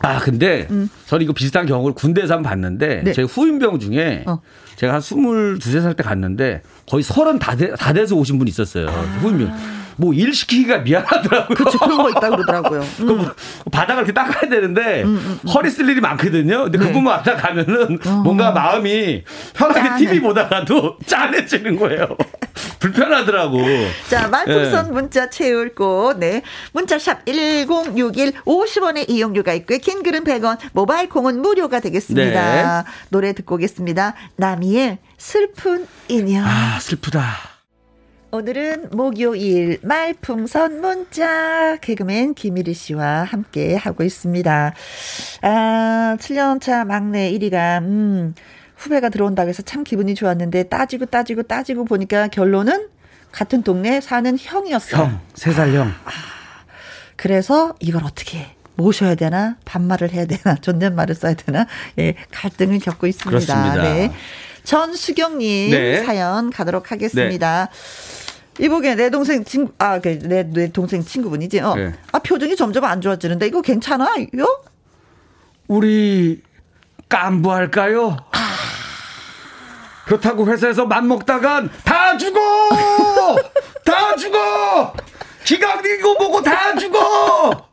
[0.00, 0.88] 아 근데 음.
[1.06, 3.12] 저는 이거 비슷한 경우를 군대에서 한번 봤는데 네.
[3.12, 4.40] 제 후임병 중에 어.
[4.76, 8.88] 제가 한 22, 3살 때 갔는데 거의 30 다, 돼, 다 돼서 오신 분이 있었어요.
[8.88, 8.92] 아.
[9.20, 9.52] 후임병.
[9.98, 11.56] 뭐 일 시키기가 미안하더라고요.
[11.56, 11.78] 그렇죠.
[11.78, 12.80] 그런 거 있다 그러더라고요.
[13.00, 13.28] 음.
[13.70, 15.48] 바닥을 이렇게 닦아야 되는데 음, 음, 음.
[15.50, 16.64] 허리 쓸 일이 많거든요.
[16.64, 16.86] 근데 네.
[16.86, 18.10] 그분 왔다 가면은 어.
[18.24, 19.24] 뭔가 마음이
[19.54, 19.98] 편하게 짠해.
[19.98, 22.16] TV 보다가도 짠해지는 거예요.
[22.80, 23.58] 불편하더라고.
[24.08, 24.92] 자, 말풍선 네.
[24.92, 26.18] 문자 채울 곳.
[26.18, 26.42] 네.
[26.72, 29.78] 문자샵 1061 50원의 이용료가 있고요.
[29.78, 32.82] 긴 글은 100원, 모바일 콩은 무료가 되겠습니다.
[32.82, 32.88] 네.
[33.10, 34.14] 노래 듣고 오겠습니다.
[34.36, 36.44] 나미의 슬픈 인연.
[36.44, 37.57] 아, 슬프다.
[38.30, 44.74] 오늘은 목요일 말풍선 문자 개그맨 김일희 씨와 함께 하고 있습니다.
[45.40, 48.34] 아, 7년차 막내 1위가, 음,
[48.76, 52.88] 후배가 들어온다고 해서 참 기분이 좋았는데 따지고 따지고 따지고 보니까 결론은
[53.32, 55.02] 같은 동네에 사는 형이었어요.
[55.02, 55.88] 형, 3살 형.
[55.88, 56.10] 아,
[57.16, 61.66] 그래서 이걸 어떻게 모셔야 되나, 반말을 해야 되나, 존댓말을 써야 되나,
[61.98, 63.30] 예, 갈등을 겪고 있습니다.
[63.30, 63.82] 그렇습니다.
[63.82, 64.12] 네.
[64.64, 66.04] 전수경님 네.
[66.04, 67.70] 사연 가도록 하겠습니다.
[67.72, 68.17] 네.
[68.60, 71.60] 이보게 내 동생 친구 아내 그내 동생 친구분이지.
[71.60, 71.74] 어.
[71.74, 71.94] 네.
[72.12, 74.26] 아 표정이 점점 안 좋아지는데 이거 괜찮아요?
[75.68, 76.42] 우리
[77.08, 78.16] 깐부할까요?
[78.32, 78.38] 아...
[80.06, 82.40] 그렇다고 회사에서 맘 먹다간 다 죽어!
[83.84, 84.94] 다 죽어!
[85.44, 87.68] 기각 이고 보고 다 죽어!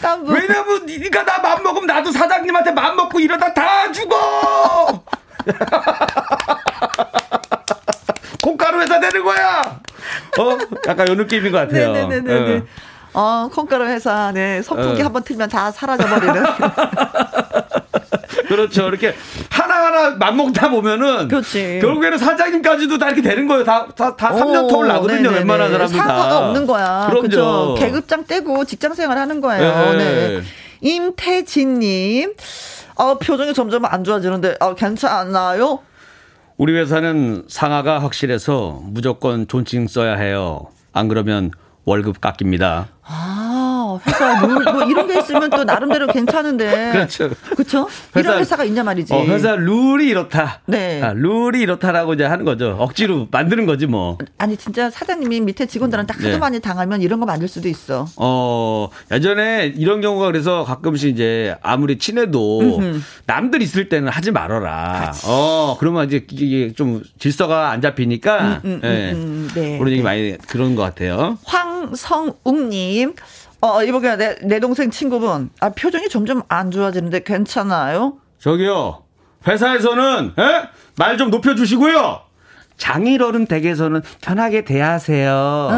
[0.00, 0.32] 깐부.
[0.32, 5.04] 왜냐면 니가 나 맘 먹으면 나도 사장님한테 맘 먹고 이러다 다 죽어!
[8.42, 9.80] 콩가루 회사 되는 거야.
[10.38, 11.92] 어, 약간 요 느낌인 것 같아요.
[11.92, 12.58] 네네네.
[12.58, 12.62] 어.
[13.12, 15.06] 어, 콩가루 회사, 네, 선풍기 어.
[15.06, 16.42] 한번 틀면 다 사라져버리는.
[18.48, 18.88] 그렇죠.
[18.88, 19.14] 이렇게
[19.48, 21.28] 하나하나 맘먹다 보면은.
[21.28, 21.78] 그렇지.
[21.80, 23.62] 결국에는 사장님까지도 다 이렇게 되는 거예요.
[23.64, 25.16] 다, 다, 다 3년 톱을 나거든요.
[25.22, 25.38] 네네네.
[25.38, 26.04] 웬만한 사람들 다.
[26.04, 27.08] 사과가 없는 거야.
[27.10, 27.76] 그렇죠.
[27.78, 29.92] 계급장 떼고 직장 생활 하는 거예요.
[29.92, 29.98] 네.
[29.98, 30.42] 네.
[30.80, 32.32] 임태진님.
[32.96, 35.80] 어, 표정이 점점 안 좋아지는데, 어, 괜찮나요?
[36.60, 40.66] 우리 회사는 상하가 확실해서 무조건 존칭 써야 해요.
[40.92, 41.52] 안 그러면
[41.86, 42.88] 월급 깎입니다.
[43.02, 43.39] 아,
[44.06, 46.90] 회사 룰, 뭐 이런 게 있으면 또 나름대로 괜찮은데.
[46.92, 47.30] 그렇죠.
[47.50, 47.88] 그렇죠?
[48.16, 49.12] 이런 회사가 있냐 말이지.
[49.12, 50.60] 어, 회사 룰이 이렇다.
[50.66, 51.02] 네.
[51.02, 52.76] 아, 룰이 이렇다라고 이제 하는 거죠.
[52.78, 54.18] 억지로 만드는 거지 뭐.
[54.38, 56.38] 아니 진짜 사장님이 밑에 직원들한테 하도 네.
[56.38, 58.06] 많이 당하면 이런 거 만들 수도 있어.
[58.16, 62.80] 어, 예전에 이런 경우가 그래서 가끔씩 이제 아무리 친해도
[63.26, 65.12] 남들 있을 때는 하지 말아라.
[65.26, 68.60] 어, 그러면 이제 이게 좀 질서가 안 잡히니까.
[68.64, 69.12] 음, 음, 예.
[69.12, 69.78] 음, 네.
[69.78, 71.38] 그런 얘기 많이 그런 것 같아요.
[71.44, 73.14] 황성욱님,
[73.60, 78.18] 어, 이보게 내, 내 동생 친구분, 아, 표정이 점점 안 좋아지는데 괜찮아요?
[78.38, 79.02] 저기요,
[79.46, 80.68] 회사에서는, 예?
[80.96, 82.20] 말좀 높여 주시고요!
[82.78, 85.68] 장인어른 댁에서는 편하게 대하세요.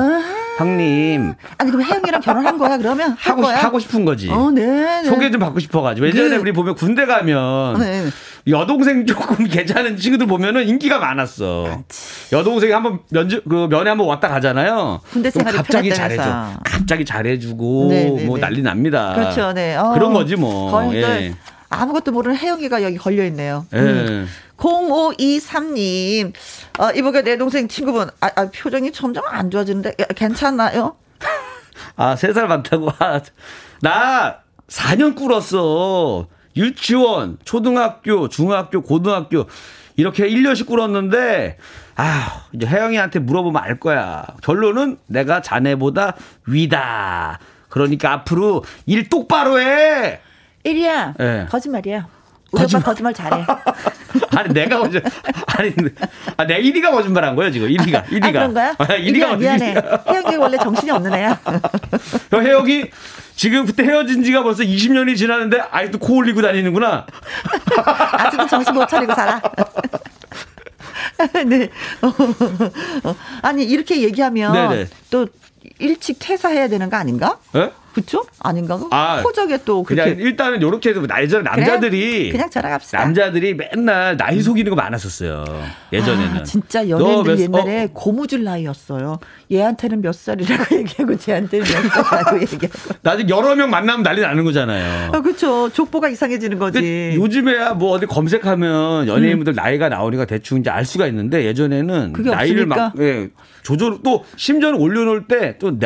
[0.66, 3.10] 형님, 아니, 그럼 혜영이랑 결혼한 거야, 그러면?
[3.18, 3.56] 할 하고, 거야?
[3.58, 4.28] 하고 싶은 거지.
[4.30, 4.64] 어, 네.
[5.02, 5.04] 네.
[5.04, 6.06] 소개 좀 받고 싶어가지고.
[6.06, 6.36] 예전에 네.
[6.36, 8.04] 우리 보면 군대 가면 네.
[8.48, 11.82] 여동생 조금 괜찮은 친구들 보면은 인기가 많았어.
[12.32, 15.00] 여동생이 한번 면접, 그 면회 한번 왔다 가잖아요.
[15.12, 16.22] 군대 생활이 갑자기 편했다면서.
[16.24, 16.60] 잘해줘.
[16.64, 18.40] 갑자기 잘해주고 네, 네, 뭐 네.
[18.40, 19.12] 난리 납니다.
[19.14, 19.76] 그렇죠, 네.
[19.76, 20.70] 어, 그런 거지 뭐.
[20.70, 21.34] 거의 예.
[21.72, 23.66] 그 아무것도 모르는 혜영이가 여기 걸려 있네요.
[23.72, 23.78] 예.
[23.78, 24.28] 음.
[24.58, 26.32] 0523님,
[26.78, 30.96] 어, 이보게 내 동생 친구분, 아, 아, 표정이 점점 안 좋아지는데, 야, 괜찮나요?
[31.96, 32.90] 아, 세 살 많다고.
[32.98, 33.20] 아,
[33.80, 36.28] 나 4년 꿇었어.
[36.56, 39.46] 유치원, 초등학교, 중학교, 고등학교.
[39.96, 41.58] 이렇게 1년씩 꿇었는데,
[41.96, 44.24] 아, 이제 혜영이한테 물어보면 알 거야.
[44.42, 46.14] 결론은 내가 자네보다
[46.46, 47.38] 위다.
[47.68, 50.20] 그러니까 앞으로 일 똑바로 해!
[50.64, 51.14] 일이야.
[51.20, 51.46] 예.
[51.50, 52.06] 거짓말이야.
[52.52, 53.44] 우리 오빠 거짓말 잘해.
[54.36, 55.02] 아니, 내가 거짓,
[55.58, 55.72] 아니,
[56.36, 57.68] 아, 내가 1위가 거짓말 한 거야, 지금.
[57.68, 58.04] 1위가.
[58.06, 58.24] 1위가.
[58.26, 58.74] 아, 그런 거야?
[58.74, 59.74] 1위가 일이야, 미안해.
[60.08, 61.38] 혜영이 원래 정신이 없는 애야.
[62.32, 62.90] 혜영이
[63.36, 67.06] 지금 그때 헤어진 지가 벌써 20년이 지났는데 아직도 코 올리고 다니는구나.
[68.12, 69.40] 아직은 정신 못 차리고 살아.
[71.46, 71.70] 네.
[73.04, 74.88] 어, 아니, 이렇게 얘기하면 네네.
[75.10, 75.26] 또
[75.78, 77.38] 일찍 퇴사해야 되는 거 아닌가?
[77.54, 77.70] 예?
[77.94, 78.24] 그쵸?
[78.40, 78.78] 아닌가?
[78.90, 80.22] 아, 호적에 또 그냥 그렇게.
[80.22, 82.98] 일단은 요렇게 해도 예전에 남자들이 그냥 전화갑시다.
[82.98, 85.44] 남자들이 맨날 나이 속이는 거 많았었어요.
[85.92, 86.36] 예전에는.
[86.40, 89.18] 아, 진짜 너 연예인들 몇- 옛날에 어, 고무줄 나이였어요.
[89.52, 92.68] 얘한테는 몇 살이라고 얘기하고 쟤한테는 몇 살이라고 얘기하고.
[93.02, 95.12] 나중에 여러 명 만나면 난리 나는 거잖아요.
[95.12, 95.68] 아, 그쵸.
[95.70, 97.12] 족보가 이상해지는 거지.
[97.14, 102.62] 요즘에야 뭐 어디 검색하면 연예인분들 나이가 나오니까 대충 이제 알 수가 있는데 예전에는 그게 나이를
[102.62, 102.92] 없으니까?
[102.94, 103.28] 막 예,
[103.62, 105.78] 조절 또 심지어는 올려놓을 때 또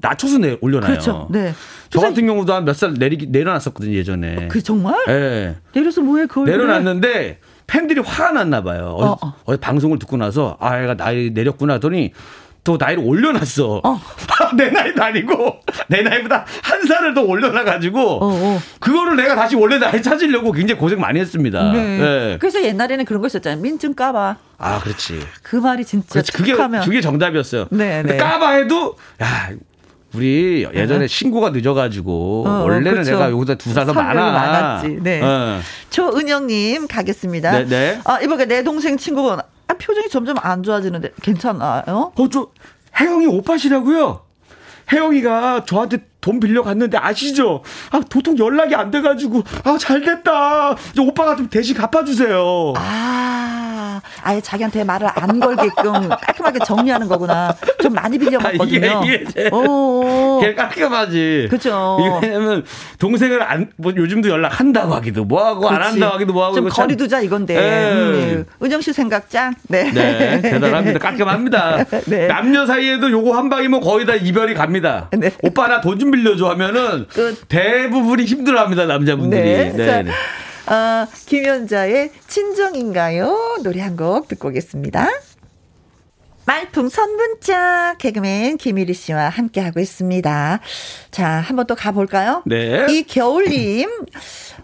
[0.00, 0.90] 낮춰서 내, 올려놔요.
[0.92, 1.28] 그렇죠.
[1.30, 1.54] 네.
[1.90, 4.48] 저 같은 경우도 한 몇 살 내리 내려놨었거든요 예전에.
[4.48, 4.94] 그 정말?
[5.08, 5.56] 예.
[5.72, 8.94] 내려서 뭐해 그걸 내려놨는데 팬들이 화가 났나 봐요.
[8.98, 9.56] 어디, 어, 어.
[9.56, 12.12] 방송을 듣고 나서 아 얘가 나이 내렸구나 하더니
[12.62, 13.80] 또 나이를 올려놨어.
[13.84, 14.00] 어.
[14.56, 18.60] 내 나이도 아니고 내 나이보다 한 살을 더 올려놔가지고 어, 어.
[18.80, 21.72] 그거를 내가 다시 원래 나이 찾으려고 굉장히 고생 많이 했습니다.
[21.72, 22.00] 네.
[22.00, 22.38] 예.
[22.40, 23.60] 그래서 옛날에는 그런 거 있었잖아요.
[23.62, 24.36] 민증 까봐.
[24.58, 25.20] 아 그렇지.
[25.42, 26.32] 그 말이 진짜 그렇지.
[26.32, 27.66] 그게 그게 정답이었어요.
[27.70, 28.16] 네, 네.
[28.16, 29.50] 까봐 해도 야.
[30.14, 33.10] 우리 예전에 신고가 늦어가지고 어, 원래는 그렇죠.
[33.12, 34.32] 내가 여기다 두 사람이 많아.
[34.32, 34.98] 많았지.
[35.02, 35.20] 네.
[35.22, 35.60] 어.
[35.90, 37.52] 초은영님 가겠습니다.
[37.52, 38.00] 네, 네.
[38.04, 42.12] 아 이번에 내 동생 친구분 아, 표정이 점점 안 좋아지는데 괜찮아요?
[42.16, 42.48] 어, 저,
[42.98, 44.22] 혜영이 오빠시라고요?
[44.92, 47.62] 혜영이가 저한테 돈 빌려 갔는데 아시죠?
[47.92, 50.74] 아, 도통 연락이 안 돼가지고, 아, 잘 됐다.
[50.94, 52.74] 저 오빠가 좀 대신 갚아주세요.
[52.76, 53.69] 아,
[54.22, 57.54] 아예 자기한테 말을 안 걸게끔 깔끔하게 정리하는 거구나.
[57.82, 58.98] 좀 많이 빌려먹거든요.
[58.98, 60.38] 아, 이게, 이게, 오.
[60.42, 61.48] 걔 깔끔하지.
[61.50, 62.18] 그죠.
[62.22, 62.64] 왜냐면,
[62.98, 65.80] 동생을 안, 뭐, 요즘도 연락한다고 하기도 뭐하고, 안.
[65.82, 66.54] 한다고 하기도 뭐하고.
[66.56, 67.54] 좀 거리 두자 이건데.
[67.56, 67.92] 예.
[67.92, 68.66] 음, 네.
[68.66, 69.54] 은영 씨 생각 짱.
[69.68, 69.90] 네.
[69.90, 70.98] 네, 대단합니다.
[70.98, 71.84] 깔끔합니다.
[72.06, 72.26] 네.
[72.26, 75.08] 남녀 사이에도 요거 한 방이면 거의 다 이별이 갑니다.
[75.12, 75.30] 네.
[75.42, 77.46] 오빠 나 돈 좀 빌려줘 하면은 끝.
[77.48, 79.42] 대부분이 힘들어합니다 남자분들이.
[79.42, 79.72] 네.
[80.02, 80.04] 네.
[80.70, 83.58] 어, 김연자의 친정인가요?
[83.62, 85.08] 노래 한 곡 듣고 오겠습니다.
[86.46, 90.60] 말풍선 문자 개그맨 김일희 씨와 함께하고 있습니다.
[91.10, 92.42] 자, 한번 또 가볼까요?
[92.46, 92.86] 네.
[92.88, 93.88] 이 겨울님,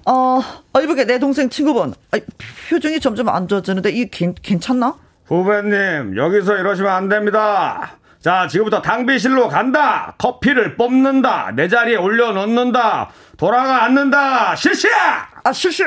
[0.07, 0.41] 어,
[0.73, 2.19] 어, 이보게 내 동생 친구분, 아,
[2.70, 4.97] 표정이 점점 안 좋아지는데, 이 괜, 괜찮나?
[5.27, 7.99] 후배님 여기서 이러시면 안 됩니다.
[8.27, 10.16] 자 지금부터 당비실로 간다.
[10.19, 11.53] 커피를 뽑는다.
[11.55, 13.11] 내 자리에 올려놓는다.
[13.36, 14.57] 돌아가 앉는다.
[14.57, 15.28] 실시야.
[15.44, 15.85] 아, 슈슈!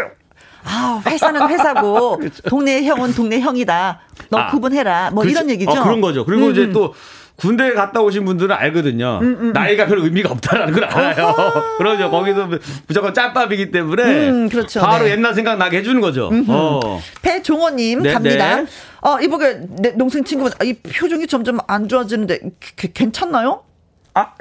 [0.63, 3.99] 아, 회사는 회사고, 동네 형은 동네 형이다.
[4.29, 5.11] 너 아, 구분해라.
[5.11, 5.69] 뭐 이런 얘기죠.
[5.69, 6.25] 어, 그런 거죠.
[6.25, 6.71] 그리고 음, 이제 음.
[6.71, 6.93] 또
[7.39, 9.19] 군대 갔다 오신 분들은 알거든요.
[9.53, 11.35] 나이가 별 의미가 없다라는 걸 알아요.
[11.77, 12.09] 그러죠.
[12.11, 12.49] 거기서
[12.87, 14.81] 무조건 짬밥이기 때문에 음, 그렇죠.
[14.81, 15.11] 바로 네.
[15.11, 16.29] 옛날 생각 나게 해주는 거죠.
[16.47, 17.01] 어.
[17.21, 18.55] 배종호님 네, 갑니다.
[18.57, 18.65] 네.
[19.01, 22.39] 어, 이보게 내 동생 친구분, 아, 이 표정이 점점 안 좋아지는데,
[22.75, 23.63] 게- 괜찮나요?
[24.13, 24.33] 아,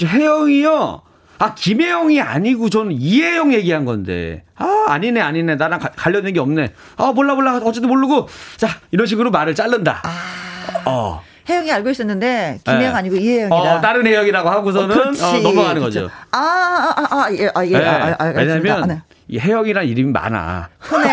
[0.00, 1.02] 혜영이요.
[1.38, 4.44] 아, 김혜영이 아니고 저는 이혜영 얘기한 건데.
[4.56, 5.56] 아, 아니네, 아니네.
[5.56, 6.72] 나랑 가, 관련된 게 없네.
[6.96, 7.60] 아, 몰라, 몰라.
[7.64, 8.28] 어쨌든 모르고.
[8.56, 10.00] 자, 이런 식으로 말을 자른다.
[10.04, 10.82] 아.
[10.88, 11.22] 어.
[11.48, 12.98] 혜영이 알고 있었는데 김혜영 네.
[12.98, 13.54] 아니고 이혜영이다.
[13.54, 16.10] 어, 다른 혜영이라고 하고서는 어, 어, 넘어가는 거죠.
[16.30, 17.78] 아, 아, 아, 아, 예, 아, 예.
[17.78, 17.84] 네.
[17.86, 19.02] 아, 아, 왜냐면 아, 네.
[19.28, 20.68] 이 혜영이란 이름이 많아.
[20.80, 21.12] 흔해.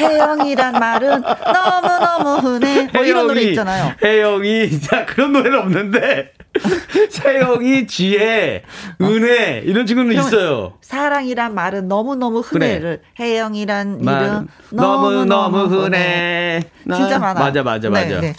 [0.00, 2.88] 혜영이란 말은 너무너무 흔해.
[2.92, 3.94] 뭐 이런 노래 있잖아요.
[4.02, 6.32] 혜영이, 자, 그런 노래는 없는데.
[7.24, 8.62] 혜영이, 지혜,
[9.00, 10.74] 은혜, 이런 친구는 있어요.
[10.80, 13.02] 사랑이란 말은 너무너무 흔해를.
[13.16, 13.28] 그래.
[13.28, 16.62] 혜영이란 이름 너무너무 흔해.
[16.84, 17.40] 진짜 많아.
[17.40, 18.06] 맞아, 맞아, 맞아.
[18.06, 18.34] 네, 네.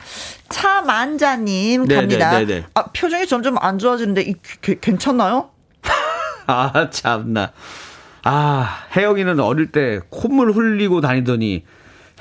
[0.49, 2.31] 차만자님 네, 갑니다.
[2.31, 5.49] 네, 네, 네, 아, 표정이 점점 안 좋아지는데 이, 게, 괜찮나요?
[6.45, 7.51] 아, 참나.
[8.23, 11.63] 아, 혜영이는 어릴 때 콧물 흘리고 다니더니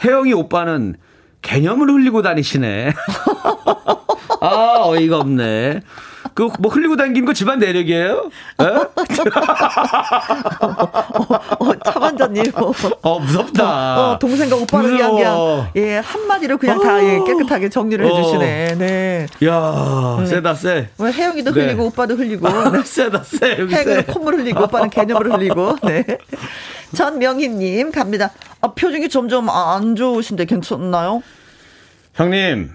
[0.05, 0.97] 혜영이 오빠는
[1.43, 2.93] 개념을 흘리고 다니시네.
[4.41, 5.81] 아, 어이가 없네.
[6.35, 8.31] 그, 뭐, 흘리고 다니는 거 집안 내력이에요?
[8.61, 8.65] 예?
[8.65, 8.91] 어,
[11.59, 12.45] 어, 차반자님.
[13.03, 13.65] 어, 무섭다.
[13.65, 15.17] 어, 어 동생과 오빠를 무서워.
[15.17, 18.75] 그냥, 그냥, 예, 한마디로 그냥 다 예, 깨끗하게 정리를 해주시네.
[18.79, 19.27] 네.
[19.45, 20.27] 야 네.
[20.27, 20.89] 세다, 세.
[20.99, 21.67] 왜 혜영이도 네.
[21.67, 22.49] 흘리고, 오빠도 흘리고.
[22.71, 22.83] 네.
[22.83, 23.57] 세다, 세.
[23.57, 25.77] 혜영이는 콧물 흘리고, 오빠는 개념을 흘리고.
[25.83, 26.05] 네.
[26.95, 28.31] 전명희님 갑니다.
[28.61, 31.23] 아, 표정이 점점 안 좋으신데 괜찮나요?
[32.15, 32.71] 형님,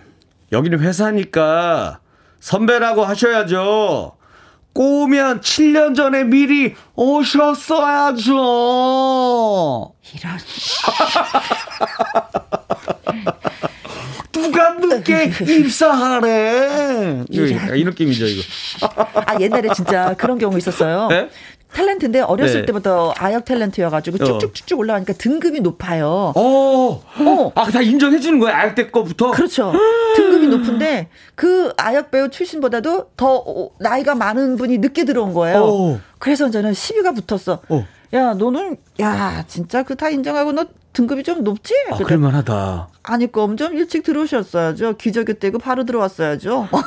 [0.52, 2.00] 여기는 회사니까
[2.40, 4.14] 선배라고 하셔야죠.
[4.74, 8.34] 꼬우면 7년 전에 미리 오셨어야죠.
[10.14, 10.38] 이런.
[14.32, 17.24] 누가 늦게 입사하래.
[17.76, 18.44] 이 느낌이죠, 이거.
[19.26, 21.08] 아, 옛날에 진짜 그런 경우 있었어요.
[21.08, 21.30] 네?
[21.78, 22.66] 탤런트인데 어렸을 네.
[22.66, 24.26] 때부터 아역 탤런트여가지고 어.
[24.26, 26.34] 쭉쭉쭉쭉 올라가니까 등급이 높아요.
[26.36, 27.04] 어.
[27.20, 27.52] 어.
[27.56, 29.32] 아, 다 인정해주는 거야, 아역 때 거부터?
[29.32, 29.72] 그렇죠.
[30.16, 35.64] 등급이 높은데 그 아역 배우 출신보다도 더 나이가 많은 분이 늦게 들어온 거예요.
[35.64, 36.00] 어.
[36.20, 37.62] 그래서 저는 시비가 붙었어.
[37.70, 37.86] 어.
[38.14, 41.74] 야, 너는, 야, 진짜 그 다 인정하고 너 등급이 좀 높지?
[41.92, 42.88] 아, 그럴만하다.
[43.04, 44.96] 아니, 그럼 좀 일찍 들어오셨어야죠.
[44.98, 46.70] 기저귀 떼고 바로 들어왔어야죠.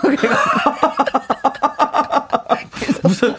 [3.02, 3.34] 무슨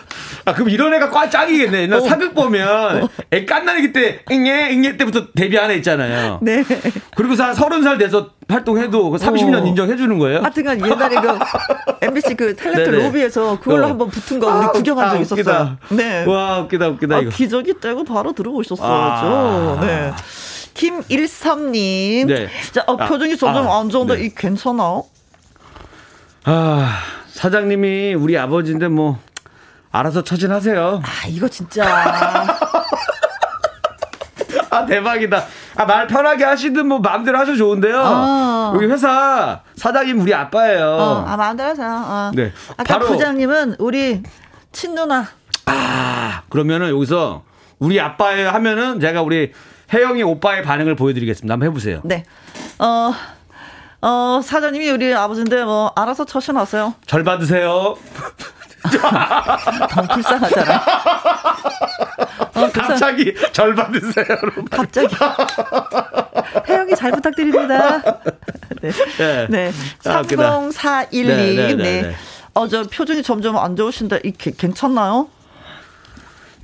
[0.45, 1.87] 아 그럼 이런 애가 꽉 짱이겠네.
[1.87, 2.01] 나 어.
[2.01, 6.39] 사극 보면 애 깐나기 때 잉예 잉예 때부터 데뷔한 애 있잖아요.
[6.41, 6.63] 네.
[7.15, 9.65] 그리고서 한 서른 살 돼서 활동해도 30년 어.
[9.67, 10.39] 인정해 주는 거예요?
[10.41, 11.39] 하여튼간 옛날에 그
[12.05, 13.89] MBC 그 탤런트 로비에서 그걸로 어.
[13.89, 15.77] 한번 붙은 거 우리 아, 구경한 적 아, 있었어요.
[15.89, 16.25] 네.
[16.25, 17.29] 와 웃기다 웃기다 아, 이거.
[17.31, 18.87] 기저귀 떼고 바로 들어오셨어야죠.
[18.91, 19.85] 아.
[19.85, 20.11] 네.
[20.73, 22.27] 김일삼님.
[22.27, 22.47] 네.
[22.71, 24.25] 자, 어, 표정이 점점 아, 안 좋은데 네.
[24.25, 25.01] 이 괜찮아?
[26.43, 26.97] 아
[27.27, 29.19] 사장님이 우리 아버지인데 뭐
[29.91, 31.01] 알아서 처진하세요.
[31.03, 31.83] 아, 이거 진짜.
[34.69, 35.45] 아, 대박이다.
[35.75, 38.01] 아, 말 편하게 하시든 뭐 마음대로 하셔도 좋은데요.
[38.01, 38.71] 어.
[38.75, 40.85] 여기 회사 사장님 우리 아빠예요.
[40.85, 41.87] 어, 아, 마음대로 하세요.
[41.87, 42.31] 어.
[42.33, 42.53] 네.
[42.77, 44.23] 아까 바로 부장님은 우리
[44.71, 45.27] 친누나.
[45.65, 47.43] 아, 그러면은 여기서
[47.79, 49.51] 우리 아빠예요 하면은 제가 우리
[49.93, 51.51] 혜영이 오빠의 반응을 보여드리겠습니다.
[51.53, 51.99] 한번 해보세요.
[52.05, 52.23] 네.
[52.79, 53.13] 어,
[54.01, 56.95] 어, 사장님이 우리 아버지인데 뭐 알아서 처신하세요.
[57.05, 57.97] 절 받으세요.
[58.83, 60.83] 너무 불쌍하잖아.
[62.55, 64.25] 어, 갑자기 절 받으세요.
[64.69, 65.15] 갑자기.
[66.67, 68.01] 혜영이 잘 부탁드립니다.
[68.81, 68.91] 네.
[69.17, 69.47] 네.
[69.49, 69.71] 네.
[70.03, 71.27] 3041님.
[71.27, 72.01] 네, 네, 네, 네.
[72.01, 72.15] 네.
[72.53, 75.29] 어, 저 표정이 점점 안 좋으신데, 이, 괜찮나요?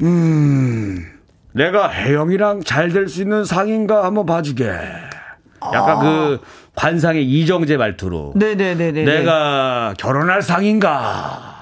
[0.02, 1.06] 음,
[1.53, 4.65] 내가 혜영이랑 잘 될 수 있는 상인가 한번 봐주게.
[5.73, 5.99] 약간 아.
[5.99, 6.39] 그
[6.76, 8.34] 관상의 이정재 말투로.
[8.35, 9.03] 네네네네.
[9.03, 11.56] 내가 결혼할 상인가.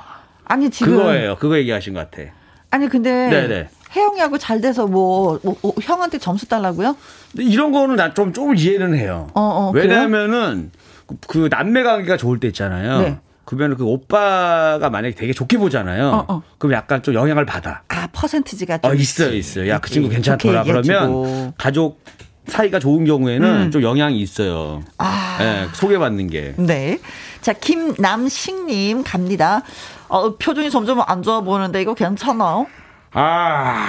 [0.45, 1.35] 아니 지금 그거예요.
[1.37, 2.29] 그거 얘기하신 것 같아.
[2.71, 3.69] 아니 근데 네네.
[3.95, 6.97] 혜영이하고 잘 돼서 뭐, 뭐, 뭐 형한테 점수 달라고요?
[7.37, 9.27] 이런 거는 나좀좀 이해는 해요.
[9.33, 10.71] 어, 어, 왜냐하면은
[11.07, 12.99] 그, 그 남매 관계가 좋을 때 있잖아요.
[12.99, 13.17] 네.
[13.45, 16.07] 그러면 그 오빠가 만약에 되게 좋게 보잖아요.
[16.09, 16.43] 어, 어.
[16.57, 17.83] 그럼 약간 좀 영향을 받아.
[17.89, 19.69] 아 퍼센티지가 좀 어, 있어요, 있어요.
[19.69, 20.63] 야 그 친구 괜찮더라.
[20.63, 22.03] 그러면 가족
[22.47, 23.71] 사이가 좋은 경우에는 음.
[23.71, 24.83] 좀 영향이 있어요.
[24.97, 25.37] 아.
[25.39, 26.53] 네, 소개받는 게.
[26.57, 26.99] 네.
[27.41, 29.61] 자, 김남식님 갑니다.
[30.07, 32.67] 어, 표정이 점점 안 좋아 보이는데 이거 괜찮아요?
[33.13, 33.87] 아,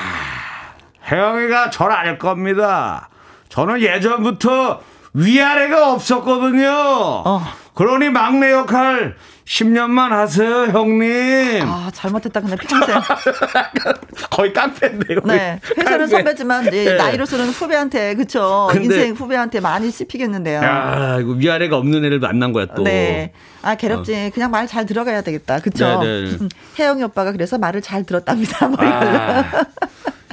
[1.11, 3.09] 혜영이가 절 알 겁니다.
[3.49, 4.81] 저는 예전부터
[5.15, 6.69] 위아래가 없었거든요.
[6.69, 7.41] 어.
[7.77, 11.62] 그러니 막내 역할 10년만 하세요, 형님.
[11.62, 12.40] 아, 잘못했다.
[12.40, 12.97] 근데 평생.
[14.31, 15.20] 거의 깡패인데요.
[15.27, 15.61] 네.
[15.77, 16.07] 회사는 깡패.
[16.09, 16.94] 선배지만, 네.
[16.97, 18.69] 나이로서는 후배한테, 그쵸.
[18.74, 20.61] 인생 후배한테 많이 씹히겠는데요.
[20.62, 22.82] 아, 이거 위아래가 없는 애를 만난 거야, 또.
[22.82, 23.32] 네.
[23.62, 24.15] 아, 괴롭지.
[24.15, 24.31] 어.
[24.35, 25.61] 그냥 말 잘 들어가야 되겠다.
[25.61, 26.01] 그쵸.
[26.03, 26.36] 네, 네.
[26.40, 26.48] 음,
[26.78, 28.66] 혜영이 오빠가 그래서 말을 잘 들었답니다.
[28.69, 29.65] 뭐 아.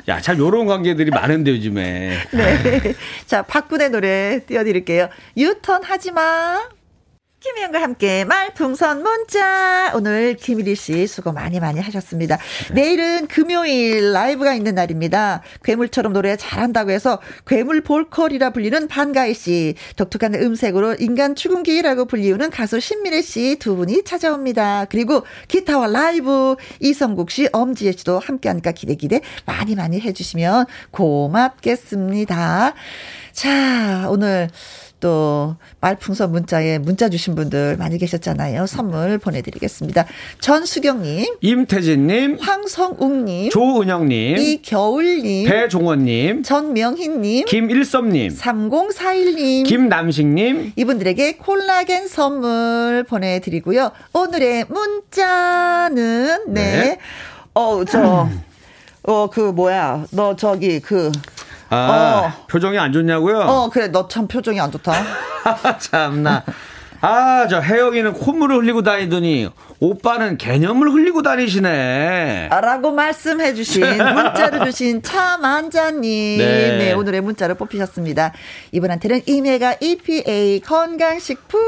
[0.07, 2.18] 야, 참 요런 관계들이 많은데 요즘에.
[2.32, 2.95] 네.
[3.28, 5.10] 자, 박군의 노래 띄워드릴게요.
[5.38, 6.61] 유턴 하지 마.
[7.44, 9.91] 김혜영과 함께 말풍선 문자.
[9.95, 12.38] 오늘 김일희 씨 수고 많이 많이 하셨습니다.
[12.72, 15.41] 내일은 금요일 라이브가 있는 날입니다.
[15.61, 19.76] 괴물처럼 노래 잘한다고 해서 괴물 볼컬이라 불리는 반가희 씨.
[19.98, 24.86] 독특한 음색으로 인간 출근기라고 불리우는 가수 신미래 씨 두 분이 찾아옵니다.
[24.86, 32.74] 그리고 기타와 라이브 이성국 씨, 엄지혜 씨도 함께 하니까 기대 기대 많이 많이 해주시면 고맙겠습니다.
[33.34, 34.49] 자, 오늘
[35.04, 38.66] 또 말풍선 문자에 문자 주신 분들 많이 계셨잖아요.
[38.68, 40.06] 선물 보내드리겠습니다.
[40.40, 53.92] 전수경님, 임태진님, 황성욱님, 조은영님, 이겨울님, 배종원님, 전명희님, 김일섭님, 3041님, 김남식님, 이분들에게 콜라겐 선물 보내드리고요.
[54.14, 56.98] 오늘의 문자는 네, 네.
[57.54, 58.30] 어 저.
[59.06, 60.06] 어, 그, 뭐야.
[60.12, 61.12] 너, 저기, 그,
[61.74, 62.45] 아, 어.
[62.48, 63.40] 표정이 안 좋냐고요?
[63.40, 63.88] 어, 그래.
[63.88, 64.94] 너 참 표정이 안 좋다.
[65.80, 66.44] 참나.
[67.06, 69.50] 아, 저 혜영이는 콧물을 흘리고 다니더니
[69.82, 72.48] 오빠는 개념을 흘리고 다니시네.
[72.50, 76.38] 라고 말씀해 주신 문자를 주신 차만자님.
[76.38, 76.78] 네.
[76.78, 76.94] 네.
[76.94, 78.32] 오늘의 문자를 뽑히셨습니다.
[78.72, 81.60] 이분한테는 오메가 EPA 건강식품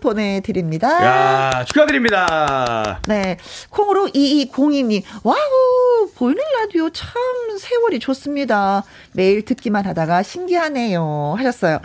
[0.00, 0.88] 보내드립니다.
[1.04, 3.00] 야 축하드립니다.
[3.06, 3.36] 네.
[3.68, 5.02] 콩으로 2202님.
[5.22, 7.12] 와우, 보이는 라디오 참
[7.58, 8.84] 세월이 좋습니다.
[9.12, 11.34] 매일 듣기만 하다가 신기하네요.
[11.36, 11.80] 하셨어요.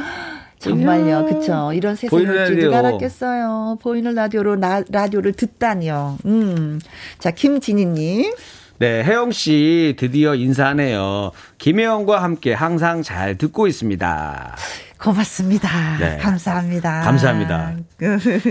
[0.64, 1.72] 정말요, 그쵸.
[1.73, 3.77] 이런 세상을 줄 누가 알았겠어요.
[3.81, 6.18] 보이는 라디오로 나, 라디오를 듣다니요.
[6.26, 6.80] 음.
[7.19, 8.34] 자, 김진희님.
[8.80, 11.31] 네, 혜영 씨 드디어 인사하네요.
[11.57, 14.56] 김혜영과 함께 항상 잘 듣고 있습니다.
[15.04, 15.98] 고맙습니다.
[16.00, 16.18] 네.
[16.18, 17.02] 감사합니다.
[17.02, 17.76] 감사합니다.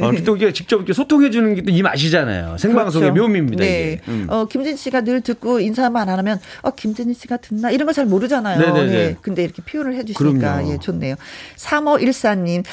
[0.02, 2.58] 어, 또 이게 직접 이렇게 소통해 주는 게또이 맛이잖아요.
[2.58, 3.22] 생방송의 그렇죠.
[3.22, 3.64] 묘미입니다.
[3.64, 4.00] 네.
[4.08, 4.26] 음.
[4.28, 8.60] 어, 김진 씨가 늘 듣고 인사만 안 하면 어, 김진희 씨가 듣나 이런 거잘 모르잖아요.
[8.60, 8.94] 네네네.
[8.94, 9.16] 예.
[9.22, 11.14] 근데 이렇게 표현을 해 주시니까 예, 좋네요.
[11.56, 12.64] 3514님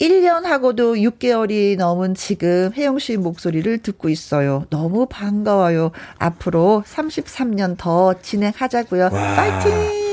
[0.00, 4.64] 1년 하고도 6개월이 넘은 지금 혜영 씨 목소리를 듣고 있어요.
[4.70, 5.92] 너무 반가워요.
[6.18, 9.10] 앞으로 33년 더 진행하자고요.
[9.12, 9.34] 와.
[9.34, 10.03] 파이팅!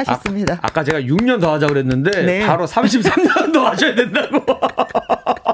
[0.00, 0.58] 하셨습니다.
[0.62, 2.46] 아, 까 제가 6년 더 하자 그랬는데 네.
[2.46, 4.44] 바로 33년 더 하셔야 된다고.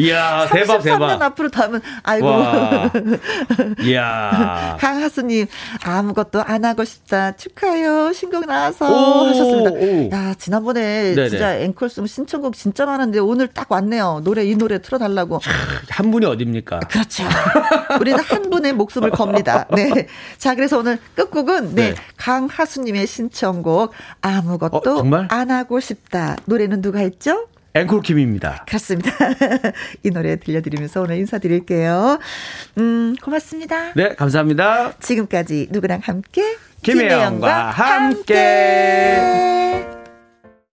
[0.00, 1.18] 이야, 대박, 대박.
[1.18, 2.26] 3년 앞으로 다면, 아이고.
[3.84, 4.76] 이야.
[4.80, 5.46] 강하수님,
[5.84, 7.32] 아무것도 안 하고 싶다.
[7.36, 8.12] 축하해요.
[8.12, 9.70] 신곡 나와서 오, 하셨습니다.
[9.72, 10.10] 오.
[10.12, 11.28] 야, 지난번에 네네.
[11.28, 14.22] 진짜 앵콜송 신청곡 진짜 많은데 오늘 딱 왔네요.
[14.24, 15.40] 노래, 이 노래 틀어달라고.
[15.90, 16.80] 한 분이 어딥니까?
[16.80, 17.24] 그렇죠.
[18.00, 19.66] 우리는 한 분의 목숨을 겁니다.
[19.74, 20.06] 네.
[20.38, 21.90] 자, 그래서 오늘 끝곡은, 네.
[21.90, 21.94] 네.
[22.16, 26.36] 강하수님의 신청곡, 아무것도 어, 안 하고 싶다.
[26.46, 27.46] 노래는 누가 했죠?
[27.74, 28.64] 앵콜 킴입니다.
[28.66, 29.10] 그렇습니다.
[30.02, 32.18] 이 노래 들려드리면서 오늘 인사드릴게요.
[32.78, 33.92] 음, 고맙습니다.
[33.94, 34.94] 네, 감사합니다.
[34.98, 36.56] 지금까지 누구랑 함께?
[36.82, 38.34] 김혜영과 함께.
[38.34, 39.99] 함께.